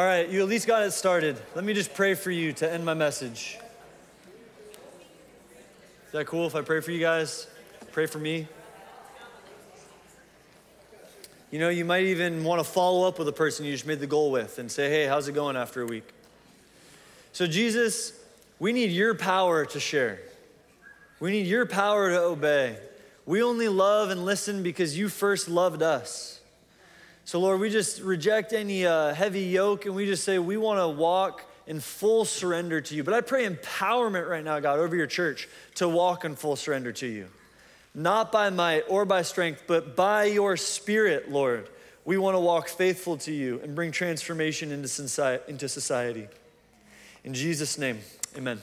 All 0.04 0.10
right, 0.10 0.28
you 0.28 0.42
at 0.42 0.48
least 0.48 0.66
got 0.66 0.82
it 0.82 0.90
started. 0.90 1.40
Let 1.54 1.64
me 1.64 1.72
just 1.72 1.94
pray 1.94 2.12
for 2.12 2.30
you 2.30 2.52
to 2.52 2.70
end 2.70 2.84
my 2.84 2.92
message. 2.92 3.56
Is 6.04 6.12
that 6.12 6.26
cool 6.26 6.46
if 6.46 6.54
I 6.54 6.60
pray 6.60 6.82
for 6.82 6.90
you 6.90 7.00
guys? 7.00 7.46
Pray 7.90 8.04
for 8.04 8.18
me? 8.18 8.46
You 11.50 11.58
know, 11.58 11.70
you 11.70 11.86
might 11.86 12.04
even 12.04 12.44
want 12.44 12.62
to 12.62 12.70
follow 12.70 13.08
up 13.08 13.18
with 13.18 13.28
a 13.28 13.32
person 13.32 13.64
you 13.64 13.72
just 13.72 13.86
made 13.86 13.98
the 13.98 14.06
goal 14.06 14.30
with 14.30 14.58
and 14.58 14.70
say, 14.70 14.90
hey, 14.90 15.06
how's 15.06 15.26
it 15.26 15.32
going 15.32 15.56
after 15.56 15.80
a 15.80 15.86
week? 15.86 16.06
So, 17.32 17.46
Jesus, 17.46 18.12
we 18.58 18.74
need 18.74 18.90
your 18.90 19.14
power 19.14 19.64
to 19.64 19.80
share. 19.80 20.20
We 21.18 21.30
need 21.30 21.46
your 21.46 21.64
power 21.64 22.10
to 22.10 22.20
obey. 22.20 22.76
We 23.24 23.42
only 23.42 23.68
love 23.68 24.10
and 24.10 24.26
listen 24.26 24.62
because 24.62 24.98
you 24.98 25.08
first 25.08 25.48
loved 25.48 25.80
us. 25.80 26.42
So, 27.26 27.40
Lord, 27.40 27.60
we 27.60 27.70
just 27.70 28.00
reject 28.02 28.52
any 28.52 28.86
uh, 28.86 29.14
heavy 29.14 29.42
yoke 29.42 29.86
and 29.86 29.94
we 29.94 30.04
just 30.04 30.24
say 30.24 30.38
we 30.38 30.56
want 30.56 30.78
to 30.78 30.88
walk 30.88 31.44
in 31.66 31.80
full 31.80 32.26
surrender 32.26 32.80
to 32.82 32.94
you. 32.94 33.02
But 33.02 33.14
I 33.14 33.22
pray 33.22 33.48
empowerment 33.48 34.28
right 34.28 34.44
now, 34.44 34.60
God, 34.60 34.78
over 34.78 34.94
your 34.94 35.06
church 35.06 35.48
to 35.76 35.88
walk 35.88 36.24
in 36.26 36.36
full 36.36 36.56
surrender 36.56 36.92
to 36.92 37.06
you. 37.06 37.28
Not 37.94 38.30
by 38.30 38.50
might 38.50 38.82
or 38.88 39.04
by 39.04 39.22
strength, 39.22 39.64
but 39.66 39.96
by 39.96 40.24
your 40.24 40.56
spirit, 40.56 41.30
Lord. 41.30 41.68
We 42.04 42.18
want 42.18 42.34
to 42.34 42.40
walk 42.40 42.68
faithful 42.68 43.16
to 43.18 43.32
you 43.32 43.60
and 43.62 43.74
bring 43.74 43.90
transformation 43.90 44.70
into 44.72 44.88
society. 44.88 46.28
In 47.24 47.32
Jesus' 47.32 47.78
name, 47.78 48.00
amen. 48.36 48.60